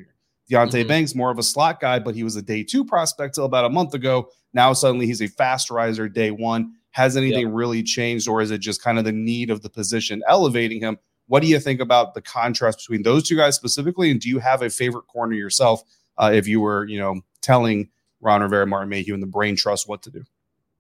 Deonte 0.51 0.71
mm-hmm. 0.71 0.89
Banks, 0.89 1.15
more 1.15 1.31
of 1.31 1.39
a 1.39 1.43
slot 1.43 1.81
guy, 1.81 1.99
but 1.99 2.15
he 2.15 2.23
was 2.23 2.37
a 2.37 2.43
day 2.43 2.63
two 2.63 2.85
prospect 2.85 3.35
till 3.35 3.45
about 3.45 3.65
a 3.65 3.71
month 3.71 3.95
ago. 3.95 4.29
Now 4.53 4.73
suddenly 4.73 5.07
he's 5.07 5.23
a 5.23 5.29
fast 5.29 5.71
riser 5.71 6.09
day 6.09 6.31
one. 6.31 6.75
Has 6.93 7.17
anything 7.17 7.47
yep. 7.47 7.51
really 7.53 7.83
changed, 7.83 8.29
or 8.29 8.41
is 8.41 8.51
it 8.51 8.59
just 8.59 8.83
kind 8.83 8.99
of 8.99 9.05
the 9.05 9.13
need 9.13 9.51
of 9.51 9.63
the 9.63 9.71
position 9.71 10.23
elevating 10.29 10.81
him? 10.81 10.99
What 11.27 11.43
do 11.43 11.49
you 11.49 11.61
think 11.61 11.81
about 11.81 12.15
the 12.15 12.23
contrast 12.23 12.79
between 12.79 13.03
those 13.03 13.23
two 13.23 13.37
guys 13.37 13.55
specifically? 13.55 14.11
And 14.11 14.21
do 14.21 14.29
you 14.29 14.41
have 14.41 14.63
a 14.63 14.71
favorite 14.71 15.07
corner 15.07 15.35
yourself 15.35 15.83
uh, 16.19 16.33
if 16.35 16.49
you 16.49 16.61
were, 16.61 16.87
you 16.87 16.99
know, 16.99 17.21
telling 17.41 17.89
Ron 18.21 18.43
Rivera, 18.43 18.67
Martin 18.67 18.89
Mayhew, 18.89 19.15
and 19.15 19.23
the 19.23 19.29
brain 19.29 19.55
trust 19.55 19.89
what 19.89 20.03
to 20.03 20.11
do? 20.11 20.25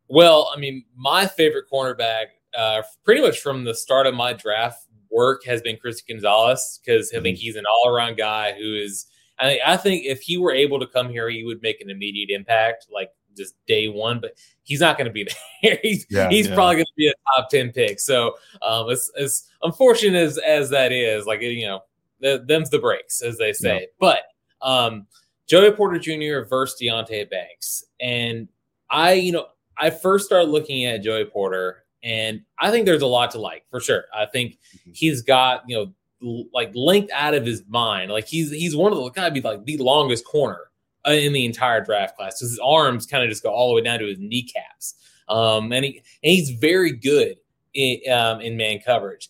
Well, 0.08 0.50
I 0.54 0.58
mean, 0.58 0.84
my 0.96 1.26
favorite 1.26 1.66
cornerback, 1.72 2.26
uh, 2.58 2.82
pretty 3.04 3.20
much 3.20 3.38
from 3.38 3.62
the 3.62 3.74
start 3.74 4.08
of 4.08 4.14
my 4.14 4.32
draft 4.32 4.88
work, 5.12 5.44
has 5.46 5.62
been 5.62 5.76
Chris 5.76 6.02
Gonzalez 6.02 6.80
because 6.84 7.12
I 7.12 7.20
think 7.20 7.36
mm-hmm. 7.36 7.42
he's 7.42 7.56
an 7.56 7.64
all 7.66 7.94
around 7.94 8.16
guy 8.16 8.52
who 8.52 8.74
is 8.74 9.06
I, 9.40 9.58
I 9.64 9.76
think 9.76 10.04
if 10.04 10.20
he 10.20 10.36
were 10.36 10.52
able 10.52 10.78
to 10.80 10.86
come 10.86 11.08
here, 11.08 11.28
he 11.28 11.44
would 11.44 11.62
make 11.62 11.80
an 11.80 11.90
immediate 11.90 12.30
impact, 12.30 12.86
like 12.92 13.10
just 13.36 13.54
day 13.66 13.88
one. 13.88 14.20
But 14.20 14.32
he's 14.62 14.80
not 14.80 14.96
going 14.96 15.06
to 15.06 15.12
be 15.12 15.28
there. 15.62 15.78
he's 15.82 16.06
yeah, 16.10 16.28
he's 16.28 16.48
yeah. 16.48 16.54
probably 16.54 16.76
going 16.76 16.86
to 16.86 16.92
be 16.96 17.08
a 17.08 17.14
top 17.36 17.50
ten 17.50 17.72
pick. 17.72 18.00
So 18.00 18.36
um, 18.62 18.90
as 18.90 19.10
as 19.18 19.48
unfortunate 19.62 20.18
as 20.18 20.38
as 20.38 20.70
that 20.70 20.92
is, 20.92 21.26
like 21.26 21.42
you 21.42 21.66
know, 21.66 21.80
the, 22.20 22.44
them's 22.46 22.70
the 22.70 22.78
breaks, 22.78 23.22
as 23.22 23.38
they 23.38 23.52
say. 23.52 23.80
Yeah. 23.80 23.86
But 23.98 24.22
um, 24.62 25.06
Joey 25.46 25.72
Porter 25.72 25.98
Jr. 25.98 26.48
versus 26.48 26.80
Deonte 26.80 27.28
Banks, 27.30 27.84
and 28.00 28.48
I, 28.90 29.14
you 29.14 29.32
know, 29.32 29.46
I 29.76 29.90
first 29.90 30.26
started 30.26 30.50
looking 30.50 30.84
at 30.84 31.02
Joey 31.02 31.24
Porter, 31.24 31.84
and 32.02 32.42
I 32.58 32.70
think 32.70 32.86
there's 32.86 33.02
a 33.02 33.06
lot 33.06 33.32
to 33.32 33.40
like 33.40 33.64
for 33.70 33.80
sure. 33.80 34.04
I 34.14 34.26
think 34.26 34.52
mm-hmm. 34.52 34.92
he's 34.94 35.22
got 35.22 35.62
you 35.66 35.76
know 35.76 36.44
like 36.52 36.70
length 36.74 37.10
out 37.12 37.34
of 37.34 37.44
his 37.44 37.62
mind. 37.68 38.10
Like 38.10 38.26
he's 38.26 38.50
he's 38.50 38.76
one 38.76 38.92
of 38.92 38.98
the 38.98 39.10
kind 39.10 39.26
of 39.26 39.34
be 39.34 39.40
like 39.40 39.64
the 39.64 39.78
longest 39.78 40.24
corner 40.24 40.69
uh, 41.06 41.12
in 41.12 41.32
the 41.32 41.44
entire 41.44 41.84
draft 41.84 42.16
class. 42.16 42.38
Because 42.38 42.50
his 42.50 42.60
arms 42.64 43.06
kind 43.06 43.22
of 43.22 43.30
just 43.30 43.42
go 43.42 43.50
all 43.50 43.68
the 43.68 43.74
way 43.74 43.82
down 43.82 43.98
to 43.98 44.06
his 44.06 44.18
kneecaps. 44.18 44.94
Um, 45.28 45.72
and 45.72 45.84
he 45.84 46.02
and 46.22 46.32
he's 46.32 46.50
very 46.50 46.92
good 46.92 47.36
in, 47.74 48.00
um, 48.12 48.40
in 48.40 48.56
man 48.56 48.80
coverage. 48.84 49.28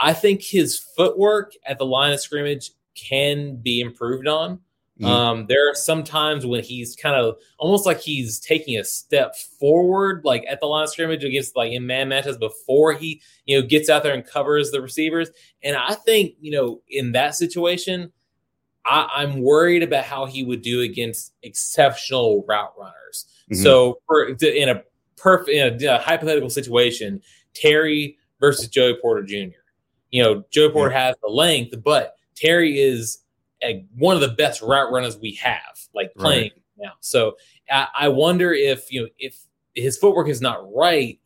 I 0.00 0.12
think 0.12 0.42
his 0.42 0.78
footwork 0.78 1.52
at 1.66 1.78
the 1.78 1.86
line 1.86 2.12
of 2.12 2.20
scrimmage 2.20 2.70
can 2.94 3.56
be 3.56 3.80
improved 3.80 4.26
on. 4.26 4.60
Mm-hmm. 5.00 5.06
Um, 5.06 5.46
there 5.46 5.70
are 5.70 5.74
some 5.74 6.04
times 6.04 6.44
when 6.44 6.62
he's 6.62 6.94
kind 6.94 7.16
of 7.16 7.36
almost 7.58 7.86
like 7.86 8.00
he's 8.00 8.38
taking 8.38 8.78
a 8.78 8.84
step 8.84 9.34
forward, 9.36 10.22
like 10.24 10.44
at 10.48 10.60
the 10.60 10.66
line 10.66 10.84
of 10.84 10.90
scrimmage 10.90 11.24
against 11.24 11.56
like 11.56 11.72
in 11.72 11.86
man 11.86 12.08
matches 12.08 12.36
before 12.36 12.92
he, 12.92 13.22
you 13.46 13.58
know, 13.58 13.66
gets 13.66 13.88
out 13.88 14.02
there 14.02 14.12
and 14.12 14.26
covers 14.26 14.70
the 14.70 14.80
receivers. 14.80 15.30
And 15.62 15.74
I 15.74 15.94
think, 15.94 16.34
you 16.40 16.50
know, 16.50 16.82
in 16.88 17.12
that 17.12 17.34
situation, 17.34 18.12
I, 18.86 19.22
am 19.22 19.42
worried 19.42 19.82
about 19.82 20.04
how 20.04 20.26
he 20.26 20.42
would 20.42 20.62
do 20.62 20.82
against 20.82 21.34
exceptional 21.42 22.44
route 22.48 22.72
runners. 22.78 23.26
Mm-hmm. 23.50 23.62
So 23.62 24.00
for 24.06 24.28
in 24.28 24.68
a 24.68 24.82
perfect 25.16 25.50
in 25.50 25.84
a, 25.88 25.98
hypothetical 25.98 26.50
situation, 26.50 27.20
Terry 27.54 28.18
versus 28.40 28.68
Joey 28.68 28.96
Porter 29.00 29.22
Jr. 29.22 29.58
You 30.10 30.22
know, 30.22 30.44
Joey 30.50 30.70
Porter 30.70 30.94
has 30.94 31.14
the 31.22 31.30
length, 31.30 31.74
but 31.84 32.16
Terry 32.34 32.80
is 32.80 33.18
a, 33.62 33.84
one 33.96 34.16
of 34.16 34.22
the 34.22 34.28
best 34.28 34.62
route 34.62 34.90
runners 34.90 35.18
we 35.18 35.34
have, 35.34 35.78
like 35.94 36.12
playing 36.16 36.50
right. 36.52 36.62
now. 36.78 36.92
So 37.00 37.36
I, 37.70 37.88
I 37.98 38.08
wonder 38.08 38.52
if 38.52 38.90
you 38.90 39.02
know 39.02 39.08
if 39.18 39.38
his 39.74 39.96
footwork 39.96 40.28
is 40.28 40.40
not 40.40 40.72
right, 40.74 41.20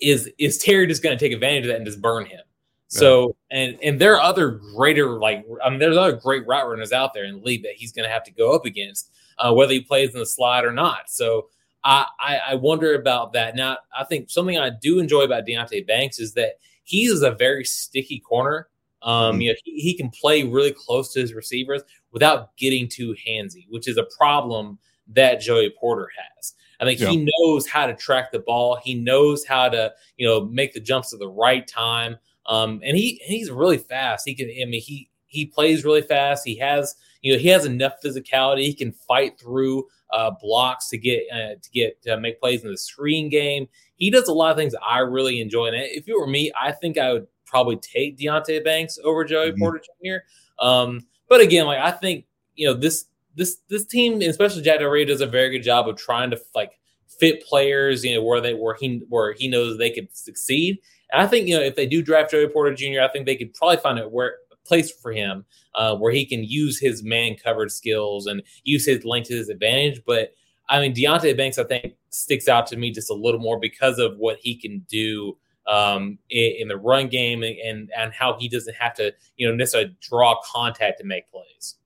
is 0.00 0.30
is 0.38 0.58
Terry 0.58 0.86
just 0.86 1.02
going 1.02 1.16
to 1.16 1.24
take 1.24 1.32
advantage 1.32 1.64
of 1.64 1.68
that 1.68 1.76
and 1.76 1.86
just 1.86 2.02
burn 2.02 2.26
him? 2.26 2.40
So 2.88 3.36
and 3.50 3.78
and 3.82 4.00
there 4.00 4.14
are 4.16 4.20
other 4.20 4.50
greater 4.50 5.18
like 5.18 5.44
I 5.62 5.68
mean 5.68 5.78
there's 5.78 5.96
other 5.96 6.16
great 6.16 6.46
route 6.46 6.66
runners 6.68 6.92
out 6.92 7.12
there 7.12 7.24
in 7.24 7.36
the 7.36 7.42
league 7.44 7.62
that 7.62 7.74
he's 7.74 7.92
going 7.92 8.08
to 8.08 8.12
have 8.12 8.24
to 8.24 8.30
go 8.30 8.54
up 8.54 8.64
against, 8.64 9.10
uh, 9.38 9.52
whether 9.52 9.72
he 9.72 9.80
plays 9.80 10.14
in 10.14 10.18
the 10.18 10.26
slot 10.26 10.64
or 10.64 10.72
not. 10.72 11.10
So 11.10 11.48
I, 11.84 12.06
I 12.18 12.38
I 12.50 12.54
wonder 12.54 12.94
about 12.94 13.34
that. 13.34 13.56
Now 13.56 13.76
I 13.96 14.04
think 14.04 14.30
something 14.30 14.58
I 14.58 14.70
do 14.70 14.98
enjoy 14.98 15.20
about 15.20 15.46
Deonte 15.46 15.86
Banks 15.86 16.18
is 16.18 16.32
that 16.34 16.54
he 16.84 17.04
is 17.04 17.22
a 17.22 17.32
very 17.32 17.64
sticky 17.64 18.20
corner. 18.20 18.68
Um, 19.02 19.34
mm-hmm. 19.34 19.40
you 19.42 19.50
know, 19.50 19.56
he, 19.64 19.72
he 19.80 19.94
can 19.94 20.08
play 20.08 20.44
really 20.44 20.72
close 20.72 21.12
to 21.12 21.20
his 21.20 21.34
receivers 21.34 21.82
without 22.10 22.56
getting 22.56 22.88
too 22.88 23.14
handsy, 23.26 23.66
which 23.68 23.86
is 23.86 23.98
a 23.98 24.06
problem 24.16 24.78
that 25.08 25.40
Joey 25.40 25.72
Porter 25.78 26.08
has. 26.16 26.54
I 26.80 26.84
think 26.84 27.00
yeah. 27.00 27.08
he 27.08 27.28
knows 27.40 27.66
how 27.66 27.86
to 27.86 27.94
track 27.94 28.30
the 28.30 28.38
ball. 28.38 28.78
He 28.82 28.94
knows 28.94 29.44
how 29.44 29.68
to, 29.68 29.92
you 30.16 30.26
know, 30.26 30.44
make 30.44 30.72
the 30.72 30.80
jumps 30.80 31.12
at 31.12 31.18
the 31.18 31.28
right 31.28 31.66
time. 31.66 32.16
Um, 32.48 32.80
and 32.82 32.96
he 32.96 33.20
he's 33.24 33.50
really 33.50 33.78
fast. 33.78 34.26
He 34.26 34.34
can. 34.34 34.46
I 34.48 34.64
mean, 34.64 34.80
he 34.80 35.10
he 35.26 35.46
plays 35.46 35.84
really 35.84 36.02
fast. 36.02 36.44
He 36.44 36.56
has 36.56 36.96
you 37.22 37.32
know 37.32 37.38
he 37.38 37.48
has 37.48 37.64
enough 37.64 37.94
physicality. 38.04 38.62
He 38.62 38.74
can 38.74 38.92
fight 38.92 39.38
through 39.38 39.84
uh, 40.12 40.32
blocks 40.40 40.88
to 40.88 40.98
get 40.98 41.24
uh, 41.32 41.54
to 41.62 41.70
get 41.72 42.02
to 42.02 42.18
make 42.18 42.40
plays 42.40 42.64
in 42.64 42.70
the 42.70 42.78
screen 42.78 43.28
game. 43.28 43.68
He 43.96 44.10
does 44.10 44.28
a 44.28 44.32
lot 44.32 44.50
of 44.50 44.56
things 44.56 44.74
I 44.86 45.00
really 45.00 45.40
enjoy. 45.40 45.66
And 45.66 45.76
if 45.76 46.08
it 46.08 46.18
were 46.18 46.26
me, 46.26 46.50
I 46.60 46.72
think 46.72 46.98
I 46.98 47.12
would 47.12 47.26
probably 47.44 47.76
take 47.76 48.18
Deonte 48.18 48.64
Banks 48.64 48.98
over 49.04 49.24
Joey 49.24 49.50
mm-hmm. 49.50 49.60
Porter 49.60 49.80
Jr. 50.02 50.64
Um, 50.64 51.06
but 51.28 51.40
again, 51.40 51.66
like 51.66 51.80
I 51.80 51.90
think 51.90 52.26
you 52.54 52.66
know 52.66 52.74
this 52.74 53.04
this 53.34 53.58
this 53.68 53.86
team, 53.86 54.20
especially 54.22 54.62
Jack 54.62 54.80
Del 54.80 54.88
Rio, 54.88 55.06
does 55.06 55.20
a 55.20 55.26
very 55.26 55.50
good 55.50 55.62
job 55.62 55.88
of 55.88 55.96
trying 55.96 56.30
to 56.30 56.40
like 56.54 56.72
fit 57.20 57.44
players, 57.44 58.04
you 58.04 58.14
know, 58.14 58.22
where 58.22 58.40
they 58.40 58.54
where 58.54 58.74
he 58.74 59.02
where 59.08 59.32
he 59.32 59.48
knows 59.48 59.78
they 59.78 59.90
could 59.90 60.14
succeed. 60.16 60.78
And 61.12 61.22
I 61.22 61.26
think 61.26 61.48
you 61.48 61.56
know 61.56 61.62
if 61.62 61.76
they 61.76 61.86
do 61.86 62.02
draft 62.02 62.30
Joey 62.30 62.48
Porter 62.48 62.74
Jr., 62.74 63.00
I 63.02 63.08
think 63.08 63.26
they 63.26 63.36
could 63.36 63.54
probably 63.54 63.78
find 63.78 63.98
a 63.98 64.08
where 64.08 64.36
place 64.68 64.92
for 64.92 65.10
him 65.10 65.44
uh, 65.74 65.96
where 65.96 66.12
he 66.12 66.26
can 66.26 66.44
use 66.44 66.78
his 66.78 67.02
man 67.02 67.34
covered 67.42 67.72
skills 67.72 68.26
and 68.26 68.42
use 68.64 68.86
his 68.86 69.04
length 69.04 69.28
to 69.28 69.36
his 69.36 69.48
advantage. 69.48 70.02
But 70.06 70.34
I 70.68 70.80
mean, 70.80 70.94
Deonte 70.94 71.36
Banks, 71.36 71.58
I 71.58 71.64
think 71.64 71.94
sticks 72.10 72.46
out 72.46 72.66
to 72.68 72.76
me 72.76 72.90
just 72.92 73.10
a 73.10 73.14
little 73.14 73.40
more 73.40 73.58
because 73.58 73.98
of 73.98 74.18
what 74.18 74.38
he 74.40 74.54
can 74.54 74.84
do 74.88 75.36
um, 75.66 76.18
in, 76.30 76.54
in, 76.60 76.68
the 76.68 76.76
run 76.76 77.08
game 77.08 77.42
and, 77.42 77.56
and 77.58 77.90
and 77.96 78.12
how 78.12 78.36
he 78.38 78.48
doesn't 78.48 78.74
have 78.76 78.94
to 78.94 79.12
you 79.36 79.46
know 79.46 79.54
necessarily 79.54 79.94
draw 80.00 80.34
contact 80.42 80.98
to 81.00 81.04
make 81.04 81.30
plays. 81.30 81.76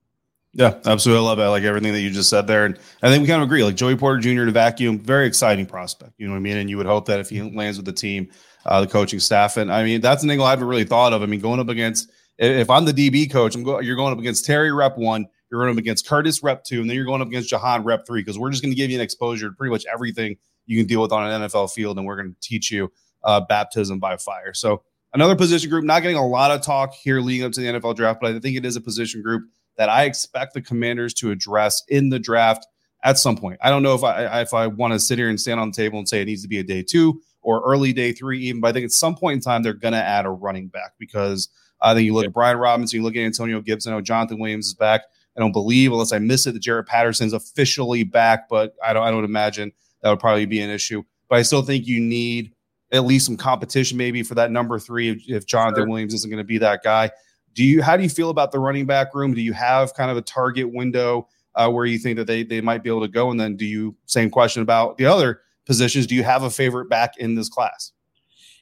Yeah, 0.55 0.79
absolutely. 0.85 1.25
I 1.25 1.29
love 1.31 1.39
it. 1.39 1.43
I 1.43 1.49
like 1.49 1.63
everything 1.63 1.93
that 1.95 2.01
you 2.01 2.11
just 2.11 2.29
said 2.29 2.47
there. 2.47 2.67
And 2.67 2.79
I 3.03 3.09
think 3.09 3.23
we 3.23 3.29
kind 3.29 3.43
of 3.43 3.49
agree. 3.49 3.65
Like 3.65 3.75
Joey 3.75 3.97
Porter 3.97 4.21
Jr. 4.21 4.43
in 4.43 4.49
a 4.49 4.53
vacuum, 4.53 4.99
very 4.99 5.27
exciting 5.27 5.65
prospect. 5.65 6.13
You 6.19 6.27
know 6.27 6.35
what 6.35 6.39
I 6.39 6.43
mean? 6.43 6.59
And 6.59 6.69
you 6.69 6.77
would 6.77 6.85
hope 6.85 7.07
that 7.07 7.21
if 7.21 7.31
he 7.31 7.41
lands 7.41 7.79
with 7.79 7.87
the 7.87 7.93
team, 7.93 8.29
uh, 8.66 8.81
the 8.81 8.87
coaching 8.87 9.20
staff. 9.20 9.57
And 9.57 9.72
I 9.72 9.85
mean, 9.85 10.01
that's 10.01 10.22
an 10.22 10.31
angle 10.31 10.46
I 10.46 10.51
haven't 10.51 10.68
really 10.68 10.85
thought 10.85 11.12
of. 11.12 11.22
I 11.22 11.27
mean, 11.27 11.40
going 11.40 11.61
up 11.61 11.68
against 11.68 12.11
if 12.38 12.70
I'm 12.70 12.85
the 12.85 12.92
DB 12.92 13.31
coach, 13.31 13.55
I'm 13.55 13.62
go, 13.62 13.81
you're 13.81 13.96
going 13.96 14.12
up 14.12 14.18
against 14.18 14.44
Terry 14.44 14.72
Rep 14.72 14.96
one, 14.96 15.27
you're 15.51 15.61
going 15.61 15.72
up 15.72 15.79
against 15.79 16.07
Curtis 16.07 16.42
Rep 16.42 16.64
two, 16.64 16.81
and 16.81 16.88
then 16.88 16.96
you're 16.96 17.05
going 17.05 17.20
up 17.20 17.29
against 17.29 17.48
Jahan 17.48 17.85
Rep 17.85 18.07
three 18.07 18.20
because 18.20 18.38
we're 18.38 18.51
just 18.51 18.62
going 18.62 18.72
to 18.72 18.77
give 18.77 18.90
you 18.90 18.96
an 18.96 19.03
exposure 19.03 19.48
to 19.48 19.55
pretty 19.55 19.70
much 19.70 19.85
everything 19.92 20.37
you 20.66 20.79
can 20.79 20.87
deal 20.87 21.03
with 21.03 21.12
on 21.12 21.29
an 21.29 21.42
NFL 21.42 21.72
field, 21.72 21.98
and 21.98 22.07
we're 22.07 22.16
going 22.16 22.35
to 22.35 22.40
teach 22.40 22.70
you 22.70 22.90
uh, 23.25 23.40
baptism 23.40 23.98
by 23.98 24.16
fire. 24.16 24.55
So 24.55 24.83
another 25.12 25.37
position 25.37 25.70
group, 25.70 25.85
not 25.85 26.03
getting 26.03 26.16
a 26.16 26.27
lot 26.27 26.51
of 26.51 26.62
talk 26.62 26.94
here 26.94 27.20
leading 27.20 27.44
up 27.44 27.53
to 27.53 27.61
the 27.61 27.66
NFL 27.66 27.96
draft, 27.96 28.20
but 28.20 28.35
I 28.35 28.38
think 28.38 28.57
it 28.57 28.64
is 28.64 28.77
a 28.77 28.81
position 28.81 29.22
group 29.22 29.44
that 29.77 29.88
I 29.88 30.05
expect 30.05 30.55
the 30.55 30.62
Commanders 30.62 31.14
to 31.14 31.31
address 31.31 31.83
in 31.88 32.09
the 32.09 32.18
draft 32.18 32.66
at 33.05 33.18
some 33.18 33.37
point. 33.37 33.59
I 33.62 33.70
don't 33.70 33.83
know 33.83 33.94
if 33.94 34.05
I 34.05 34.40
if 34.40 34.55
I 34.55 34.66
want 34.66 34.92
to 34.94 35.01
sit 35.01 35.18
here 35.18 35.29
and 35.29 35.40
stand 35.40 35.61
on 35.61 35.70
the 35.70 35.77
table 35.77 35.98
and 35.98 36.09
say 36.09 36.22
it 36.22 36.27
needs 36.27 36.42
to 36.42 36.48
be 36.48 36.59
a 36.59 36.64
day 36.64 36.83
two 36.83 37.20
or 37.43 37.63
early 37.65 37.93
day 37.93 38.13
three, 38.13 38.41
even. 38.45 38.61
But 38.61 38.69
I 38.69 38.73
think 38.73 38.85
at 38.85 38.93
some 38.93 39.15
point 39.15 39.35
in 39.35 39.41
time 39.41 39.63
they're 39.63 39.73
going 39.75 39.93
to 39.93 40.03
add 40.03 40.27
a 40.27 40.31
running 40.31 40.69
back 40.69 40.93
because 40.99 41.49
I 41.81 41.95
think 41.95 42.07
you 42.07 42.15
look 42.15 42.25
at 42.25 42.33
Brian 42.33 42.57
Robinson, 42.57 42.99
you 42.99 43.03
look 43.03 43.17
at 43.17 43.21
Antonio 43.21 43.61
Gibson. 43.61 43.93
Oh, 43.93 44.01
Jonathan 44.01 44.39
Williams 44.39 44.67
is 44.67 44.75
back. 44.75 45.03
I 45.37 45.41
don't 45.41 45.53
believe, 45.53 45.93
unless 45.93 46.13
I 46.13 46.19
miss 46.19 46.47
it, 46.47 46.53
that 46.53 46.63
Jaret 46.63 46.87
Patterson's 46.87 47.33
officially 47.33 48.05
back, 48.05 48.49
but 48.49 48.75
I 48.85 48.93
don't. 48.93 49.03
I 49.03 49.11
don't 49.11 49.25
imagine 49.25 49.73
that 50.03 50.11
would 50.11 50.21
probably 50.21 50.47
be 50.47 50.61
an 50.61 50.71
issue. 50.71 51.03
But 51.29 51.39
I 51.39 51.43
still 51.43 51.63
think 51.63 51.87
you 51.87 52.01
need 52.01 52.53
at 52.93 53.05
least 53.05 53.25
some 53.25 53.39
competition, 53.39 53.97
maybe 53.97 54.23
for 54.23 54.35
that 54.35 54.51
number 54.51 54.79
three. 54.79 55.09
If, 55.09 55.23
if 55.27 55.47
Jonathan 55.47 55.85
sure. 55.85 55.89
Williams 55.89 56.15
isn't 56.15 56.31
going 56.31 56.39
to 56.39 56.45
be 56.45 56.59
that 56.59 56.83
guy, 56.83 57.11
do 57.55 57.65
you? 57.65 57.83
How 57.83 57.97
do 57.97 58.03
you 58.03 58.11
feel 58.11 58.31
about 58.31 58.53
the 58.53 58.59
running 58.59 58.87
back 58.87 59.15
room? 59.15 59.35
Do 59.35 59.41
you 59.41 59.55
have 59.55 59.95
kind 59.95 60.11
of 60.11 60.17
a 60.17 60.23
target 60.23 60.73
window 60.73 61.29
uh, 61.55 61.71
where 61.71 61.87
you 61.87 61.99
think 61.99 62.19
that 62.19 62.27
they 62.27 62.43
they 62.43 62.61
might 62.61 62.83
be 62.83 62.91
able 62.91 63.01
to 63.01 63.09
go? 63.09 63.31
And 63.31 63.41
then 63.41 63.57
do 63.57 63.65
you 63.65 63.97
same 64.07 64.31
question 64.31 64.63
about 64.63 64.99
the 64.99 65.07
other 65.07 65.41
positions? 65.66 66.07
Do 66.07 66.14
you 66.14 66.25
have 66.25 66.42
a 66.42 66.51
favorite 66.51 66.88
back 66.88 67.16
in 67.18 67.35
this 67.35 67.48
class? 67.48 67.92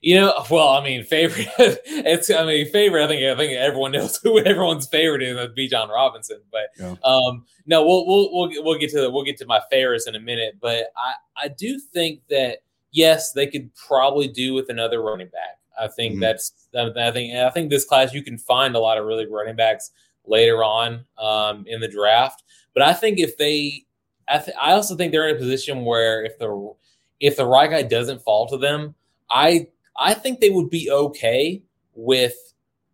You 0.02 0.14
know, 0.14 0.44
well, 0.50 0.68
I 0.70 0.82
mean, 0.82 1.04
favorite. 1.04 1.48
it's, 1.58 2.30
I 2.30 2.46
mean, 2.46 2.66
favorite. 2.70 3.04
I 3.04 3.08
think, 3.08 3.22
I 3.22 3.36
think 3.36 3.52
everyone 3.52 3.92
knows 3.92 4.16
who 4.22 4.38
everyone's 4.40 4.88
favorite 4.88 5.22
is. 5.22 5.36
That'd 5.36 5.54
Bijan 5.54 5.88
Robinson. 5.88 6.40
But 6.50 6.70
yeah. 6.78 6.94
um, 7.04 7.44
no, 7.66 7.84
we'll, 7.84 8.06
we'll 8.06 8.32
we'll 8.32 8.64
we'll 8.64 8.78
get 8.78 8.90
to 8.90 9.00
the, 9.02 9.10
we'll 9.10 9.24
get 9.24 9.36
to 9.38 9.46
my 9.46 9.60
favorites 9.70 10.06
in 10.06 10.14
a 10.14 10.20
minute. 10.20 10.56
But 10.60 10.86
I 10.96 11.44
I 11.44 11.48
do 11.48 11.78
think 11.78 12.22
that 12.30 12.58
yes, 12.92 13.32
they 13.32 13.46
could 13.46 13.70
probably 13.74 14.26
do 14.26 14.54
with 14.54 14.70
another 14.70 15.02
running 15.02 15.28
back. 15.28 15.58
I 15.78 15.88
think 15.88 16.14
mm-hmm. 16.14 16.20
that's 16.20 16.68
I 16.74 17.10
think 17.10 17.34
I 17.34 17.50
think 17.50 17.70
this 17.70 17.84
class 17.84 18.14
you 18.14 18.22
can 18.22 18.38
find 18.38 18.74
a 18.74 18.80
lot 18.80 18.96
of 18.96 19.04
really 19.04 19.26
running 19.26 19.56
backs 19.56 19.90
later 20.26 20.64
on 20.64 21.04
um, 21.18 21.64
in 21.66 21.80
the 21.80 21.88
draft. 21.88 22.42
But 22.74 22.82
I 22.82 22.92
think 22.92 23.18
if 23.18 23.36
they, 23.36 23.84
I, 24.28 24.38
th- 24.38 24.56
I 24.60 24.72
also 24.72 24.96
think 24.96 25.12
they're 25.12 25.28
in 25.28 25.36
a 25.36 25.38
position 25.38 25.84
where 25.84 26.24
if 26.24 26.38
the 26.38 26.74
if 27.20 27.36
the 27.36 27.46
right 27.46 27.70
guy 27.70 27.82
doesn't 27.82 28.22
fall 28.22 28.48
to 28.48 28.56
them, 28.56 28.94
I 29.30 29.68
I 29.98 30.14
think 30.14 30.40
they 30.40 30.50
would 30.50 30.70
be 30.70 30.90
okay 30.90 31.62
with 31.94 32.34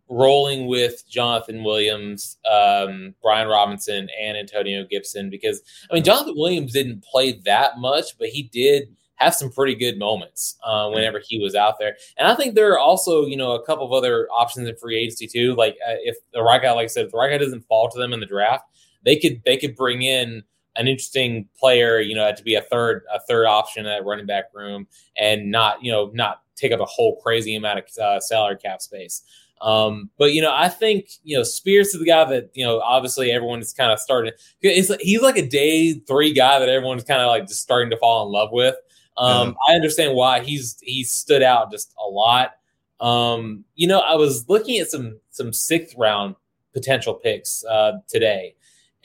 rolling 0.09 0.67
with 0.67 1.03
Jonathan 1.09 1.63
Williams, 1.63 2.37
um, 2.49 3.13
Brian 3.21 3.47
Robinson, 3.47 4.07
and 4.21 4.37
Antonio 4.37 4.85
Gibson 4.89 5.29
because 5.29 5.61
I 5.89 5.95
mean 5.95 6.03
Jonathan 6.03 6.35
Williams 6.37 6.73
didn't 6.73 7.03
play 7.03 7.41
that 7.45 7.79
much, 7.79 8.17
but 8.17 8.27
he 8.27 8.43
did 8.43 8.95
have 9.15 9.33
some 9.33 9.51
pretty 9.51 9.73
good 9.73 9.97
moments 9.97 10.57
uh, 10.63 10.89
whenever 10.89 11.19
he 11.19 11.39
was 11.39 11.55
out 11.55 11.79
there. 11.79 11.97
And 12.17 12.27
I 12.27 12.35
think 12.35 12.53
there 12.53 12.71
are 12.71 12.79
also 12.79 13.25
you 13.25 13.37
know 13.37 13.53
a 13.53 13.65
couple 13.65 13.85
of 13.85 13.91
other 13.91 14.27
options 14.29 14.67
in 14.67 14.75
free 14.75 14.97
agency 14.97 15.27
too. 15.27 15.55
Like 15.55 15.77
uh, 15.87 15.95
if 16.03 16.17
the 16.33 16.43
right 16.43 16.61
guy, 16.61 16.71
like 16.71 16.85
I 16.85 16.87
said, 16.87 17.05
if 17.05 17.11
the 17.11 17.17
right 17.17 17.31
guy 17.31 17.37
doesn't 17.37 17.65
fall 17.67 17.89
to 17.89 17.97
them 17.97 18.13
in 18.13 18.19
the 18.19 18.25
draft, 18.25 18.65
they 19.03 19.15
could 19.15 19.41
they 19.45 19.57
could 19.57 19.75
bring 19.75 20.01
in 20.01 20.43
an 20.77 20.87
interesting 20.87 21.47
player, 21.59 21.99
you 21.99 22.15
know, 22.15 22.31
to 22.33 22.43
be 22.43 22.55
a 22.55 22.61
third 22.61 23.03
a 23.13 23.19
third 23.21 23.45
option 23.45 23.85
at 23.85 24.05
running 24.05 24.25
back 24.25 24.45
room 24.53 24.87
and 25.17 25.51
not 25.51 25.83
you 25.83 25.91
know 25.91 26.11
not 26.13 26.41
take 26.55 26.71
up 26.71 26.79
a 26.79 26.85
whole 26.85 27.19
crazy 27.21 27.55
amount 27.55 27.79
of 27.79 27.85
uh, 27.97 28.19
salary 28.19 28.57
cap 28.57 28.81
space. 28.81 29.21
Um, 29.61 30.11
but 30.17 30.33
you 30.33 30.41
know, 30.41 30.53
I 30.53 30.69
think 30.69 31.09
you 31.23 31.37
know 31.37 31.43
Spears 31.43 31.87
is 31.87 31.99
the 31.99 32.05
guy 32.05 32.23
that 32.25 32.51
you 32.53 32.65
know 32.65 32.79
obviously 32.81 33.31
everyone 33.31 33.59
is 33.59 33.73
kind 33.73 33.91
of 33.91 33.99
starting. 33.99 34.33
It's 34.61 34.89
like, 34.89 34.99
he's 35.01 35.21
like 35.21 35.37
a 35.37 35.47
day 35.47 35.93
three 35.93 36.33
guy 36.33 36.59
that 36.59 36.69
everyone's 36.69 37.03
kind 37.03 37.21
of 37.21 37.27
like 37.27 37.47
just 37.47 37.61
starting 37.61 37.89
to 37.89 37.97
fall 37.97 38.25
in 38.25 38.31
love 38.31 38.49
with. 38.51 38.75
Um, 39.17 39.55
I 39.67 39.73
understand 39.73 40.13
why 40.13 40.41
he's 40.41 40.77
he 40.81 41.03
stood 41.03 41.41
out 41.41 41.71
just 41.71 41.93
a 41.99 42.07
lot. 42.07 42.51
Um, 42.99 43.65
you 43.75 43.87
know, 43.87 43.99
I 43.99 44.15
was 44.15 44.47
looking 44.47 44.77
at 44.77 44.91
some 44.91 45.19
some 45.31 45.51
sixth 45.53 45.95
round 45.97 46.35
potential 46.73 47.15
picks 47.15 47.63
uh, 47.65 47.93
today, 48.07 48.53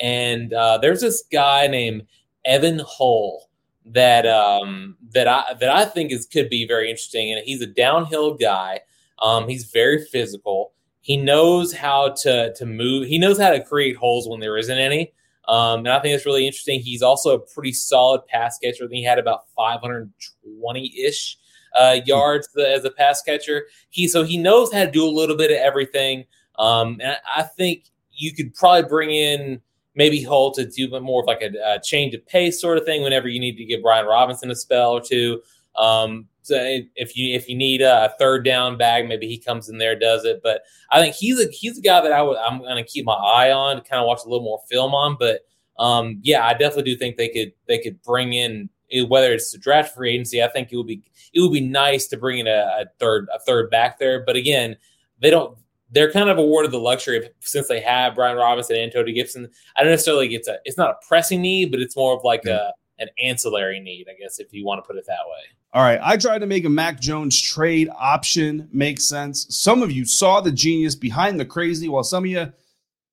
and 0.03 0.53
uh, 0.53 0.79
there's 0.79 1.01
this 1.01 1.23
guy 1.33 1.69
named 1.69 2.03
Evan 2.45 2.81
Hull 2.85 3.49
that 3.87 4.27
um, 4.27 4.97
that 5.13 5.29
I 5.29 5.55
that 5.61 5.71
I 5.71 5.85
think 5.85 6.13
is 6.13 6.27
could 6.27 6.51
be 6.51 6.67
very 6.67 6.91
interesting. 6.91 7.33
And 7.33 7.41
he's 7.45 7.63
a 7.63 7.67
downhill 7.67 8.35
guy. 8.35 8.81
Um, 9.21 9.49
he's 9.49 9.71
very 9.71 10.05
physical. 10.05 10.73
He 11.01 11.17
knows 11.17 11.73
how 11.73 12.11
to 12.23 12.53
to 12.53 12.67
move. 12.67 13.07
He 13.07 13.19
knows 13.19 13.39
how 13.39 13.51
to 13.51 13.63
create 13.63 13.97
holes 13.97 14.29
when 14.29 14.41
there 14.41 14.59
isn't 14.59 14.77
any. 14.77 15.13
Um, 15.49 15.81
and 15.81 15.91
I 15.91 16.01
think 16.01 16.15
it's 16.15 16.27
really 16.27 16.47
interesting. 16.47 16.81
He's 16.81 17.03
also 17.03 17.35
a 17.35 17.39
pretty 17.39 17.73
solid 17.73 18.27
pass 18.27 18.59
catcher. 18.59 18.85
I 18.85 18.89
think 18.89 18.99
he 18.99 19.05
had 19.05 19.19
about 19.19 19.49
520 19.57 21.01
ish 21.01 21.37
uh, 21.77 21.99
yards 22.05 22.49
as 22.57 22.85
a 22.85 22.91
pass 22.91 23.23
catcher. 23.23 23.67
He 23.91 24.09
so 24.09 24.25
he 24.25 24.37
knows 24.37 24.73
how 24.73 24.85
to 24.85 24.91
do 24.91 25.05
a 25.05 25.11
little 25.11 25.37
bit 25.37 25.53
of 25.53 25.59
everything. 25.59 26.25
Um, 26.59 26.99
and 27.01 27.17
I 27.37 27.43
think 27.43 27.85
you 28.11 28.35
could 28.35 28.55
probably 28.55 28.89
bring 28.89 29.11
in 29.11 29.61
maybe 29.95 30.23
Hull 30.23 30.53
to 30.53 30.67
do 30.67 30.89
more 31.01 31.23
of 31.23 31.27
like 31.27 31.43
a, 31.43 31.75
a, 31.75 31.81
change 31.81 32.15
of 32.15 32.27
pace 32.27 32.61
sort 32.61 32.79
of 32.79 32.85
thing 32.85 33.03
whenever 33.03 33.29
you 33.29 33.41
need 33.41 33.57
to 33.57 33.65
give 33.65 33.83
Brian 33.83 34.07
Robinson 34.07 34.51
a 34.51 34.57
spell 34.57 34.93
or 34.93 35.01
two. 35.01 35.43
Um, 35.77 36.29
so 36.43 36.57
if 36.97 37.17
you 37.17 37.35
if 37.35 37.49
you 37.49 37.57
need 37.57 37.83
a 37.83 38.13
third 38.19 38.45
down 38.45 38.77
bag, 38.77 39.09
maybe 39.09 39.29
he 39.29 39.39
comes 39.39 39.69
in 39.69 39.79
there 39.79 39.97
does 39.97 40.25
it. 40.25 40.41
But 40.43 40.63
I 40.91 41.01
think 41.01 41.15
he's 41.15 41.41
a 41.41 41.49
he's 41.51 41.79
a 41.79 41.83
guy 41.83 42.01
that 42.01 42.13
I'm 42.13 42.59
going 42.59 42.83
to 42.83 42.91
keep 42.91 43.05
my 43.05 43.13
eye 43.13 43.53
on 43.53 43.77
to 43.77 43.83
kind 43.83 44.01
of 44.01 44.07
watch 44.07 44.21
a 44.25 44.29
little 44.29 44.45
more 44.45 44.61
film 44.69 44.93
on. 44.93 45.17
But 45.19 45.43
um, 45.79 46.19
yeah, 46.23 46.45
I 46.45 46.53
definitely 46.53 46.93
do 46.93 46.97
think 46.97 47.17
they 47.17 47.29
could 47.29 47.53
they 47.69 47.79
could 47.79 48.03
bring 48.03 48.33
in 48.33 48.69
whether 49.09 49.33
it's 49.33 49.55
a 49.55 49.59
draft 49.59 49.95
free 49.95 50.15
agency. 50.15 50.43
I 50.43 50.49
think 50.49 50.73
it 50.73 50.77
would 50.77 50.87
be 50.87 51.03
it 51.33 51.41
would 51.41 51.53
be 51.53 51.61
nice 51.61 52.09
to 52.09 52.17
bring 52.17 52.41
in 52.41 52.47
a, 52.49 52.51
a 52.81 52.85
third 52.99 53.29
a 53.33 53.39
third 53.39 53.71
back 53.71 53.99
there. 53.99 54.25
But 54.25 54.37
again, 54.37 54.77
they 55.21 55.31
don't 55.31 55.57
they're 55.93 56.11
kind 56.11 56.29
of 56.29 56.39
awarded 56.39 56.73
the 56.73 56.81
luxury 56.81 57.19
of 57.19 57.25
since 57.41 57.69
they 57.69 57.81
have 57.81 58.15
Brian 58.15 58.37
Robinson 58.37 58.77
and 58.77 58.87
Antonio 58.87 59.15
Gibson. 59.15 59.49
I 59.77 59.83
don't 59.83 59.93
necessarily 59.93 60.27
get 60.29 60.47
a 60.49 60.59
it's 60.65 60.79
not 60.79 60.91
a 60.91 61.07
pressing 61.07 61.41
need, 61.41 61.71
but 61.71 61.81
it's 61.81 61.97
more 61.97 62.17
of 62.17 62.25
like 62.25 62.45
a 62.47 62.73
an 62.99 63.09
ancillary 63.23 63.81
need, 63.81 64.07
I 64.09 64.15
guess, 64.21 64.39
if 64.39 64.53
you 64.53 64.65
want 64.65 64.83
to 64.83 64.87
put 64.87 64.97
it 64.97 65.05
that 65.07 65.25
way. 65.27 65.43
All 65.75 65.83
right. 65.83 65.99
I 66.03 66.17
tried 66.17 66.41
to 66.41 66.47
make 66.47 66.65
a 66.65 66.69
Mac 66.69 67.01
Jones 67.01 67.41
trade 67.41 67.89
option 67.97 68.69
make 68.73 69.01
sense. 69.01 69.47
Some 69.51 69.83
of 69.83 69.91
you 69.91 70.05
saw 70.05 70.41
the 70.41 70.53
genius 70.53 70.95
behind 70.95 71.41
the 71.41 71.45
crazy, 71.45 71.89
while 71.89 72.05
some 72.05 72.25
of 72.25 72.31
you, 72.31 72.53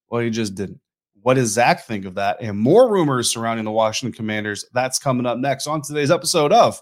well, 0.10 0.22
you 0.22 0.30
just 0.30 0.56
didn't. 0.56 0.80
What 1.22 1.36
does 1.36 1.50
Zach 1.50 1.86
think 1.86 2.06
of 2.06 2.16
that? 2.16 2.38
And 2.42 2.58
more 2.58 2.92
rumors 2.92 3.30
surrounding 3.30 3.66
the 3.66 3.72
Washington 3.72 4.16
Commanders. 4.16 4.66
That's 4.74 5.00
coming 5.00 5.26
up 5.26 5.38
next 5.38 5.68
on 5.68 5.82
today's 5.82 6.12
episode 6.12 6.54
of 6.54 6.82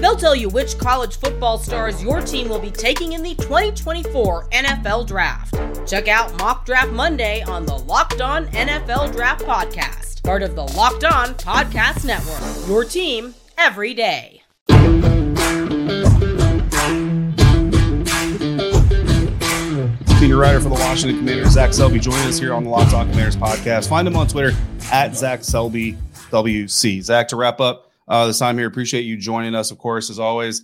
They'll 0.00 0.16
tell 0.16 0.36
you 0.36 0.48
which 0.48 0.78
college 0.78 1.16
football 1.16 1.58
stars 1.58 2.02
your 2.02 2.20
team 2.20 2.48
will 2.48 2.60
be 2.60 2.70
taking 2.70 3.12
in 3.12 3.22
the 3.22 3.34
2024 3.34 4.48
NFL 4.50 5.06
Draft. 5.06 5.54
Check 5.88 6.08
out 6.08 6.36
Mock 6.38 6.66
Draft 6.66 6.92
Monday 6.92 7.42
on 7.42 7.66
the 7.66 7.76
Locked 7.76 8.20
On 8.20 8.46
NFL 8.48 9.12
Draft 9.12 9.44
Podcast 9.44 10.08
part 10.28 10.42
of 10.42 10.54
the 10.54 10.62
Locked 10.62 11.04
On 11.04 11.28
Podcast 11.36 12.04
Network. 12.04 12.68
Your 12.68 12.84
team 12.84 13.34
every 13.56 13.94
day. 13.94 14.42
Senior 20.18 20.36
writer 20.36 20.60
for 20.60 20.68
the 20.68 20.76
Washington 20.78 21.16
Commanders, 21.20 21.52
Zach 21.52 21.72
Selby, 21.72 21.98
joining 21.98 22.26
us 22.26 22.38
here 22.38 22.52
on 22.52 22.62
the 22.64 22.68
Locked 22.68 22.92
On 22.92 23.08
Commanders 23.08 23.36
podcast. 23.36 23.88
Find 23.88 24.06
him 24.06 24.16
on 24.16 24.28
Twitter 24.28 24.54
at 24.92 25.16
Zach 25.16 25.42
Selby 25.42 25.96
WC. 26.30 27.02
Zach, 27.02 27.28
to 27.28 27.36
wrap 27.36 27.58
up 27.62 27.87
uh, 28.08 28.26
this 28.26 28.38
time 28.38 28.58
here, 28.58 28.66
appreciate 28.66 29.02
you 29.02 29.16
joining 29.16 29.54
us, 29.54 29.70
of 29.70 29.78
course, 29.78 30.10
as 30.10 30.18
always. 30.18 30.62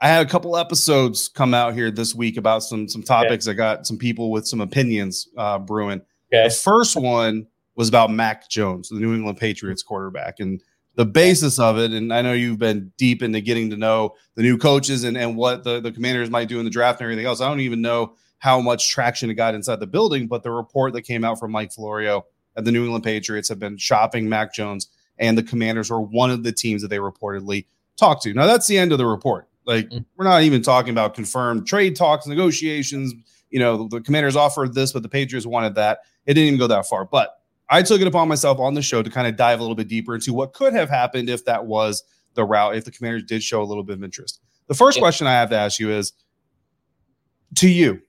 I 0.00 0.08
had 0.08 0.26
a 0.26 0.28
couple 0.28 0.56
episodes 0.56 1.28
come 1.28 1.52
out 1.52 1.74
here 1.74 1.90
this 1.90 2.14
week 2.14 2.38
about 2.38 2.62
some 2.62 2.88
some 2.88 3.02
topics. 3.02 3.46
Okay. 3.46 3.54
I 3.54 3.56
got 3.56 3.86
some 3.86 3.98
people 3.98 4.30
with 4.30 4.46
some 4.48 4.60
opinions 4.60 5.28
uh, 5.36 5.58
brewing. 5.58 6.00
Okay. 6.32 6.48
The 6.48 6.54
first 6.54 6.96
one 6.96 7.46
was 7.76 7.88
about 7.88 8.10
Mac 8.10 8.48
Jones, 8.48 8.88
the 8.88 8.98
New 8.98 9.14
England 9.14 9.38
Patriots 9.38 9.82
quarterback, 9.82 10.40
and 10.40 10.62
the 10.94 11.04
basis 11.04 11.58
of 11.58 11.78
it. 11.78 11.92
And 11.92 12.12
I 12.12 12.22
know 12.22 12.32
you've 12.32 12.58
been 12.58 12.92
deep 12.96 13.22
into 13.22 13.40
getting 13.40 13.70
to 13.70 13.76
know 13.76 14.16
the 14.34 14.42
new 14.42 14.56
coaches 14.56 15.04
and, 15.04 15.16
and 15.16 15.36
what 15.36 15.64
the, 15.64 15.80
the 15.80 15.92
commanders 15.92 16.30
might 16.30 16.48
do 16.48 16.58
in 16.58 16.64
the 16.64 16.70
draft 16.70 17.00
and 17.00 17.04
everything 17.06 17.26
else. 17.26 17.40
I 17.40 17.48
don't 17.48 17.60
even 17.60 17.82
know 17.82 18.14
how 18.38 18.60
much 18.60 18.88
traction 18.88 19.30
it 19.30 19.34
got 19.34 19.54
inside 19.54 19.80
the 19.80 19.86
building, 19.86 20.26
but 20.26 20.42
the 20.42 20.50
report 20.50 20.94
that 20.94 21.02
came 21.02 21.24
out 21.24 21.38
from 21.38 21.52
Mike 21.52 21.72
Florio 21.72 22.24
at 22.56 22.64
the 22.64 22.72
New 22.72 22.84
England 22.84 23.04
Patriots 23.04 23.48
have 23.50 23.58
been 23.58 23.76
shopping 23.76 24.28
Mac 24.28 24.54
Jones, 24.54 24.88
and 25.20 25.38
the 25.38 25.42
commanders 25.42 25.90
were 25.90 26.00
one 26.00 26.30
of 26.30 26.42
the 26.42 26.50
teams 26.50 26.82
that 26.82 26.88
they 26.88 26.98
reportedly 26.98 27.66
talked 27.96 28.22
to. 28.22 28.34
Now, 28.34 28.46
that's 28.46 28.66
the 28.66 28.78
end 28.78 28.90
of 28.90 28.98
the 28.98 29.06
report. 29.06 29.46
Like, 29.66 29.88
mm. 29.90 30.04
we're 30.16 30.24
not 30.24 30.42
even 30.42 30.62
talking 30.62 30.90
about 30.90 31.14
confirmed 31.14 31.66
trade 31.66 31.94
talks, 31.94 32.26
negotiations. 32.26 33.12
You 33.50 33.60
know, 33.60 33.86
the 33.88 34.00
commanders 34.00 34.34
offered 34.34 34.74
this, 34.74 34.92
but 34.92 35.02
the 35.02 35.08
Patriots 35.08 35.46
wanted 35.46 35.74
that. 35.76 36.00
It 36.26 36.34
didn't 36.34 36.48
even 36.48 36.58
go 36.58 36.66
that 36.66 36.86
far. 36.86 37.04
But 37.04 37.36
I 37.68 37.82
took 37.82 38.00
it 38.00 38.06
upon 38.06 38.28
myself 38.28 38.58
on 38.58 38.74
the 38.74 38.82
show 38.82 39.02
to 39.02 39.10
kind 39.10 39.28
of 39.28 39.36
dive 39.36 39.60
a 39.60 39.62
little 39.62 39.76
bit 39.76 39.88
deeper 39.88 40.14
into 40.14 40.32
what 40.32 40.54
could 40.54 40.72
have 40.72 40.88
happened 40.88 41.28
if 41.28 41.44
that 41.44 41.66
was 41.66 42.02
the 42.34 42.44
route, 42.44 42.74
if 42.74 42.84
the 42.84 42.90
commanders 42.90 43.24
did 43.24 43.42
show 43.42 43.62
a 43.62 43.64
little 43.64 43.84
bit 43.84 43.96
of 43.96 44.02
interest. 44.02 44.40
The 44.68 44.74
first 44.74 44.96
yeah. 44.96 45.02
question 45.02 45.26
I 45.26 45.32
have 45.32 45.50
to 45.50 45.56
ask 45.56 45.78
you 45.78 45.90
is 45.90 46.12
to 47.56 47.68
you, 47.68 48.00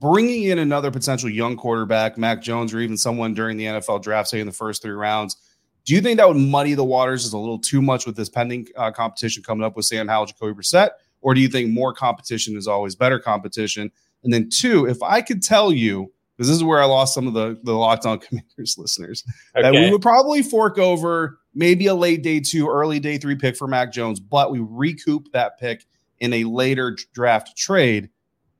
bringing 0.00 0.44
in 0.44 0.58
another 0.58 0.90
potential 0.90 1.30
young 1.30 1.56
quarterback, 1.56 2.18
Mac 2.18 2.42
Jones, 2.42 2.74
or 2.74 2.80
even 2.80 2.96
someone 2.96 3.34
during 3.34 3.56
the 3.56 3.64
NFL 3.64 4.02
draft, 4.02 4.28
say 4.28 4.40
in 4.40 4.46
the 4.46 4.52
first 4.52 4.82
three 4.82 4.92
rounds, 4.92 5.36
do 5.84 5.94
you 5.94 6.00
think 6.00 6.18
that 6.18 6.28
would 6.28 6.36
muddy 6.36 6.74
the 6.74 6.84
waters 6.84 7.24
as 7.24 7.32
a 7.32 7.38
little 7.38 7.58
too 7.58 7.82
much 7.82 8.06
with 8.06 8.16
this 8.16 8.28
pending 8.28 8.68
uh, 8.76 8.90
competition 8.90 9.42
coming 9.42 9.64
up 9.64 9.76
with 9.76 9.84
Sam 9.84 10.08
Howell, 10.08 10.26
Jacoby 10.26 10.52
Brissett? 10.52 10.90
Or 11.20 11.34
do 11.34 11.40
you 11.40 11.48
think 11.48 11.70
more 11.70 11.92
competition 11.92 12.56
is 12.56 12.66
always 12.66 12.94
better 12.94 13.18
competition? 13.18 13.90
And 14.24 14.32
then, 14.32 14.48
two, 14.48 14.86
if 14.86 15.02
I 15.02 15.20
could 15.20 15.42
tell 15.42 15.72
you 15.72 16.12
because 16.36 16.48
this 16.48 16.56
is 16.56 16.64
where 16.64 16.80
I 16.80 16.86
lost 16.86 17.14
some 17.14 17.26
of 17.26 17.34
the 17.34 17.58
the 17.62 17.72
Locked 17.72 18.06
On 18.06 18.18
Commanders 18.18 18.76
listeners. 18.78 19.24
Okay. 19.56 19.62
That 19.62 19.72
we 19.72 19.90
would 19.90 20.02
probably 20.02 20.42
fork 20.42 20.78
over 20.78 21.38
maybe 21.54 21.86
a 21.86 21.94
late 21.94 22.22
day 22.22 22.40
two, 22.40 22.68
early 22.68 22.98
day 22.98 23.18
three 23.18 23.36
pick 23.36 23.56
for 23.56 23.68
Mac 23.68 23.92
Jones, 23.92 24.20
but 24.20 24.50
we 24.50 24.60
recoup 24.60 25.30
that 25.32 25.58
pick 25.58 25.86
in 26.20 26.32
a 26.32 26.44
later 26.44 26.96
draft 27.12 27.56
trade. 27.56 28.08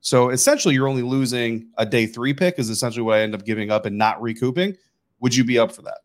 So 0.01 0.29
essentially, 0.29 0.75
you're 0.75 0.87
only 0.87 1.01
losing 1.01 1.67
a 1.77 1.85
day 1.85 2.05
three 2.05 2.33
pick. 2.33 2.59
Is 2.59 2.69
essentially 2.69 3.03
what 3.03 3.17
I 3.17 3.21
end 3.21 3.35
up 3.35 3.45
giving 3.45 3.71
up 3.71 3.85
and 3.85 3.97
not 3.97 4.21
recouping. 4.21 4.75
Would 5.19 5.35
you 5.35 5.43
be 5.43 5.57
up 5.57 5.71
for 5.71 5.81
that? 5.83 5.99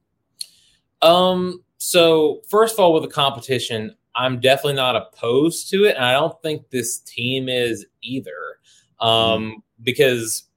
Um. 1.02 1.62
So 1.80 2.40
first 2.50 2.74
of 2.74 2.80
all, 2.80 2.92
with 2.92 3.04
the 3.04 3.08
competition, 3.08 3.94
I'm 4.14 4.40
definitely 4.40 4.74
not 4.74 4.96
opposed 4.96 5.70
to 5.70 5.84
it, 5.84 5.94
and 5.96 6.04
I 6.04 6.12
don't 6.12 6.40
think 6.42 6.70
this 6.70 6.98
team 6.98 7.48
is 7.48 7.86
either. 8.02 8.32
Um, 9.00 9.10
mm. 9.10 9.54
because 9.82 10.48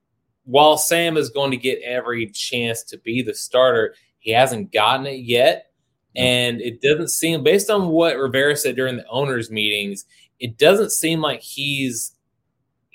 while 0.45 0.77
Sam 0.77 1.15
is 1.15 1.29
going 1.29 1.51
to 1.51 1.57
get 1.57 1.79
every 1.83 2.27
chance 2.27 2.83
to 2.85 2.97
be 2.97 3.21
the 3.21 3.35
starter, 3.35 3.93
he 4.17 4.31
hasn't 4.31 4.71
gotten 4.71 5.05
it 5.05 5.19
yet. 5.19 5.67
And 6.15 6.59
it 6.59 6.81
doesn't 6.81 7.09
seem, 7.09 7.43
based 7.43 7.69
on 7.69 7.87
what 7.87 8.17
Rivera 8.17 8.57
said 8.57 8.75
during 8.75 8.97
the 8.97 9.07
owners' 9.07 9.49
meetings, 9.49 10.05
it 10.39 10.57
doesn't 10.57 10.91
seem 10.91 11.21
like 11.21 11.41
he's 11.41 12.13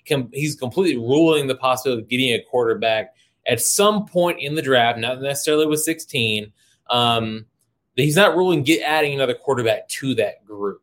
com- 0.06 0.30
he's 0.32 0.54
completely 0.54 0.96
ruling 1.00 1.46
the 1.46 1.54
possibility 1.54 2.02
of 2.02 2.08
getting 2.08 2.32
a 2.34 2.42
quarterback 2.50 3.14
at 3.46 3.60
some 3.60 4.04
point 4.04 4.40
in 4.40 4.54
the 4.54 4.62
draft, 4.62 4.98
not 4.98 5.22
necessarily 5.22 5.66
with 5.66 5.80
16. 5.80 6.52
Um, 6.90 7.46
he's 7.94 8.16
not 8.16 8.36
ruling 8.36 8.62
get 8.62 8.82
adding 8.82 9.14
another 9.14 9.34
quarterback 9.34 9.88
to 9.88 10.14
that 10.16 10.44
group. 10.44 10.82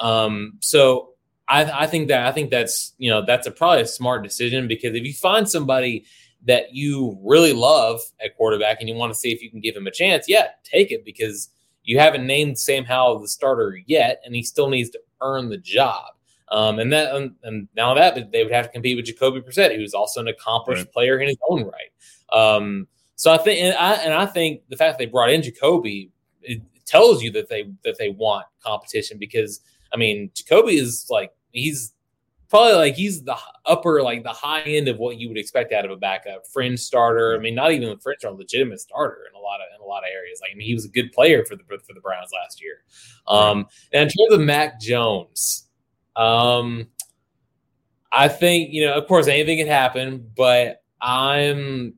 Um, 0.00 0.54
so 0.60 1.10
I, 1.48 1.64
I 1.82 1.86
think 1.86 2.08
that 2.08 2.26
I 2.26 2.32
think 2.32 2.50
that's 2.50 2.94
you 2.98 3.10
know 3.10 3.24
that's 3.24 3.46
a 3.46 3.50
probably 3.50 3.82
a 3.82 3.86
smart 3.86 4.22
decision 4.22 4.68
because 4.68 4.94
if 4.94 5.04
you 5.04 5.12
find 5.12 5.48
somebody 5.48 6.04
that 6.44 6.74
you 6.74 7.18
really 7.22 7.52
love 7.52 8.00
at 8.24 8.36
quarterback 8.36 8.78
and 8.80 8.88
you 8.88 8.94
want 8.94 9.12
to 9.12 9.18
see 9.18 9.32
if 9.32 9.42
you 9.42 9.50
can 9.50 9.60
give 9.60 9.76
him 9.76 9.86
a 9.86 9.90
chance, 9.90 10.28
yeah, 10.28 10.48
take 10.64 10.92
it 10.92 11.04
because 11.04 11.50
you 11.82 11.98
haven't 11.98 12.26
named 12.26 12.58
Sam 12.58 12.84
Howell 12.84 13.20
the 13.20 13.28
starter 13.28 13.80
yet, 13.86 14.20
and 14.24 14.34
he 14.34 14.42
still 14.42 14.68
needs 14.68 14.90
to 14.90 15.00
earn 15.20 15.48
the 15.48 15.56
job. 15.56 16.12
Um, 16.48 16.78
and 16.78 16.92
that 16.92 17.14
and, 17.14 17.34
and 17.42 17.68
now 17.76 17.94
that 17.94 18.30
they 18.30 18.44
would 18.44 18.52
have 18.52 18.66
to 18.66 18.72
compete 18.72 18.96
with 18.96 19.06
Jacoby 19.06 19.40
Brissett, 19.40 19.74
who's 19.74 19.94
also 19.94 20.20
an 20.20 20.28
accomplished 20.28 20.84
right. 20.84 20.92
player 20.92 21.18
in 21.18 21.28
his 21.28 21.38
own 21.48 21.64
right. 21.64 22.36
Um, 22.38 22.86
so 23.16 23.32
I 23.32 23.38
think, 23.38 23.60
and 23.60 23.74
I, 23.74 23.94
and 23.94 24.14
I 24.14 24.26
think 24.26 24.62
the 24.68 24.76
fact 24.76 24.92
that 24.92 24.98
they 24.98 25.10
brought 25.10 25.30
in 25.30 25.42
Jacoby 25.42 26.12
tells 26.86 27.22
you 27.22 27.32
that 27.32 27.48
they 27.48 27.64
that 27.84 27.98
they 27.98 28.10
want 28.10 28.46
competition 28.62 29.18
because 29.18 29.60
I 29.92 29.96
mean 29.96 30.30
Jacoby 30.34 30.76
is 30.76 31.06
like 31.10 31.32
he's 31.52 31.92
probably 32.48 32.74
like 32.74 32.94
he's 32.94 33.22
the 33.24 33.36
upper 33.64 34.02
like 34.02 34.22
the 34.22 34.30
high 34.30 34.60
end 34.62 34.88
of 34.88 34.98
what 34.98 35.18
you 35.18 35.28
would 35.28 35.38
expect 35.38 35.72
out 35.72 35.84
of 35.84 35.90
a 35.90 35.96
backup 35.96 36.46
fringe 36.52 36.78
starter. 36.78 37.36
I 37.36 37.40
mean, 37.40 37.54
not 37.54 37.72
even 37.72 37.88
a 37.88 37.98
fringe 37.98 38.20
starter, 38.20 38.36
a 38.36 38.38
legitimate 38.38 38.80
starter 38.80 39.18
in 39.28 39.36
a 39.36 39.42
lot 39.42 39.60
of 39.60 39.66
in 39.74 39.82
a 39.82 39.86
lot 39.86 40.04
of 40.04 40.10
areas. 40.14 40.38
Like 40.40 40.52
I 40.52 40.54
mean, 40.54 40.66
he 40.66 40.74
was 40.74 40.84
a 40.84 40.90
good 40.90 41.12
player 41.12 41.44
for 41.44 41.56
the 41.56 41.64
for 41.64 41.92
the 41.92 42.00
Browns 42.00 42.30
last 42.32 42.62
year. 42.62 42.76
Um, 43.26 43.66
and 43.92 44.02
in 44.02 44.08
terms 44.08 44.32
of 44.32 44.40
Mac 44.40 44.80
Jones, 44.80 45.68
um, 46.14 46.86
I 48.12 48.28
think 48.28 48.72
you 48.72 48.86
know, 48.86 48.94
of 48.94 49.08
course, 49.08 49.26
anything 49.26 49.58
can 49.58 49.66
happen, 49.66 50.30
but 50.36 50.82
I'm 51.00 51.94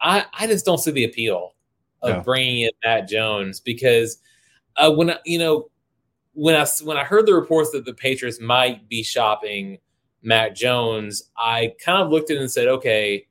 I 0.00 0.26
I 0.38 0.46
just 0.46 0.64
don't 0.64 0.78
see 0.78 0.90
the 0.90 1.04
appeal 1.04 1.54
of 2.02 2.10
yeah. 2.10 2.20
bringing 2.20 2.62
in 2.62 2.70
Mac 2.84 3.08
Jones 3.08 3.60
because 3.60 4.18
uh, 4.76 4.92
when 4.92 5.10
I, 5.10 5.18
you 5.24 5.38
know 5.38 5.70
when 6.34 6.54
I 6.54 6.66
when 6.84 6.96
I 6.96 7.04
heard 7.04 7.26
the 7.26 7.34
reports 7.34 7.70
that 7.72 7.84
the 7.84 7.94
Patriots 7.94 8.40
might 8.40 8.88
be 8.88 9.02
shopping 9.02 9.78
Mac 10.22 10.54
Jones, 10.54 11.30
I 11.36 11.74
kind 11.84 12.02
of 12.02 12.10
looked 12.10 12.30
at 12.30 12.36
it 12.36 12.40
and 12.40 12.50
said, 12.50 12.68
okay, 12.68 13.26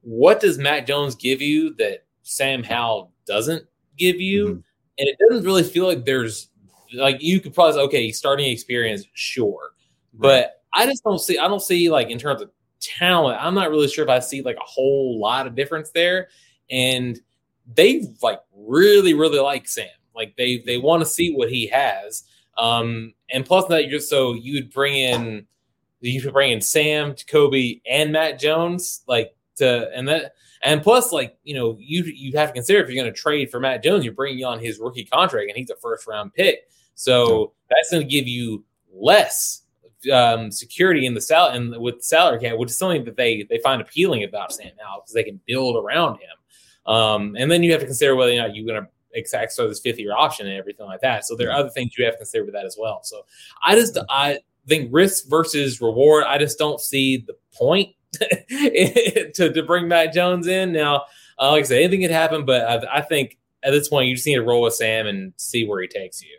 what 0.00 0.40
does 0.40 0.58
Mac 0.58 0.86
Jones 0.86 1.14
give 1.14 1.40
you 1.40 1.74
that 1.76 2.04
Sam 2.22 2.62
Howell 2.62 3.12
doesn't 3.26 3.64
give 3.96 4.20
you? 4.20 4.46
Mm-hmm. 4.46 4.60
And 4.96 5.08
it 5.08 5.16
doesn't 5.28 5.44
really 5.44 5.62
feel 5.62 5.86
like 5.86 6.04
there's 6.04 6.48
like 6.94 7.20
you 7.20 7.40
could 7.40 7.54
probably 7.54 7.74
say, 7.74 7.80
okay, 7.80 8.12
starting 8.12 8.50
experience, 8.50 9.06
sure, 9.12 9.70
right. 10.14 10.20
but 10.20 10.62
I 10.72 10.86
just 10.86 11.04
don't 11.04 11.20
see 11.20 11.38
I 11.38 11.48
don't 11.48 11.62
see 11.62 11.88
like 11.88 12.10
in 12.10 12.18
terms 12.18 12.42
of 12.42 12.50
talent, 12.84 13.38
I'm 13.40 13.54
not 13.54 13.70
really 13.70 13.88
sure 13.88 14.04
if 14.04 14.10
I 14.10 14.18
see 14.18 14.42
like 14.42 14.56
a 14.56 14.64
whole 14.64 15.18
lot 15.20 15.46
of 15.46 15.54
difference 15.54 15.90
there. 15.90 16.28
And 16.70 17.18
they 17.74 18.06
like 18.22 18.40
really, 18.54 19.14
really 19.14 19.40
like 19.40 19.68
Sam. 19.68 19.88
Like 20.14 20.36
they 20.36 20.58
they 20.58 20.78
want 20.78 21.02
to 21.02 21.06
see 21.06 21.34
what 21.34 21.50
he 21.50 21.66
has. 21.68 22.24
Um, 22.56 23.14
and 23.30 23.44
plus 23.44 23.66
that 23.66 23.88
you're 23.88 24.00
so 24.00 24.34
you'd 24.34 24.72
bring 24.72 24.94
in 24.94 25.46
you 26.00 26.20
could 26.20 26.32
bring 26.32 26.52
in 26.52 26.60
Sam, 26.60 27.14
Jacoby, 27.14 27.82
and 27.88 28.12
Mac 28.12 28.38
Jones, 28.38 29.02
like 29.06 29.34
to 29.56 29.90
and 29.94 30.06
that 30.08 30.34
and 30.62 30.82
plus 30.82 31.12
like 31.12 31.36
you 31.44 31.54
know 31.54 31.76
you 31.80 32.04
you 32.04 32.36
have 32.36 32.50
to 32.50 32.54
consider 32.54 32.80
if 32.80 32.88
you're 32.88 33.02
going 33.02 33.12
to 33.12 33.18
trade 33.18 33.50
for 33.50 33.60
Mac 33.60 33.82
Jones, 33.82 34.04
you're 34.04 34.14
bringing 34.14 34.44
on 34.44 34.58
his 34.58 34.78
rookie 34.78 35.04
contract, 35.04 35.48
and 35.48 35.56
he's 35.56 35.70
a 35.70 35.76
first 35.76 36.06
round 36.06 36.34
pick, 36.34 36.68
so 36.94 37.52
that's 37.68 37.90
going 37.90 38.02
to 38.02 38.08
give 38.08 38.28
you 38.28 38.64
less 38.92 39.62
um, 40.12 40.50
security 40.50 41.06
in 41.06 41.14
the 41.14 41.20
sal 41.20 41.48
and 41.48 41.76
with 41.80 41.98
the 41.98 42.02
salary 42.02 42.40
cap, 42.40 42.58
which 42.58 42.70
is 42.70 42.78
something 42.78 43.04
that 43.04 43.16
they 43.16 43.44
they 43.48 43.58
find 43.58 43.80
appealing 43.80 44.24
about 44.24 44.52
Sam 44.52 44.70
now 44.78 45.00
because 45.00 45.14
they 45.14 45.24
can 45.24 45.40
build 45.46 45.76
around 45.76 46.14
him. 46.14 46.92
Um, 46.92 47.34
and 47.38 47.50
then 47.50 47.62
you 47.62 47.72
have 47.72 47.80
to 47.80 47.86
consider 47.86 48.14
whether 48.14 48.32
or 48.32 48.36
not 48.36 48.54
you're 48.54 48.66
going 48.66 48.82
to 48.82 48.88
exact 49.14 49.56
this 49.56 49.80
fifth 49.80 49.98
year 49.98 50.12
option 50.12 50.46
and 50.46 50.56
everything 50.56 50.86
like 50.86 51.00
that. 51.00 51.24
So 51.24 51.36
there 51.36 51.50
are 51.50 51.58
other 51.58 51.70
things 51.70 51.96
you 51.96 52.04
have 52.04 52.14
to 52.14 52.18
consider 52.18 52.44
with 52.44 52.54
that 52.54 52.66
as 52.66 52.76
well. 52.78 53.00
So 53.02 53.24
I 53.64 53.74
just 53.74 53.98
I 54.10 54.40
think 54.66 54.90
risk 54.92 55.28
versus 55.28 55.80
reward. 55.80 56.24
I 56.26 56.38
just 56.38 56.58
don't 56.58 56.80
see 56.80 57.18
the 57.18 57.34
point 57.54 57.94
to 58.18 59.52
to 59.52 59.62
bring 59.62 59.88
Mac 59.88 60.12
Jones 60.12 60.46
in 60.46 60.72
now. 60.72 61.04
Uh, 61.38 61.50
like 61.52 61.64
I 61.64 61.66
said, 61.66 61.78
anything 61.78 62.02
could 62.02 62.10
happen, 62.10 62.44
but 62.44 62.62
I, 62.62 62.98
I 62.98 63.00
think 63.00 63.38
at 63.64 63.70
this 63.70 63.88
point 63.88 64.08
you 64.08 64.14
just 64.14 64.26
need 64.26 64.36
to 64.36 64.42
roll 64.42 64.62
with 64.62 64.74
Sam 64.74 65.06
and 65.06 65.32
see 65.36 65.66
where 65.66 65.80
he 65.80 65.88
takes 65.88 66.22
you. 66.22 66.36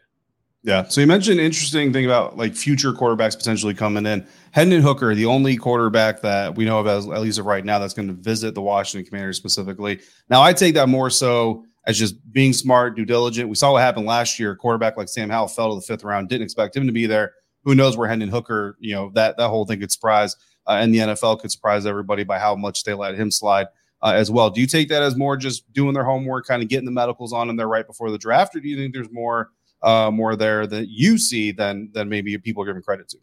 Yeah. 0.66 0.88
So 0.88 1.00
you 1.00 1.06
mentioned 1.06 1.40
an 1.40 1.46
interesting 1.46 1.94
thing 1.94 2.06
about 2.06 2.38
like 2.38 2.56
future 2.56 2.92
quarterbacks 2.92 3.38
potentially 3.38 3.76
coming 3.76 4.08
in. 4.08 4.26
Hendon 4.50 4.82
Hooker, 4.82 5.14
the 5.14 5.28
only 5.28 5.58
quarterback 5.58 6.22
that 6.22 6.56
we 6.56 6.66
know 6.66 6.80
of 6.80 6.88
as 6.88 7.08
at 7.08 7.22
least 7.22 7.38
of 7.38 7.46
right 7.46 7.64
now 7.64 7.78
that's 7.78 7.94
going 7.94 8.08
to 8.08 8.16
visit 8.16 8.56
the 8.56 8.64
Washington 8.64 9.08
Commanders 9.08 9.38
specifically. 9.38 10.02
Now 10.28 10.42
I 10.42 10.54
take 10.54 10.74
that 10.74 10.90
more 10.90 11.12
so 11.12 11.64
as 11.86 12.00
just 12.00 12.16
being 12.32 12.52
smart, 12.52 12.96
due 12.96 13.06
diligent. 13.06 13.48
We 13.48 13.54
saw 13.54 13.74
what 13.74 13.84
happened 13.84 14.08
last 14.08 14.40
year. 14.40 14.54
A 14.54 14.56
quarterback 14.56 14.98
like 14.98 15.08
Sam 15.08 15.30
Howell 15.30 15.50
fell 15.50 15.70
to 15.70 15.76
the 15.76 15.86
fifth 15.86 16.04
round. 16.04 16.30
Didn't 16.30 16.46
expect 16.46 16.76
him 16.76 16.88
to 16.88 16.92
be 16.92 17.06
there. 17.06 17.34
Who 17.64 17.76
knows 17.76 17.96
where 17.96 18.10
Hendon 18.10 18.30
Hooker, 18.30 18.76
you 18.80 18.96
know, 18.96 19.12
that 19.14 19.38
that 19.38 19.50
whole 19.50 19.68
thing 19.68 19.82
could 19.82 19.92
surprise, 19.92 20.36
uh, 20.66 20.78
and 20.82 20.92
the 20.92 21.00
NFL 21.00 21.42
could 21.42 21.52
surprise 21.52 21.86
everybody 21.86 22.24
by 22.24 22.40
how 22.40 22.56
much 22.56 22.84
they 22.86 22.96
let 22.96 23.14
him 23.14 23.30
slide 23.30 23.68
uh, 24.02 24.14
as 24.16 24.32
well. 24.32 24.50
Do 24.50 24.62
you 24.62 24.68
take 24.68 24.90
that 24.90 25.04
as 25.04 25.16
more 25.16 25.38
just 25.38 25.72
doing 25.74 25.94
their 25.94 26.06
homework, 26.06 26.48
kind 26.48 26.64
of 26.64 26.70
getting 26.70 26.86
the 26.86 26.92
medicals 26.92 27.34
on 27.34 27.46
them 27.46 27.56
there 27.56 27.68
right 27.68 27.86
before 27.86 28.10
the 28.10 28.18
draft, 28.18 28.56
or 28.56 28.62
do 28.62 28.68
you 28.68 28.78
think 28.78 28.92
there's 28.92 29.12
more 29.12 29.52
uh, 29.86 30.12
more 30.12 30.36
there 30.36 30.68
that 30.68 30.90
you 30.90 31.18
see 31.18 31.52
than 31.52 31.90
than 31.94 32.10
maybe 32.10 32.38
people 32.38 32.64
are 32.64 32.66
giving 32.66 32.82
credit 32.82 33.08
to? 33.10 33.18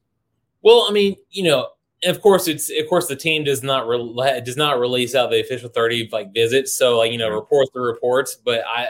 Well, 0.63 0.87
I 0.89 0.93
mean, 0.93 1.17
you 1.31 1.43
know, 1.43 1.69
of 2.05 2.21
course 2.21 2.49
it's 2.49 2.71
of 2.71 2.89
course 2.89 3.09
the 3.09 3.17
team 3.17 3.45
does 3.45 3.63
not 3.63 3.87
re- 3.87 4.41
does 4.45 4.57
not 4.57 4.79
release 4.79 5.15
out 5.15 5.31
the 5.31 5.41
official 5.41 5.69
30 5.69 6.09
like 6.13 6.33
visits. 6.33 6.73
So 6.73 6.99
like 6.99 7.13
you 7.13 7.19
know 7.19 7.29
reports 7.29 7.71
the 7.75 7.81
reports. 7.81 8.37
But 8.37 8.63
i 8.67 8.89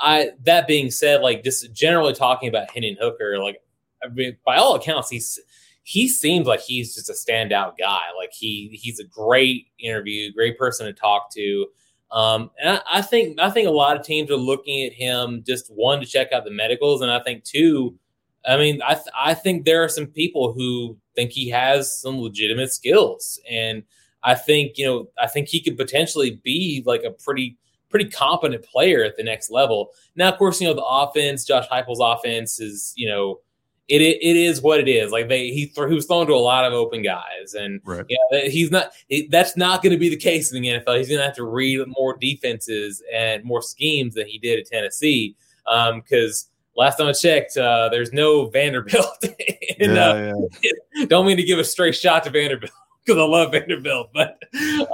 i 0.00 0.30
that 0.44 0.66
being 0.66 0.90
said 0.90 1.20
like 1.20 1.42
just 1.42 1.72
generally 1.72 2.14
talking 2.14 2.48
about 2.48 2.70
Hendon 2.70 2.96
Hooker 3.00 3.38
like 3.38 3.60
I 4.02 4.08
mean, 4.08 4.36
by 4.46 4.56
all 4.56 4.76
accounts 4.76 5.10
he's 5.10 5.38
he 5.82 6.08
seems 6.08 6.46
like 6.46 6.60
he's 6.60 6.94
just 6.94 7.08
a 7.08 7.14
standout 7.14 7.78
guy. 7.78 8.02
Like 8.16 8.30
he 8.32 8.78
he's 8.80 9.00
a 9.00 9.04
great 9.04 9.66
interview 9.78 10.32
great 10.32 10.58
person 10.58 10.86
to 10.86 10.92
talk 10.92 11.32
to 11.34 11.66
um 12.10 12.50
and 12.60 12.70
I, 12.70 12.98
I 12.98 13.02
think 13.02 13.38
i 13.40 13.50
think 13.50 13.68
a 13.68 13.72
lot 13.72 13.96
of 13.96 14.04
teams 14.04 14.30
are 14.30 14.36
looking 14.36 14.84
at 14.84 14.92
him 14.92 15.42
just 15.46 15.68
one 15.68 16.00
to 16.00 16.06
check 16.06 16.32
out 16.32 16.44
the 16.44 16.50
medicals 16.50 17.02
and 17.02 17.10
i 17.10 17.20
think 17.20 17.44
two 17.44 17.98
I 18.46 18.56
mean, 18.56 18.80
I 18.82 18.94
th- 18.94 19.06
I 19.18 19.34
think 19.34 19.64
there 19.64 19.84
are 19.84 19.88
some 19.88 20.06
people 20.06 20.52
who 20.52 20.96
think 21.14 21.32
he 21.32 21.50
has 21.50 22.00
some 22.00 22.18
legitimate 22.18 22.72
skills, 22.72 23.40
and 23.48 23.82
I 24.22 24.34
think 24.34 24.78
you 24.78 24.86
know 24.86 25.08
I 25.20 25.26
think 25.26 25.48
he 25.48 25.62
could 25.62 25.76
potentially 25.76 26.40
be 26.42 26.82
like 26.86 27.02
a 27.04 27.10
pretty 27.10 27.58
pretty 27.90 28.08
competent 28.08 28.64
player 28.64 29.04
at 29.04 29.16
the 29.16 29.22
next 29.22 29.50
level. 29.50 29.90
Now, 30.16 30.30
of 30.30 30.38
course, 30.38 30.60
you 30.60 30.68
know 30.68 30.74
the 30.74 30.84
offense, 30.84 31.44
Josh 31.44 31.68
Heupel's 31.68 32.00
offense 32.00 32.58
is 32.60 32.94
you 32.96 33.08
know 33.08 33.40
it 33.88 34.02
it, 34.02 34.18
it 34.22 34.36
is 34.36 34.60
what 34.60 34.80
it 34.80 34.88
is. 34.88 35.10
Like 35.12 35.28
they 35.28 35.50
he 35.50 35.66
th- 35.66 35.88
he 35.88 35.94
was 35.94 36.06
thrown 36.06 36.26
to 36.26 36.34
a 36.34 36.36
lot 36.36 36.64
of 36.64 36.72
open 36.72 37.02
guys, 37.02 37.54
and 37.54 37.80
right. 37.84 38.04
yeah, 38.08 38.48
he's 38.48 38.70
not. 38.70 38.92
It, 39.08 39.30
that's 39.30 39.56
not 39.56 39.82
going 39.82 39.92
to 39.92 39.98
be 39.98 40.08
the 40.08 40.16
case 40.16 40.52
in 40.52 40.62
the 40.62 40.68
NFL. 40.68 40.98
He's 40.98 41.08
going 41.08 41.18
to 41.20 41.24
have 41.24 41.36
to 41.36 41.44
read 41.44 41.84
more 41.86 42.16
defenses 42.16 43.02
and 43.14 43.44
more 43.44 43.62
schemes 43.62 44.14
than 44.14 44.26
he 44.26 44.38
did 44.38 44.58
at 44.58 44.66
Tennessee, 44.66 45.36
because. 45.64 46.44
Um, 46.44 46.54
last 46.78 46.96
time 46.96 47.08
I 47.08 47.12
checked, 47.12 47.56
uh, 47.56 47.88
there's 47.90 48.12
no 48.12 48.46
Vanderbilt. 48.46 49.18
and, 49.80 49.94
yeah, 49.94 50.32
uh, 50.32 50.32
yeah. 50.62 51.04
Don't 51.08 51.26
mean 51.26 51.36
to 51.36 51.42
give 51.42 51.58
a 51.58 51.64
straight 51.64 51.96
shot 51.96 52.22
to 52.24 52.30
Vanderbilt 52.30 52.70
because 53.04 53.20
I 53.20 53.24
love 53.24 53.52
Vanderbilt, 53.52 54.10
but 54.14 54.38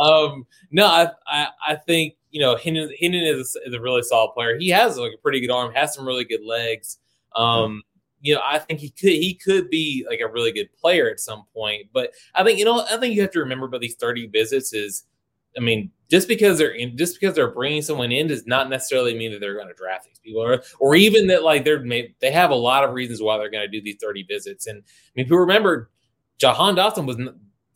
um, 0.01 0.47
no, 0.71 0.87
I, 0.87 1.09
I, 1.27 1.49
I 1.69 1.77
think 1.77 2.15
you 2.31 2.41
know 2.41 2.57
Hendon, 2.57 2.91
Hendon 3.01 3.23
is, 3.23 3.57
is, 3.67 3.75
a 3.75 3.81
really 3.81 4.03
solid 4.03 4.33
player. 4.33 4.59
He 4.59 4.71
has 4.71 4.97
like 4.97 5.13
a 5.15 5.21
pretty 5.21 5.41
good 5.41 5.51
arm, 5.51 5.73
has 5.75 5.95
some 5.95 6.07
really 6.07 6.25
good 6.25 6.45
legs. 6.45 6.99
Um, 7.37 7.83
you 8.25 8.35
know, 8.35 8.41
I 8.43 8.59
think 8.59 8.81
he 8.81 8.89
could 8.89 9.13
he 9.13 9.35
could 9.35 9.69
be 9.69 10.07
like 10.09 10.21
a 10.21 10.27
really 10.27 10.51
good 10.51 10.73
player 10.81 11.11
at 11.11 11.21
some 11.21 11.45
point. 11.55 11.89
But 11.93 12.13
I 12.35 12.43
think 12.43 12.59
you 12.59 12.65
know 12.65 12.85
I 12.91 12.97
think 12.97 13.15
you 13.15 13.21
have 13.21 13.31
to 13.33 13.41
remember 13.41 13.67
about 13.67 13.83
these 13.83 13.97
30 13.97 14.29
visits 14.29 14.73
is 14.73 15.05
I 15.57 15.61
mean, 15.61 15.91
just 16.11 16.27
because 16.27 16.59
they're 16.59 16.73
in, 16.73 16.97
just 16.97 17.21
because 17.21 17.35
they're 17.35 17.51
bringing 17.51 17.83
someone 17.83 18.11
in 18.11 18.27
does 18.27 18.47
not 18.47 18.71
necessarily 18.71 19.15
mean 19.17 19.31
that 19.33 19.41
they're 19.41 19.55
going 19.55 19.69
to 19.69 19.75
draft 19.75 20.07
these 20.07 20.19
people, 20.19 20.43
or 20.43 20.63
or 20.81 20.95
even 20.97 21.27
that 21.29 21.45
like 21.45 21.65
they're 21.65 21.85
they 22.21 22.33
have 22.33 22.51
a 22.51 22.57
lot 22.57 22.83
of 22.83 22.95
reasons 22.95 23.21
why 23.21 23.37
they're 23.37 23.51
going 23.51 23.63
to 23.63 23.69
do 23.69 23.83
these 23.83 23.99
thirty 24.01 24.25
visits. 24.25 24.67
And 24.67 24.79
I 24.79 25.11
mean, 25.15 25.27
people 25.27 25.39
remember 25.39 25.91
Jahan 26.39 26.77
Dotson 26.77 27.07
was 27.07 27.17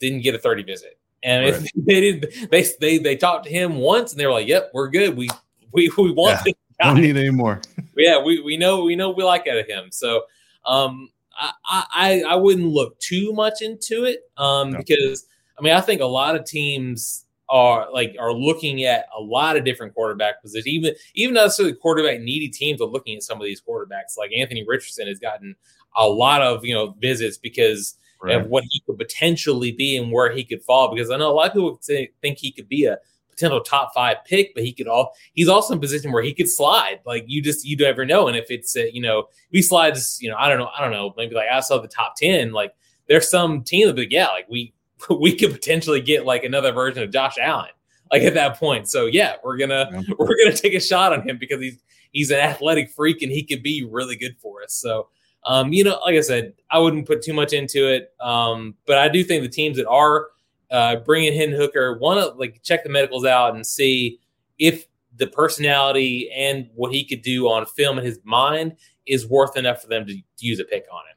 didn't 0.00 0.22
get 0.22 0.34
a 0.34 0.38
thirty 0.38 0.62
visit, 0.62 0.98
and 1.22 1.54
right. 1.54 1.70
they 1.86 2.00
did 2.00 2.48
they 2.50 2.66
they 2.80 2.98
they 2.98 3.16
talked 3.16 3.44
to 3.44 3.50
him 3.50 3.76
once, 3.76 4.12
and 4.12 4.20
they 4.20 4.26
were 4.26 4.32
like, 4.32 4.48
"Yep, 4.48 4.70
we're 4.72 4.88
good. 4.88 5.16
We 5.16 5.28
we 5.72 5.90
we 5.96 6.10
want 6.10 6.40
yeah, 6.46 6.52
Don't 6.80 7.00
need 7.00 7.16
any 7.16 7.30
more. 7.30 7.60
yeah, 7.96 8.22
we 8.22 8.40
we 8.40 8.56
know 8.56 8.84
we 8.84 8.96
know 8.96 9.10
we 9.10 9.24
like 9.24 9.46
out 9.46 9.58
of 9.58 9.66
him. 9.66 9.90
So, 9.90 10.22
um, 10.68 11.08
I 11.38 11.52
I 11.94 12.22
I 12.28 12.34
wouldn't 12.36 12.68
look 12.68 12.98
too 13.00 13.32
much 13.32 13.62
into 13.62 14.04
it, 14.04 14.20
um, 14.36 14.72
no. 14.72 14.78
because 14.78 15.26
I 15.58 15.62
mean 15.62 15.74
I 15.74 15.80
think 15.80 16.00
a 16.00 16.06
lot 16.06 16.36
of 16.36 16.44
teams 16.44 17.24
are 17.48 17.90
like 17.92 18.14
are 18.18 18.32
looking 18.32 18.84
at 18.84 19.06
a 19.16 19.20
lot 19.20 19.56
of 19.56 19.64
different 19.64 19.94
quarterback 19.94 20.42
positions. 20.42 20.66
Even 20.66 20.94
even 21.14 21.34
not 21.34 21.44
necessarily 21.44 21.74
quarterback 21.74 22.20
needy 22.20 22.48
teams 22.48 22.80
are 22.80 22.88
looking 22.88 23.16
at 23.16 23.22
some 23.22 23.38
of 23.38 23.44
these 23.44 23.62
quarterbacks. 23.62 24.18
Like 24.18 24.30
Anthony 24.36 24.64
Richardson 24.66 25.08
has 25.08 25.18
gotten 25.18 25.56
a 25.96 26.06
lot 26.06 26.42
of 26.42 26.64
you 26.64 26.74
know 26.74 26.94
visits 27.00 27.38
because 27.38 27.96
right. 28.22 28.36
of 28.36 28.48
what 28.48 28.64
he 28.68 28.82
could 28.86 28.98
potentially 28.98 29.72
be 29.72 29.96
and 29.96 30.12
where 30.12 30.32
he 30.32 30.44
could 30.44 30.62
fall. 30.62 30.94
Because 30.94 31.10
I 31.10 31.16
know 31.16 31.30
a 31.30 31.32
lot 31.32 31.48
of 31.48 31.52
people 31.54 31.80
think 31.82 32.38
he 32.38 32.52
could 32.52 32.68
be 32.68 32.84
a 32.84 32.98
potential 33.38 33.60
top 33.60 33.92
five 33.94 34.16
pick, 34.24 34.54
but 34.54 34.64
he 34.64 34.72
could 34.72 34.88
all 34.88 35.14
he's 35.34 35.48
also 35.48 35.72
in 35.72 35.78
a 35.78 35.80
position 35.80 36.12
where 36.12 36.22
he 36.22 36.34
could 36.34 36.48
slide. 36.48 37.00
Like 37.06 37.24
you 37.26 37.42
just 37.42 37.66
you 37.66 37.76
never 37.76 38.04
know. 38.04 38.28
And 38.28 38.36
if 38.36 38.50
it's 38.50 38.76
uh, 38.76 38.84
you 38.92 39.00
know 39.00 39.20
if 39.20 39.26
he 39.50 39.62
slides, 39.62 40.18
you 40.20 40.30
know 40.30 40.36
I 40.38 40.48
don't 40.48 40.58
know 40.58 40.70
I 40.76 40.82
don't 40.82 40.92
know 40.92 41.14
maybe 41.16 41.34
like 41.34 41.48
I 41.50 41.60
saw 41.60 41.78
the 41.78 41.88
top 41.88 42.14
ten, 42.16 42.52
like 42.52 42.72
there's 43.08 43.30
some 43.30 43.62
team 43.62 43.86
that 43.86 43.96
like, 43.96 44.10
yeah 44.10 44.28
like 44.28 44.46
we 44.48 44.74
we 45.20 45.34
could 45.34 45.52
potentially 45.52 46.00
get 46.00 46.26
like 46.26 46.44
another 46.44 46.72
version 46.72 47.02
of 47.02 47.12
Josh 47.12 47.36
Allen 47.40 47.70
like 48.10 48.22
at 48.22 48.34
that 48.34 48.58
point. 48.58 48.88
So 48.88 49.06
yeah, 49.06 49.36
we're 49.44 49.56
gonna 49.56 49.88
yeah. 49.92 50.02
we're 50.18 50.36
gonna 50.44 50.56
take 50.56 50.74
a 50.74 50.80
shot 50.80 51.12
on 51.12 51.26
him 51.28 51.38
because 51.38 51.60
he's 51.60 51.78
he's 52.12 52.30
an 52.30 52.38
athletic 52.38 52.90
freak 52.90 53.22
and 53.22 53.30
he 53.30 53.44
could 53.44 53.62
be 53.62 53.86
really 53.88 54.16
good 54.16 54.36
for 54.40 54.62
us. 54.62 54.74
So 54.74 55.08
um, 55.44 55.72
you 55.72 55.84
know, 55.84 55.98
like 56.04 56.16
I 56.16 56.20
said, 56.20 56.54
I 56.70 56.78
wouldn't 56.78 57.06
put 57.06 57.22
too 57.22 57.32
much 57.32 57.52
into 57.52 57.88
it, 57.88 58.12
um, 58.20 58.74
but 58.86 58.98
I 58.98 59.08
do 59.08 59.22
think 59.22 59.42
the 59.42 59.48
teams 59.48 59.76
that 59.76 59.86
are 59.86 60.28
uh, 60.70 60.96
bringing 60.96 61.34
in 61.34 61.52
Hooker 61.52 61.98
want 61.98 62.20
to 62.20 62.38
like 62.38 62.60
check 62.62 62.84
the 62.84 62.90
medicals 62.90 63.24
out 63.24 63.54
and 63.54 63.66
see 63.66 64.20
if 64.58 64.86
the 65.16 65.26
personality 65.26 66.30
and 66.30 66.68
what 66.74 66.92
he 66.92 67.04
could 67.04 67.22
do 67.22 67.48
on 67.48 67.66
film 67.66 67.98
in 67.98 68.04
his 68.04 68.20
mind 68.24 68.76
is 69.06 69.26
worth 69.26 69.56
enough 69.56 69.82
for 69.82 69.88
them 69.88 70.06
to, 70.06 70.14
to 70.14 70.46
use 70.46 70.60
a 70.60 70.64
pick 70.64 70.84
on 70.92 71.00
him. 71.00 71.16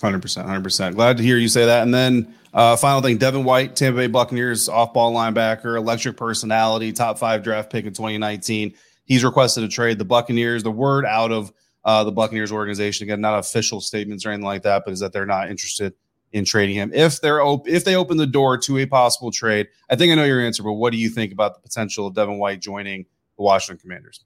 Hundred 0.00 0.22
percent, 0.22 0.46
hundred 0.46 0.62
percent. 0.62 0.94
Glad 0.94 1.16
to 1.16 1.22
hear 1.24 1.36
you 1.36 1.48
say 1.48 1.66
that. 1.66 1.82
And 1.82 1.92
then 1.92 2.34
uh, 2.54 2.76
final 2.76 3.02
thing, 3.02 3.18
Devin 3.18 3.42
White, 3.42 3.74
Tampa 3.74 3.98
Bay 3.98 4.06
Buccaneers, 4.06 4.68
off-ball 4.68 5.12
linebacker, 5.12 5.76
electric 5.76 6.16
personality, 6.16 6.92
top 6.92 7.18
five 7.18 7.42
draft 7.42 7.70
pick 7.70 7.84
in 7.84 7.92
2019. 7.92 8.74
He's 9.04 9.24
requested 9.24 9.64
a 9.64 9.68
trade. 9.68 9.98
The 9.98 10.04
Buccaneers, 10.04 10.62
the 10.62 10.70
word 10.70 11.04
out 11.04 11.32
of 11.32 11.52
uh, 11.84 12.04
the 12.04 12.12
Buccaneers 12.12 12.52
organization 12.52 13.04
again, 13.04 13.20
not 13.20 13.38
official 13.38 13.80
statements 13.80 14.24
or 14.24 14.30
anything 14.30 14.44
like 14.44 14.62
that, 14.62 14.82
but 14.84 14.92
is 14.92 15.00
that 15.00 15.12
they're 15.12 15.26
not 15.26 15.50
interested 15.50 15.94
in 16.32 16.44
trading 16.44 16.74
him. 16.74 16.92
If 16.92 17.20
they're 17.20 17.42
op- 17.42 17.68
if 17.68 17.84
they 17.84 17.96
open 17.96 18.16
the 18.16 18.26
door 18.26 18.58
to 18.58 18.78
a 18.78 18.86
possible 18.86 19.30
trade, 19.30 19.68
I 19.90 19.96
think 19.96 20.12
I 20.12 20.14
know 20.14 20.24
your 20.24 20.40
answer. 20.40 20.62
But 20.62 20.74
what 20.74 20.92
do 20.92 20.98
you 20.98 21.08
think 21.08 21.32
about 21.32 21.54
the 21.54 21.60
potential 21.60 22.06
of 22.06 22.14
Devin 22.14 22.38
White 22.38 22.60
joining 22.60 23.06
the 23.36 23.42
Washington 23.42 23.80
Commanders? 23.80 24.24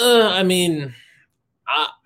Uh, 0.00 0.28
I 0.32 0.42
mean 0.42 0.94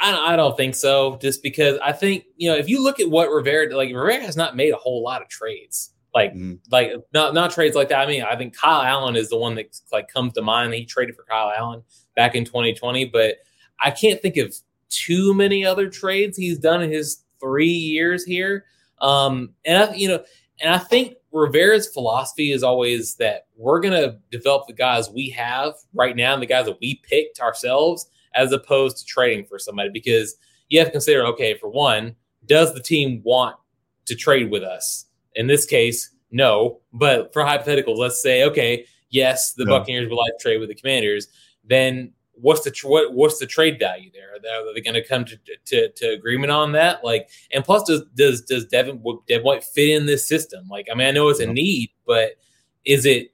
I, 0.00 0.32
I, 0.32 0.37
don't 0.37 0.56
think 0.56 0.74
so. 0.74 1.18
Just 1.20 1.42
because 1.42 1.78
I 1.82 1.92
think 1.92 2.24
you 2.37 2.50
know 2.50 2.56
if 2.56 2.68
you 2.68 2.82
look 2.82 3.00
at 3.00 3.08
what 3.08 3.30
Rivera 3.30 3.74
like 3.74 3.88
Rivera 3.88 4.20
has 4.20 4.37
not 4.37 4.56
made 4.56 4.72
a 4.72 4.76
whole 4.76 5.02
lot 5.02 5.22
of 5.22 5.28
trades 5.28 5.92
like 6.14 6.32
mm-hmm. 6.32 6.54
like 6.70 6.92
not 7.12 7.34
not 7.34 7.50
trades 7.50 7.76
like 7.76 7.88
that. 7.88 8.00
I 8.00 8.06
mean 8.06 8.22
I 8.22 8.37
think 8.37 8.56
Kyle 8.56 8.82
Allen 8.82 9.16
is 9.16 9.28
the 9.28 9.37
one 9.37 9.54
that 9.56 9.66
like 9.92 10.08
comes 10.08 10.32
to 10.34 10.42
mind. 10.42 10.72
He 10.74 10.84
traded 10.84 11.16
for 11.16 11.24
Kyle 11.24 11.52
Allen 11.56 11.82
back 12.16 12.34
in 12.34 12.44
2020, 12.44 13.06
but 13.06 13.37
I 13.80 13.90
can't 13.90 14.20
think 14.22 14.37
of 14.37 14.54
too 14.88 15.34
many 15.34 15.64
other 15.64 15.88
trades 15.88 16.37
he's 16.37 16.58
done 16.58 16.82
in 16.82 16.90
his 16.90 17.23
three 17.44 17.66
years 17.66 18.24
here. 18.24 18.64
Um, 19.00 19.54
and 19.64 19.83
I 19.83 19.94
you 19.94 20.09
know 20.09 20.24
and 20.61 20.72
I 20.72 20.78
think 20.78 21.16
Rivera's 21.33 21.88
philosophy 21.88 22.53
is 22.53 22.62
always 22.62 23.16
that 23.16 23.47
we're 23.57 23.80
gonna 23.80 24.18
develop 24.30 24.66
the 24.66 24.72
guys 24.72 25.11
we 25.11 25.28
have 25.30 25.74
right 25.92 26.16
now 26.16 26.32
and 26.32 26.42
the 26.42 26.47
guys 26.47 26.66
that 26.66 26.78
we 26.80 27.03
picked 27.09 27.40
ourselves 27.40 28.07
as 28.34 28.53
opposed 28.53 28.99
to 28.99 29.05
trading 29.05 29.45
for 29.47 29.59
somebody 29.59 29.90
because 29.90 30.36
you 30.68 30.78
have 30.78 30.88
to 30.88 30.92
consider 30.92 31.26
okay, 31.26 31.55
for 31.55 31.68
one, 31.68 32.14
does 32.47 32.72
the 32.74 32.80
team 32.80 33.20
want 33.24 33.57
to 34.07 34.14
trade 34.14 34.51
with 34.51 34.62
us? 34.62 35.07
In 35.34 35.47
this 35.47 35.66
case, 35.66 36.11
no. 36.30 36.80
But 36.92 37.32
for 37.32 37.42
hypotheticals, 37.42 37.97
let's 37.97 38.22
say, 38.22 38.45
okay, 38.45 38.86
yes, 39.11 39.53
the. 39.53 39.66
Buccaneers 39.66 40.09
would 40.09 40.16
like 40.16 40.32
to 40.38 40.42
trade 40.42 40.59
with 40.59 40.68
the 40.68 40.74
Commanders. 40.74 41.28
Then 41.64 42.12
what's 42.37 42.62
the 42.62 42.70
tr- 42.70 42.89
what, 42.89 43.12
what's 43.14 43.39
the 43.39 43.47
trade 43.47 43.78
value 43.78 44.11
there? 44.12 44.35
Are 44.35 44.39
they, 44.41 44.72
they 44.74 44.80
going 44.80 44.95
to 44.95 45.07
come 45.07 45.24
to, 45.24 45.39
to, 45.66 45.89
to 45.91 46.07
agreement 46.12 46.51
on 46.51 46.72
that? 46.72 47.05
Like, 47.05 47.30
and 47.53 47.64
plus, 47.64 47.85
does 47.85 48.03
does 48.14 48.43
does 48.43 48.66
Devin 48.66 49.03
Devin 49.28 49.45
White 49.45 49.64
fit 49.64 49.91
in 49.91 50.07
this 50.07 50.28
system? 50.28 50.66
Like, 50.68 50.87
I 50.91 50.95
mean, 50.95 51.07
I 51.07 51.11
know 51.11 51.28
it's 51.28 51.41
a 51.41 51.47
need, 51.47 51.91
but 52.07 52.32
is 52.85 53.07
it 53.07 53.32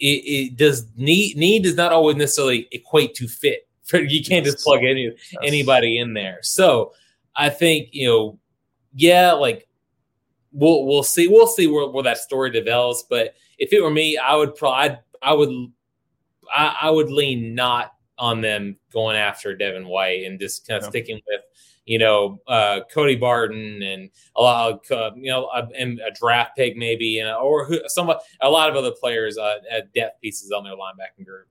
it, 0.00 0.04
it 0.04 0.56
does 0.56 0.86
need 0.96 1.36
need 1.36 1.64
does 1.64 1.76
not 1.76 1.92
always 1.92 2.16
necessarily 2.16 2.68
equate 2.72 3.14
to 3.14 3.28
fit. 3.28 3.64
You 3.94 4.22
can't 4.22 4.44
just 4.44 4.62
plug 4.62 4.84
any 4.84 5.04
yes. 5.04 5.42
anybody 5.42 5.98
in 5.98 6.12
there. 6.12 6.40
So 6.42 6.92
I 7.34 7.48
think 7.48 7.88
you 7.92 8.06
know, 8.06 8.38
yeah, 8.94 9.32
like 9.32 9.66
we'll 10.52 10.84
we'll 10.84 11.02
see 11.02 11.26
we'll 11.26 11.46
see 11.46 11.66
where, 11.66 11.88
where 11.88 12.02
that 12.02 12.18
story 12.18 12.50
develops. 12.50 13.04
But 13.08 13.34
if 13.56 13.72
it 13.72 13.82
were 13.82 13.90
me, 13.90 14.18
I 14.18 14.34
would 14.34 14.54
probably 14.56 14.98
I 15.22 15.32
would 15.32 15.48
I, 16.54 16.76
I 16.82 16.90
would 16.90 17.10
lean 17.10 17.54
not 17.54 17.92
on 18.18 18.40
them 18.40 18.76
going 18.92 19.16
after 19.16 19.54
Devin 19.54 19.86
White 19.88 20.24
and 20.24 20.40
just 20.40 20.66
kind 20.66 20.78
of 20.78 20.84
yeah. 20.84 20.90
sticking 20.90 21.20
with 21.26 21.42
you 21.88 21.98
know, 21.98 22.38
uh, 22.46 22.80
Cody 22.92 23.16
Barton 23.16 23.82
and 23.82 24.10
a 24.36 24.42
lot 24.42 24.72
of, 24.72 24.92
uh, 24.92 25.10
you 25.16 25.30
know, 25.30 25.46
a, 25.46 25.66
and 25.76 25.98
a 26.00 26.10
draft 26.10 26.54
pick 26.54 26.76
maybe, 26.76 27.18
and 27.18 27.30
or 27.30 27.64
who, 27.64 27.80
some 27.86 28.10
a 28.42 28.50
lot 28.50 28.68
of 28.68 28.76
other 28.76 28.90
players 28.90 29.38
uh, 29.38 29.56
at 29.70 29.92
depth 29.94 30.20
pieces 30.20 30.52
on 30.52 30.64
their 30.64 30.74
linebacking 30.74 31.24
group. 31.24 31.48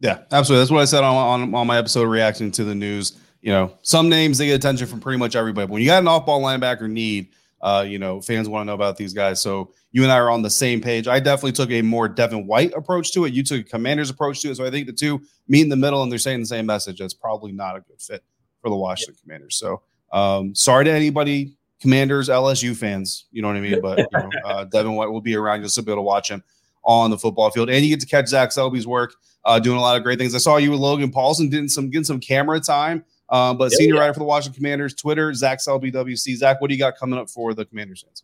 Yeah, 0.00 0.20
absolutely. 0.32 0.62
That's 0.62 0.70
what 0.70 0.80
I 0.80 0.86
said 0.86 1.04
on, 1.04 1.42
on, 1.42 1.54
on 1.54 1.66
my 1.66 1.76
episode 1.76 2.04
reacting 2.04 2.50
to 2.52 2.64
the 2.64 2.74
news. 2.74 3.18
You 3.42 3.52
know, 3.52 3.74
some 3.82 4.08
names 4.08 4.38
they 4.38 4.46
get 4.46 4.54
attention 4.54 4.86
from 4.86 5.00
pretty 5.00 5.18
much 5.18 5.36
everybody. 5.36 5.66
But 5.66 5.72
when 5.72 5.82
you 5.82 5.88
got 5.88 6.02
an 6.02 6.08
off-ball 6.08 6.40
linebacker 6.40 6.88
need, 6.88 7.28
uh, 7.60 7.84
you 7.86 7.98
know, 7.98 8.20
fans 8.20 8.48
want 8.48 8.62
to 8.62 8.66
know 8.66 8.74
about 8.74 8.96
these 8.96 9.12
guys. 9.12 9.40
So 9.40 9.72
you 9.90 10.02
and 10.02 10.12
I 10.12 10.18
are 10.18 10.30
on 10.30 10.42
the 10.42 10.50
same 10.50 10.80
page. 10.80 11.08
I 11.08 11.18
definitely 11.18 11.52
took 11.52 11.70
a 11.70 11.82
more 11.82 12.08
Devin 12.08 12.46
White 12.46 12.72
approach 12.74 13.12
to 13.12 13.24
it. 13.24 13.32
You 13.32 13.42
took 13.42 13.60
a 13.60 13.64
Commander's 13.64 14.10
approach 14.10 14.40
to 14.42 14.50
it. 14.50 14.56
So 14.56 14.64
I 14.64 14.70
think 14.70 14.86
the 14.86 14.92
two 14.92 15.20
meet 15.48 15.62
in 15.62 15.68
the 15.68 15.76
middle, 15.76 16.02
and 16.02 16.10
they're 16.10 16.18
saying 16.18 16.40
the 16.40 16.46
same 16.46 16.66
message. 16.66 16.98
That's 16.98 17.14
probably 17.14 17.52
not 17.52 17.76
a 17.76 17.80
good 17.80 18.00
fit 18.00 18.22
for 18.60 18.70
the 18.70 18.76
Washington 18.76 19.14
yep. 19.16 19.22
Commanders. 19.22 19.56
So 19.56 19.82
um, 20.12 20.54
sorry 20.54 20.84
to 20.84 20.90
anybody, 20.90 21.56
Commanders, 21.80 22.28
LSU 22.28 22.76
fans. 22.76 23.26
You 23.30 23.42
know 23.42 23.48
what 23.48 23.56
I 23.56 23.60
mean? 23.60 23.80
But 23.80 23.98
you 23.98 24.06
know, 24.12 24.30
uh, 24.44 24.64
Devin 24.72 24.94
White 24.94 25.10
will 25.10 25.20
be 25.20 25.36
around. 25.36 25.60
You'll 25.60 25.68
still 25.68 25.84
be 25.84 25.92
able 25.92 26.02
to 26.02 26.06
watch 26.06 26.30
him 26.30 26.42
on 26.84 27.10
the 27.10 27.18
football 27.18 27.50
field, 27.50 27.70
and 27.70 27.84
you 27.84 27.90
get 27.90 28.00
to 28.00 28.06
catch 28.06 28.28
Zach 28.28 28.50
Selby's 28.50 28.86
work, 28.86 29.14
uh, 29.44 29.58
doing 29.58 29.78
a 29.78 29.80
lot 29.80 29.96
of 29.96 30.02
great 30.02 30.18
things. 30.18 30.34
I 30.34 30.38
saw 30.38 30.56
you 30.56 30.70
with 30.70 30.80
Logan 30.80 31.10
Paulson, 31.10 31.50
getting 31.50 31.68
some 31.68 31.90
getting 31.90 32.04
some 32.04 32.20
camera 32.20 32.60
time. 32.60 33.04
Um, 33.30 33.58
but 33.58 33.70
yeah, 33.72 33.76
senior 33.76 33.94
yeah. 33.94 34.00
writer 34.00 34.14
for 34.14 34.20
the 34.20 34.24
Washington 34.24 34.56
Commanders, 34.56 34.94
Twitter, 34.94 35.34
Zach 35.34 35.60
Selby 35.60 35.92
WC. 35.92 36.36
Zach, 36.36 36.60
what 36.60 36.68
do 36.68 36.74
you 36.74 36.78
got 36.78 36.96
coming 36.96 37.18
up 37.18 37.28
for 37.28 37.54
the 37.54 37.64
Commanders 37.64 38.02
fans? 38.02 38.22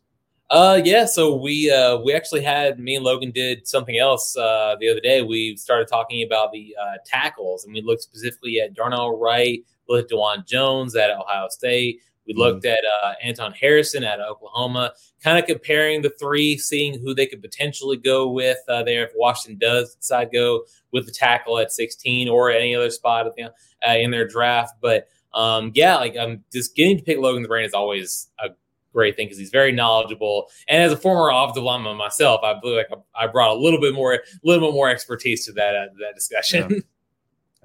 Uh, 0.49 0.79
yeah. 0.83 1.05
So 1.05 1.35
we 1.35 1.71
uh, 1.71 1.97
we 1.97 2.13
actually 2.13 2.43
had 2.43 2.79
me 2.79 2.95
and 2.95 3.03
Logan 3.03 3.31
did 3.31 3.67
something 3.67 3.97
else 3.97 4.37
uh, 4.37 4.75
the 4.79 4.89
other 4.89 4.99
day. 4.99 5.21
We 5.21 5.55
started 5.57 5.87
talking 5.87 6.23
about 6.23 6.51
the 6.51 6.75
uh, 6.79 6.97
tackles, 7.05 7.65
and 7.65 7.73
we 7.73 7.81
looked 7.81 8.03
specifically 8.03 8.59
at 8.59 8.73
Darnell 8.73 9.17
Wright, 9.17 9.63
looked 9.89 10.11
at 10.11 10.17
Dawand 10.17 10.45
Jones 10.45 10.95
at 10.95 11.09
Ohio 11.09 11.47
State. 11.49 12.01
We 12.27 12.33
mm-hmm. 12.33 12.41
looked 12.41 12.65
at 12.65 12.79
uh, 13.03 13.13
Anton 13.21 13.53
Harrison 13.53 14.03
at 14.03 14.19
Oklahoma, 14.19 14.93
kind 15.23 15.37
of 15.37 15.45
comparing 15.45 16.01
the 16.01 16.13
three, 16.19 16.57
seeing 16.57 16.99
who 16.99 17.13
they 17.13 17.25
could 17.25 17.41
potentially 17.41 17.97
go 17.97 18.29
with 18.29 18.57
uh, 18.67 18.83
there 18.83 19.05
if 19.05 19.11
Washington 19.15 19.59
does 19.59 19.95
decide 19.95 20.31
go 20.31 20.63
with 20.91 21.05
the 21.05 21.11
tackle 21.11 21.59
at 21.59 21.71
16 21.71 22.29
or 22.29 22.51
any 22.51 22.75
other 22.75 22.89
spot 22.89 23.27
the, 23.35 23.45
uh, 23.45 23.95
in 23.95 24.11
their 24.11 24.27
draft. 24.27 24.75
But 24.81 25.07
um, 25.33 25.71
yeah, 25.75 25.97
like 25.97 26.15
I'm 26.17 26.43
just 26.51 26.75
getting 26.75 26.97
to 26.97 27.03
pick 27.03 27.17
Logan's 27.19 27.47
brain 27.47 27.65
is 27.65 27.73
always 27.73 28.29
a 28.39 28.49
great 28.93 29.15
thing 29.15 29.27
because 29.27 29.37
he's 29.37 29.49
very 29.49 29.71
knowledgeable. 29.71 30.47
And 30.67 30.81
as 30.81 30.91
a 30.91 30.97
former 30.97 31.29
offensive 31.29 31.63
lineman 31.63 31.97
myself, 31.97 32.41
I 32.43 32.57
believe 32.59 32.77
like 32.77 32.99
I 33.13 33.27
brought 33.27 33.55
a 33.55 33.59
little 33.59 33.79
bit 33.79 33.93
more, 33.93 34.13
a 34.13 34.19
little 34.43 34.69
bit 34.69 34.73
more 34.73 34.89
expertise 34.89 35.45
to 35.45 35.51
that 35.53 35.75
uh, 35.75 35.87
that 35.99 36.15
discussion. 36.15 36.67
Yeah. 36.69 36.79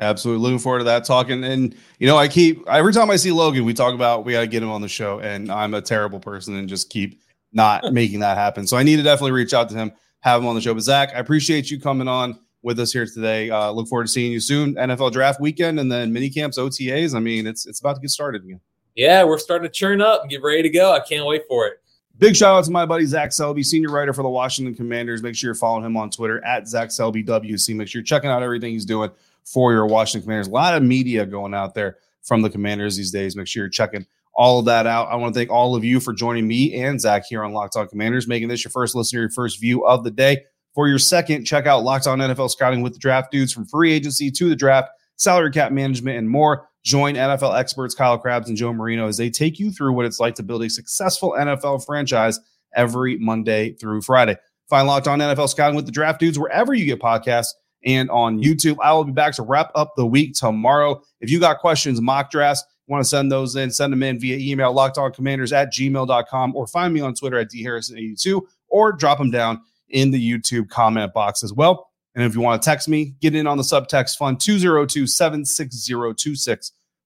Absolutely. 0.00 0.42
Looking 0.42 0.58
forward 0.58 0.78
to 0.78 0.84
that 0.84 1.04
talking. 1.04 1.44
And, 1.44 1.76
you 1.98 2.06
know, 2.06 2.16
I 2.16 2.26
keep, 2.26 2.66
every 2.66 2.92
time 2.92 3.10
I 3.10 3.16
see 3.16 3.32
Logan, 3.32 3.64
we 3.66 3.74
talk 3.74 3.94
about 3.94 4.24
we 4.24 4.32
got 4.32 4.40
to 4.40 4.46
get 4.46 4.62
him 4.62 4.70
on 4.70 4.80
the 4.80 4.88
show. 4.88 5.20
And 5.20 5.52
I'm 5.52 5.74
a 5.74 5.82
terrible 5.82 6.18
person 6.18 6.56
and 6.56 6.68
just 6.68 6.88
keep 6.88 7.20
not 7.52 7.84
making 7.92 8.20
that 8.20 8.38
happen. 8.38 8.66
So 8.66 8.78
I 8.78 8.82
need 8.82 8.96
to 8.96 9.02
definitely 9.02 9.32
reach 9.32 9.52
out 9.52 9.68
to 9.68 9.74
him, 9.76 9.92
have 10.20 10.40
him 10.40 10.48
on 10.48 10.54
the 10.54 10.60
show. 10.62 10.72
But 10.72 10.82
Zach, 10.82 11.10
I 11.14 11.18
appreciate 11.18 11.70
you 11.70 11.78
coming 11.78 12.08
on 12.08 12.38
with 12.62 12.80
us 12.80 12.92
here 12.92 13.06
today. 13.06 13.50
Uh, 13.50 13.70
look 13.72 13.88
forward 13.88 14.04
to 14.04 14.10
seeing 14.10 14.32
you 14.32 14.40
soon. 14.40 14.74
NFL 14.74 15.12
draft 15.12 15.40
weekend 15.40 15.78
and 15.78 15.92
then 15.92 16.12
mini 16.12 16.30
camps, 16.30 16.58
OTAs. 16.58 17.14
I 17.14 17.20
mean, 17.20 17.46
it's, 17.46 17.66
it's 17.66 17.80
about 17.80 17.96
to 17.96 18.00
get 18.00 18.10
started 18.10 18.42
again. 18.42 18.60
Yeah, 18.96 19.22
we're 19.24 19.38
starting 19.38 19.68
to 19.68 19.72
churn 19.72 20.00
up 20.00 20.22
and 20.22 20.30
get 20.30 20.42
ready 20.42 20.62
to 20.62 20.70
go. 20.70 20.92
I 20.92 21.00
can't 21.00 21.26
wait 21.26 21.42
for 21.46 21.66
it. 21.66 21.74
Big 22.18 22.36
shout 22.36 22.58
out 22.58 22.64
to 22.64 22.70
my 22.70 22.84
buddy 22.84 23.06
Zach 23.06 23.32
Selby, 23.32 23.62
senior 23.62 23.88
writer 23.88 24.12
for 24.12 24.22
the 24.22 24.28
Washington 24.28 24.74
Commanders. 24.74 25.22
Make 25.22 25.34
sure 25.34 25.48
you're 25.48 25.54
following 25.54 25.86
him 25.86 25.96
on 25.96 26.10
Twitter 26.10 26.44
at 26.44 26.68
Zach 26.68 26.90
Selby 26.90 27.24
WC. 27.24 27.74
Make 27.74 27.88
sure 27.88 28.00
you're 28.00 28.04
checking 28.04 28.28
out 28.28 28.42
everything 28.42 28.72
he's 28.72 28.84
doing 28.84 29.10
for 29.52 29.72
your 29.72 29.86
Washington 29.86 30.24
Commanders. 30.24 30.48
A 30.48 30.52
lot 30.52 30.74
of 30.74 30.82
media 30.82 31.26
going 31.26 31.54
out 31.54 31.74
there 31.74 31.96
from 32.22 32.42
the 32.42 32.50
Commanders 32.50 32.96
these 32.96 33.10
days. 33.10 33.36
Make 33.36 33.46
sure 33.46 33.64
you're 33.64 33.70
checking 33.70 34.06
all 34.34 34.60
of 34.60 34.64
that 34.66 34.86
out. 34.86 35.08
I 35.08 35.16
want 35.16 35.34
to 35.34 35.38
thank 35.38 35.50
all 35.50 35.74
of 35.74 35.84
you 35.84 36.00
for 36.00 36.12
joining 36.12 36.46
me 36.46 36.82
and 36.82 37.00
Zach 37.00 37.24
here 37.28 37.42
on 37.42 37.52
Locked 37.52 37.76
On 37.76 37.88
Commanders, 37.88 38.28
making 38.28 38.48
this 38.48 38.64
your 38.64 38.70
first 38.70 38.94
listener, 38.94 39.20
your 39.20 39.30
first 39.30 39.60
view 39.60 39.84
of 39.84 40.04
the 40.04 40.10
day. 40.10 40.44
For 40.74 40.86
your 40.86 41.00
second, 41.00 41.44
check 41.44 41.66
out 41.66 41.82
Locked 41.82 42.06
On 42.06 42.18
NFL 42.18 42.50
Scouting 42.50 42.80
with 42.80 42.92
the 42.92 43.00
Draft 43.00 43.32
Dudes 43.32 43.52
from 43.52 43.66
free 43.66 43.92
agency 43.92 44.30
to 44.30 44.48
the 44.48 44.54
draft, 44.54 44.90
salary 45.16 45.50
cap 45.50 45.72
management, 45.72 46.16
and 46.16 46.30
more. 46.30 46.68
Join 46.84 47.14
NFL 47.14 47.58
experts 47.58 47.94
Kyle 47.94 48.16
Crabbs 48.16 48.48
and 48.48 48.56
Joe 48.56 48.72
Marino 48.72 49.08
as 49.08 49.16
they 49.16 49.28
take 49.28 49.58
you 49.58 49.72
through 49.72 49.92
what 49.92 50.06
it's 50.06 50.20
like 50.20 50.36
to 50.36 50.42
build 50.42 50.62
a 50.62 50.70
successful 50.70 51.34
NFL 51.38 51.84
franchise 51.84 52.38
every 52.74 53.18
Monday 53.18 53.72
through 53.72 54.00
Friday. 54.00 54.36
Find 54.68 54.86
Locked 54.86 55.08
On 55.08 55.18
NFL 55.18 55.48
Scouting 55.48 55.74
with 55.74 55.86
the 55.86 55.92
Draft 55.92 56.20
Dudes 56.20 56.38
wherever 56.38 56.72
you 56.72 56.86
get 56.86 57.00
podcasts 57.00 57.48
and 57.84 58.10
on 58.10 58.42
YouTube. 58.42 58.76
I 58.82 58.92
will 58.92 59.04
be 59.04 59.12
back 59.12 59.34
to 59.34 59.42
wrap 59.42 59.70
up 59.74 59.94
the 59.96 60.06
week 60.06 60.34
tomorrow. 60.34 61.02
If 61.20 61.30
you 61.30 61.40
got 61.40 61.58
questions, 61.58 62.00
mock 62.00 62.30
drafts, 62.30 62.64
want 62.86 63.02
to 63.02 63.08
send 63.08 63.30
those 63.30 63.56
in, 63.56 63.70
send 63.70 63.92
them 63.92 64.02
in 64.02 64.18
via 64.18 64.36
email, 64.36 64.74
lockedoncommanders 64.74 65.52
at 65.52 65.72
gmail.com, 65.72 66.56
or 66.56 66.66
find 66.66 66.92
me 66.92 67.00
on 67.00 67.14
Twitter 67.14 67.38
at 67.38 67.50
dharrison82, 67.50 68.42
or 68.68 68.92
drop 68.92 69.18
them 69.18 69.30
down 69.30 69.60
in 69.88 70.10
the 70.10 70.32
YouTube 70.32 70.68
comment 70.68 71.12
box 71.14 71.42
as 71.42 71.52
well. 71.52 71.90
And 72.14 72.24
if 72.24 72.34
you 72.34 72.40
want 72.40 72.60
to 72.60 72.66
text 72.68 72.88
me, 72.88 73.14
get 73.20 73.34
in 73.34 73.46
on 73.46 73.56
the 73.56 73.62
subtext 73.62 74.16
fund 74.16 74.40
202 74.40 75.06
760 75.06 75.94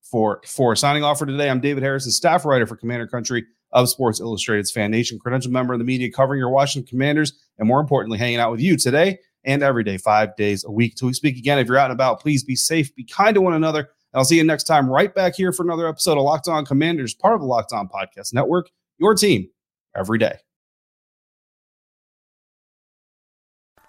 for 0.03 0.77
Signing 0.77 1.03
off 1.03 1.19
for 1.19 1.27
today, 1.27 1.51
I'm 1.51 1.61
David 1.61 1.83
Harrison, 1.83 2.13
staff 2.13 2.45
writer 2.45 2.67
for 2.67 2.77
Commander 2.77 3.07
Country 3.07 3.45
of 3.73 3.89
Sports 3.89 4.21
Illustrated's 4.21 4.71
Fan 4.71 4.91
Nation, 4.91 5.19
credential 5.19 5.51
member 5.51 5.73
of 5.73 5.81
the 5.81 5.85
media 5.85 6.11
covering 6.11 6.39
your 6.39 6.51
Washington 6.51 6.89
Commanders, 6.89 7.33
and 7.59 7.67
more 7.67 7.81
importantly, 7.81 8.17
hanging 8.19 8.39
out 8.39 8.53
with 8.53 8.61
you 8.61 8.77
today 8.77 9.19
and 9.45 9.63
every 9.63 9.85
day, 9.85 9.97
five 9.97 10.35
days 10.37 10.65
a 10.65 10.71
week. 10.71 10.97
Till 10.97 11.09
we 11.09 11.15
speak 11.15 11.37
again, 11.37 11.59
if 11.59 11.67
you're 11.67 11.79
out 11.79 11.91
and 11.91 11.93
about, 11.93 12.21
please 12.21 12.45
be 12.45 12.57
safe, 12.57 12.95
be 12.95 13.05
kind 13.05 13.35
to 13.35 13.41
one 13.41 13.55
another. 13.55 13.81
And 13.81 13.89
I'll 14.19 14.25
see 14.25 14.37
you 14.37 14.45
next 14.45 14.65
time 14.65 14.89
right 14.89 15.15
back 15.15 15.35
here 15.35 15.53
for 15.53 15.63
another 15.63 15.89
episode 15.89 16.19
of 16.19 16.25
Locked 16.25 16.49
On 16.49 16.65
Commanders, 16.65 17.15
part 17.15 17.35
of 17.35 17.41
the 17.41 17.47
Locked 17.47 17.73
On 17.73 17.89
Podcast 17.89 18.33
Network, 18.33 18.71
your 18.99 19.15
team 19.15 19.49
every 19.97 20.19
day. 20.19 20.37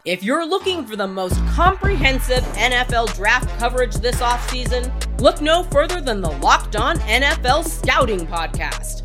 If 0.06 0.22
you're 0.22 0.46
looking 0.46 0.86
for 0.86 0.96
the 0.96 1.08
most 1.08 1.36
comprehensive 1.48 2.44
NFL 2.54 3.16
draft 3.16 3.50
coverage 3.58 3.96
this 3.96 4.18
offseason, 4.18 4.92
look 5.20 5.42
no 5.42 5.64
further 5.64 6.00
than 6.00 6.22
the 6.22 6.30
Locked 6.30 6.76
On 6.76 6.98
NFL 7.00 7.66
Scouting 7.66 8.28
Podcast. 8.28 9.05